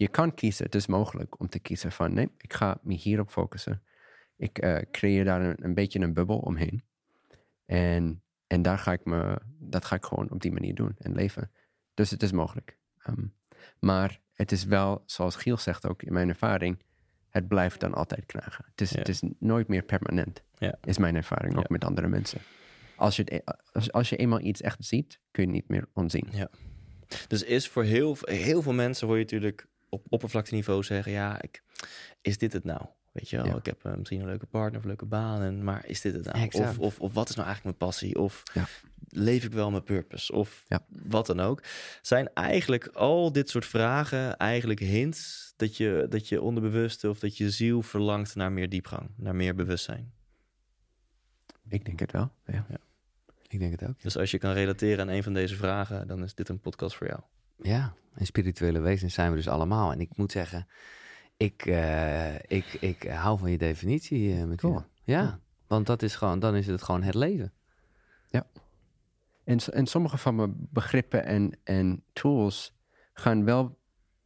Je 0.00 0.08
kan 0.08 0.34
kiezen, 0.34 0.64
het 0.64 0.74
is 0.74 0.86
mogelijk 0.86 1.40
om 1.40 1.48
te 1.48 1.58
kiezen 1.58 1.92
van 1.92 2.14
nee, 2.14 2.30
ik 2.36 2.52
ga 2.52 2.78
me 2.82 2.94
hierop 2.94 3.30
focussen. 3.30 3.82
Ik 4.36 4.64
uh, 4.64 4.78
creëer 4.90 5.24
daar 5.24 5.40
een, 5.42 5.64
een, 5.64 5.74
beetje 5.74 6.00
een 6.00 6.14
bubbel 6.14 6.38
omheen. 6.38 6.84
En, 7.66 8.22
en 8.46 8.62
daar 8.62 8.78
ga 8.78 8.92
ik 8.92 9.04
me, 9.04 9.40
dat 9.58 9.84
ga 9.84 9.96
ik 9.96 10.04
gewoon 10.04 10.30
op 10.30 10.40
die 10.40 10.52
manier 10.52 10.74
doen 10.74 10.94
en 10.98 11.14
leven. 11.14 11.50
Dus 11.94 12.10
het 12.10 12.22
is 12.22 12.32
mogelijk. 12.32 12.76
Um, 13.08 13.34
maar 13.80 14.20
het 14.32 14.52
is 14.52 14.64
wel, 14.64 15.02
zoals 15.06 15.36
Giel 15.36 15.56
zegt 15.56 15.86
ook 15.86 16.02
in 16.02 16.12
mijn 16.12 16.28
ervaring, 16.28 16.82
het 17.28 17.48
blijft 17.48 17.80
dan 17.80 17.94
altijd 17.94 18.26
knagen. 18.26 18.64
Het 18.70 18.80
is, 18.80 18.90
ja. 18.90 18.98
het 18.98 19.08
is 19.08 19.22
nooit 19.38 19.68
meer 19.68 19.82
permanent, 19.82 20.42
ja. 20.58 20.78
is 20.84 20.98
mijn 20.98 21.16
ervaring 21.16 21.56
ook 21.56 21.62
Ja. 21.62 21.68
met 21.68 21.84
andere 21.84 22.08
mensen. 22.08 22.40
Als 22.96 23.16
je, 23.16 23.22
het, 23.22 23.32
e- 23.32 23.52
als, 23.72 23.92
als 23.92 24.08
je 24.08 24.16
eenmaal 24.16 24.40
iets 24.40 24.60
echt 24.60 24.84
ziet, 24.84 25.20
kun 25.30 25.42
je 25.42 25.48
het 25.48 25.56
niet 25.56 25.68
meer 25.68 25.88
onzien. 25.92 26.28
Ja. 26.30 26.50
Dus 27.28 27.42
is 27.42 27.68
voor 27.68 27.84
heel, 27.84 28.16
heel 28.20 28.62
veel 28.62 28.72
mensen 28.72 29.06
hoor 29.06 29.16
je 29.16 29.22
natuurlijk 29.22 29.68
op 29.90 30.06
oppervlakteniveau 30.08 30.82
zeggen: 30.82 31.12
ja, 31.12 31.42
ik, 31.42 31.62
is 32.20 32.38
dit 32.38 32.52
het 32.52 32.64
nou? 32.64 32.80
Weet 33.12 33.30
je 33.30 33.36
wel, 33.36 33.46
Ja. 33.46 33.56
ik 33.56 33.66
heb 33.66 33.84
eh, 33.84 33.94
misschien 33.94 34.20
een 34.20 34.26
leuke 34.26 34.46
partner 34.46 34.80
of 34.80 34.86
leuke 34.86 35.06
baan, 35.06 35.42
en, 35.42 35.64
maar 35.64 35.86
is 35.86 36.00
dit 36.00 36.14
het 36.14 36.24
nou? 36.24 36.38
Exact. 36.38 36.68
Of, 36.70 36.78
of, 36.78 37.00
of 37.00 37.12
wat 37.12 37.28
is 37.28 37.34
nou 37.34 37.46
eigenlijk 37.48 37.78
mijn 37.78 37.90
passie? 37.90 38.18
Of 38.18 38.42
Ja. 38.54 38.64
leef 39.08 39.44
ik 39.44 39.52
wel 39.52 39.70
mijn 39.70 39.82
purpose? 39.82 40.32
Of 40.32 40.64
Ja. 40.68 40.84
wat 40.88 41.26
dan 41.26 41.40
ook. 41.40 41.62
Zijn 42.02 42.30
eigenlijk 42.34 42.86
al 42.86 43.32
dit 43.32 43.48
soort 43.50 43.66
vragen 43.66 44.36
eigenlijk 44.36 44.80
hints 44.80 45.52
dat 45.56 45.76
je, 45.76 46.06
dat 46.08 46.28
je 46.28 46.42
onderbewuste 46.42 47.08
of 47.08 47.18
dat 47.18 47.36
je 47.36 47.50
ziel 47.50 47.82
verlangt 47.82 48.34
naar 48.34 48.52
meer 48.52 48.68
diepgang, 48.68 49.10
naar 49.16 49.34
meer 49.36 49.54
bewustzijn? 49.54 50.12
Ik 51.68 51.84
denk 51.84 52.00
het 52.00 52.12
wel. 52.12 52.32
Ja. 52.46 52.66
Ik 53.48 53.58
denk 53.58 53.80
het 53.80 53.88
ook. 53.88 54.02
Dus 54.02 54.16
als 54.16 54.30
je 54.30 54.38
kan 54.38 54.52
relateren 54.52 55.00
aan 55.00 55.14
een 55.14 55.22
van 55.22 55.32
deze 55.32 55.56
vragen, 55.56 56.06
dan 56.06 56.22
is 56.22 56.34
dit 56.34 56.48
een 56.48 56.60
podcast 56.60 56.96
voor 56.96 57.06
jou. 57.06 57.20
Ja, 57.62 57.94
en 58.14 58.26
spirituele 58.26 58.78
wezens 58.78 59.14
zijn 59.14 59.30
we 59.30 59.36
dus 59.36 59.48
allemaal. 59.48 59.92
En 59.92 60.00
ik 60.00 60.16
moet 60.16 60.32
zeggen, 60.32 60.66
ik, 61.36 61.66
eh, 61.66 62.34
ik, 62.34 62.64
ik 62.80 63.02
hou 63.02 63.38
van 63.38 63.50
je 63.50 63.58
definitie, 63.58 64.34
uh, 64.46 64.54
Cool. 64.56 64.84
Ja, 65.04 65.20
Cool. 65.26 65.38
want 65.66 65.86
dat 65.86 66.02
is 66.02 66.14
gewoon, 66.16 66.38
dan 66.38 66.56
is 66.56 66.66
het 66.66 66.82
gewoon 66.82 67.02
het 67.02 67.14
leven. 67.14 67.52
En, 69.44 69.60
s- 69.60 69.70
en 69.70 69.86
sommige 69.86 70.18
van 70.18 70.34
mijn 70.34 70.54
begrippen 70.70 71.24
en, 71.24 71.58
en 71.64 72.02
tools 72.12 72.74
gaan 73.12 73.44
wel 73.44 73.78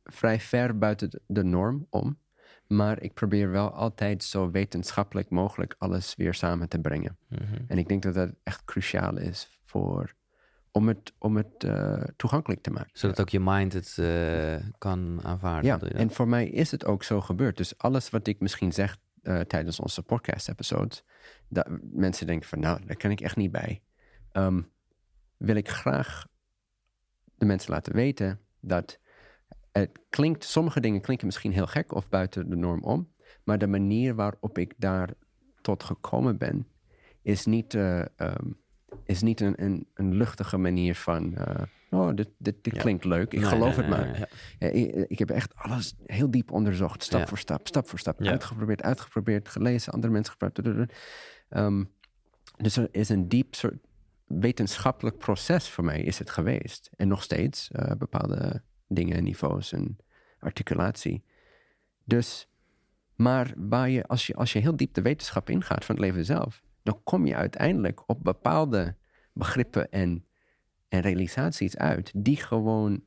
vrij 0.04 0.40
ver 0.40 0.78
buiten 0.78 1.10
de- 1.10 1.22
de 1.26 1.44
norm 1.44 1.86
om. 1.90 2.18
Maar 2.66 3.02
ik 3.02 3.14
probeer 3.14 3.50
wel 3.50 3.70
altijd 3.70 4.24
zo 4.24 4.50
wetenschappelijk 4.50 5.30
mogelijk 5.30 5.74
alles 5.78 6.14
weer 6.14 6.34
samen 6.34 6.68
te 6.68 6.78
brengen. 6.78 7.16
Mhm. 7.28 7.54
En 7.66 7.78
ik 7.78 7.88
denk 7.88 8.02
dat 8.02 8.14
dat 8.14 8.32
echt 8.42 8.64
cruciaal 8.64 9.16
is 9.16 9.60
voor, 9.64 10.14
om 10.76 10.88
het, 10.88 11.12
om 11.18 11.36
het 11.36 11.64
eh, 11.64 12.02
toegankelijk 12.16 12.62
te 12.62 12.70
maken. 12.70 12.90
Zodat 12.92 13.20
ook 13.20 13.28
je 13.28 13.40
mind 13.40 13.72
het 13.72 13.98
eh, 13.98 14.68
kan 14.78 15.20
aanvaarden. 15.22 15.64
Ja, 15.64 15.80
en 15.80 16.10
voor 16.10 16.28
mij 16.28 16.48
is 16.48 16.70
het 16.70 16.84
ook 16.84 17.02
zo 17.02 17.20
gebeurd. 17.20 17.56
Dus 17.56 17.78
alles 17.78 18.10
wat 18.10 18.26
ik 18.26 18.40
misschien 18.40 18.72
zeg 18.72 18.96
eh, 19.22 19.40
tijdens 19.40 19.80
onze 19.80 20.02
podcast-episodes, 20.02 21.04
dat 21.48 21.68
mensen 21.92 22.26
denken 22.26 22.48
van, 22.48 22.60
nou, 22.60 22.84
daar 22.86 22.96
kan 22.96 23.10
ik 23.10 23.20
echt 23.20 23.36
niet 23.36 23.50
bij. 23.50 23.82
Ehm, 24.32 24.62
wil 25.36 25.56
ik 25.56 25.68
graag 25.68 26.26
de 27.34 27.46
mensen 27.46 27.72
laten 27.72 27.94
weten 27.94 28.40
dat 28.60 28.98
het 29.72 30.00
klinkt, 30.08 30.44
sommige 30.44 30.80
dingen 30.80 31.00
klinken 31.00 31.26
misschien 31.26 31.52
heel 31.52 31.66
gek 31.66 31.94
of 31.94 32.08
buiten 32.08 32.50
de 32.50 32.56
norm 32.56 32.82
om, 32.82 33.12
maar 33.44 33.58
de 33.58 33.66
manier 33.66 34.14
waarop 34.14 34.58
ik 34.58 34.74
daar 34.76 35.10
tot 35.60 35.82
gekomen 35.82 36.38
ben, 36.38 36.66
is 37.22 37.46
niet, 37.46 37.74
eh, 37.74 38.00
ehm, 38.00 38.50
is 39.04 39.22
niet 39.22 39.40
een, 39.40 39.62
een, 39.62 39.86
een 39.94 40.14
luchtige 40.14 40.56
manier 40.56 40.94
van, 40.94 41.36
eh, 41.36 41.62
oh, 41.90 42.14
dit, 42.14 42.28
dit, 42.38 42.64
dit 42.64 42.74
Ja. 42.74 42.80
klinkt 42.80 43.04
leuk, 43.04 43.32
ik 43.32 43.40
Nee, 43.40 43.48
geloof 43.48 43.76
nee, 43.76 43.86
het 43.86 43.96
nee, 43.96 44.06
maar. 44.06 44.28
Ja. 44.58 44.66
Ik, 44.68 44.94
ik 45.08 45.18
heb 45.18 45.30
echt 45.30 45.54
alles 45.56 45.94
heel 46.06 46.30
diep 46.30 46.50
onderzocht, 46.52 47.02
stap 47.02 47.20
Ja. 47.20 47.26
voor 47.26 47.38
stap, 47.38 47.66
stap 47.66 47.88
voor 47.88 47.98
stap. 47.98 48.20
Uitgeprobeerd, 48.20 48.82
uitgeprobeerd, 48.82 49.48
gelezen, 49.48 49.92
andere 49.92 50.12
mensen 50.12 50.32
gepraat. 50.38 50.88
Ehm, 51.48 51.84
dus 52.56 52.76
er 52.76 52.88
is 52.90 53.08
een 53.08 53.28
diep 53.28 53.54
soort 53.54 53.76
wetenschappelijk 54.26 55.18
proces 55.18 55.68
voor 55.68 55.84
mij 55.84 56.02
is 56.02 56.18
het 56.18 56.30
geweest. 56.30 56.90
En 56.96 57.08
nog 57.08 57.22
steeds, 57.22 57.70
eh, 57.70 57.96
bepaalde 57.98 58.62
dingen, 58.88 59.24
niveaus 59.24 59.72
en 59.72 59.96
articulatie. 60.38 61.24
Dus, 62.04 62.48
maar 63.14 63.52
waar 63.56 63.88
je, 63.90 64.06
als, 64.06 64.26
je, 64.26 64.34
als 64.34 64.52
je 64.52 64.58
heel 64.58 64.76
diep 64.76 64.94
de 64.94 65.02
wetenschap 65.02 65.50
ingaat 65.50 65.84
van 65.84 65.94
het 65.94 66.04
leven 66.04 66.24
zelf, 66.24 66.62
dan 66.84 67.00
kom 67.04 67.26
je 67.26 67.34
uiteindelijk 67.34 68.02
op 68.08 68.24
bepaalde 68.24 68.96
begrippen 69.32 69.90
en, 69.90 70.26
en 70.88 71.00
realisaties 71.00 71.76
uit, 71.76 72.10
die 72.16 72.36
gewoon 72.36 73.04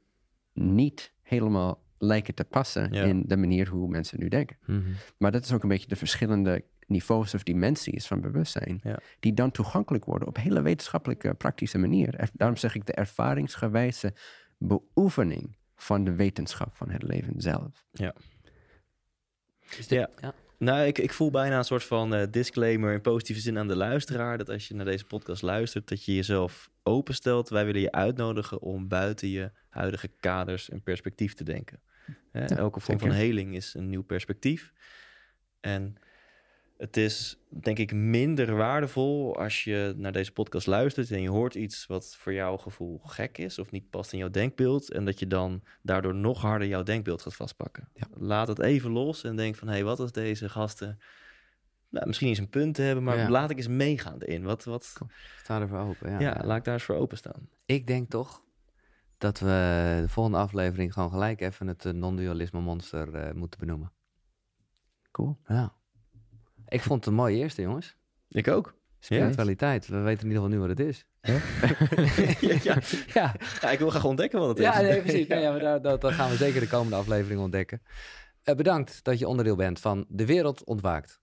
niet 0.54 1.14
helemaal 1.22 1.84
lijken 1.98 2.34
te 2.36 2.44
passen 2.44 2.94
Ja. 2.94 3.04
in 3.04 3.24
de 3.28 3.38
manier 3.38 3.68
hoe 3.70 3.88
mensen 3.90 4.20
nu 4.20 4.28
denken. 4.28 4.58
Mhm. 4.66 4.82
Maar 5.18 5.32
dat 5.32 5.44
is 5.44 5.52
ook 5.54 5.64
een 5.64 5.70
beetje 5.70 5.88
de 5.88 5.96
verschillende 5.96 6.66
niveaus 6.88 7.34
of 7.34 7.44
dimensies 7.44 8.08
van 8.08 8.22
bewustzijn, 8.22 8.80
Ja. 8.84 9.00
die 9.20 9.34
dan 9.34 9.52
toegankelijk 9.52 10.06
worden 10.06 10.28
op 10.28 10.36
een 10.38 10.42
hele 10.44 10.62
wetenschappelijke, 10.62 11.34
praktische 11.34 11.78
manier. 11.78 12.16
Er- 12.16 12.30
daarom 12.34 12.58
zeg 12.58 12.76
ik 12.76 12.86
de 12.86 12.94
ervaringsgewijze 12.94 14.14
beoefening 14.58 15.58
van 15.76 16.04
de 16.04 16.16
wetenschap 16.16 16.76
van 16.76 16.90
het 16.90 17.04
leven 17.04 17.34
zelf. 17.42 17.86
Is 19.78 19.88
dit- 19.88 19.90
Ja. 19.90 20.10
ja. 20.22 20.34
Nou, 20.58 20.86
ik, 20.86 20.98
ik 20.98 21.14
voel 21.14 21.32
bijna 21.32 21.58
een 21.58 21.64
soort 21.64 21.84
van 21.84 22.14
eh, 22.14 22.28
disclaimer 22.32 22.94
in 22.94 23.02
positieve 23.02 23.42
zin 23.42 23.58
aan 23.58 23.68
de 23.68 23.76
luisteraar. 23.76 24.38
Dat 24.38 24.50
als 24.50 24.68
je 24.68 24.74
naar 24.74 24.86
deze 24.86 25.06
podcast 25.06 25.42
luistert, 25.42 25.88
dat 25.88 26.06
je 26.06 26.16
jezelf 26.16 26.70
openstelt. 26.84 27.50
Wij 27.50 27.66
willen 27.66 27.82
je 27.82 27.92
uitnodigen 27.92 28.62
om 28.62 28.88
buiten 28.88 29.30
je 29.30 29.52
huidige 29.70 30.08
kaders 30.20 30.70
en 30.70 30.82
perspectief 30.82 31.34
te 31.34 31.44
denken. 31.44 31.82
Hè, 32.32 32.46
elke 32.46 32.80
vorm 32.80 33.00
zeker. 33.00 33.14
van 33.14 33.24
heling 33.24 33.56
is 33.56 33.74
een 33.74 33.90
nieuw 33.90 34.04
perspectief. 34.04 34.74
En 35.60 35.98
het 36.78 36.98
is 36.98 37.38
denk 37.50 37.78
ik 37.78 37.94
minder 37.94 38.56
waardevol 38.56 39.38
als 39.38 39.64
je 39.64 39.94
naar 39.98 40.12
deze 40.12 40.32
podcast 40.32 40.68
luistert 40.68 41.12
en 41.12 41.22
je 41.22 41.30
hoort 41.30 41.56
iets 41.56 41.86
wat 41.86 42.16
voor 42.16 42.34
jouw 42.34 42.58
gevoel 42.58 43.00
gek 43.04 43.38
is 43.38 43.60
of 43.60 43.72
niet 43.72 43.90
past 43.90 44.12
in 44.12 44.18
jouw 44.18 44.30
denkbeeld. 44.30 44.92
En 44.92 45.06
dat 45.06 45.20
je 45.20 45.28
dan 45.28 45.64
daardoor 45.82 46.16
nog 46.16 46.42
harder 46.42 46.68
jouw 46.68 46.84
denkbeeld 46.84 47.22
gaat 47.22 47.36
vastpakken. 47.36 47.90
Ja. 47.94 48.08
Laat 48.14 48.48
het 48.48 48.60
even 48.60 48.92
los 48.92 49.24
en 49.24 49.36
denk 49.36 49.56
van 49.56 49.68
hé, 49.68 49.74
hey, 49.74 49.84
wat 49.84 50.00
als 50.00 50.12
deze 50.12 50.50
gasten 50.50 51.00
nou, 51.90 52.08
misschien 52.08 52.28
eens 52.28 52.38
een 52.38 52.50
punt 52.50 52.78
hebben, 52.78 53.04
maar 53.04 53.18
Ja. 53.18 53.30
laat 53.30 53.50
ik 53.50 53.58
eens 53.58 53.68
meegaan 53.68 54.22
erin. 54.22 54.44
Wat, 54.44 54.64
wat, 54.64 54.98
Sta 55.38 55.62
ervoor 55.62 55.80
open. 55.80 56.12
Ja. 56.12 56.20
ja, 56.20 56.42
laat 56.44 56.58
ik 56.58 56.64
daar 56.64 56.74
eens 56.74 56.84
voor 56.84 56.96
openstaan. 56.96 57.50
Ik 57.66 57.88
denk 57.88 58.10
toch 58.10 58.44
dat 59.18 59.40
we 59.40 59.98
de 60.02 60.10
volgende 60.10 60.38
aflevering 60.38 60.94
gewoon 60.94 61.10
gelijk 61.10 61.42
even 61.42 61.68
het 61.68 61.86
eh, 61.86 61.94
non-dualisme 61.94 62.60
monster 62.60 63.16
eh, 63.16 63.34
moeten 63.34 63.60
benoemen. 63.60 63.92
Cool. 65.12 65.38
Ja. 65.48 65.77
Ik 66.68 66.82
vond 66.82 67.00
het 67.00 67.10
een 67.10 67.20
mooie 67.20 67.38
eerste, 67.38 67.62
jongens. 67.62 67.96
Ik 68.30 68.48
ook. 68.48 68.76
Spiritualiteit. 69.00 69.88
We 69.88 69.98
weten 69.98 70.24
in 70.24 70.32
ieder 70.32 70.44
geval 70.44 70.58
nu 70.58 70.60
wat 70.60 70.78
het 70.78 70.80
is. 70.80 71.06
ja, 71.22 72.60
ja. 73.14 73.34
ja. 73.62 73.70
ik 73.72 73.80
wil 73.80 73.90
graag 73.90 74.06
ontdekken 74.06 74.40
wat 74.40 74.50
het 74.50 74.58
is. 74.58 74.64
Ja, 74.64 74.82
nee, 74.82 75.02
precies. 75.02 75.28
ja, 75.28 75.52
maar 75.52 75.60
dat, 75.60 75.84
dat, 75.84 76.02
dat, 76.02 76.14
gaan 76.14 76.30
we 76.30 76.36
zeker 76.36 76.60
de 76.60 76.68
komende 76.68 76.96
aflevering 76.96 77.42
ontdekken. 77.42 77.82
Uh, 78.44 78.56
bedankt 78.56 79.04
dat 79.04 79.20
je 79.20 79.28
onderdeel 79.28 79.56
bent 79.56 79.80
van 79.80 80.06
De 80.08 80.26
Wereld 80.26 80.64
Ontwaakt. 80.64 81.20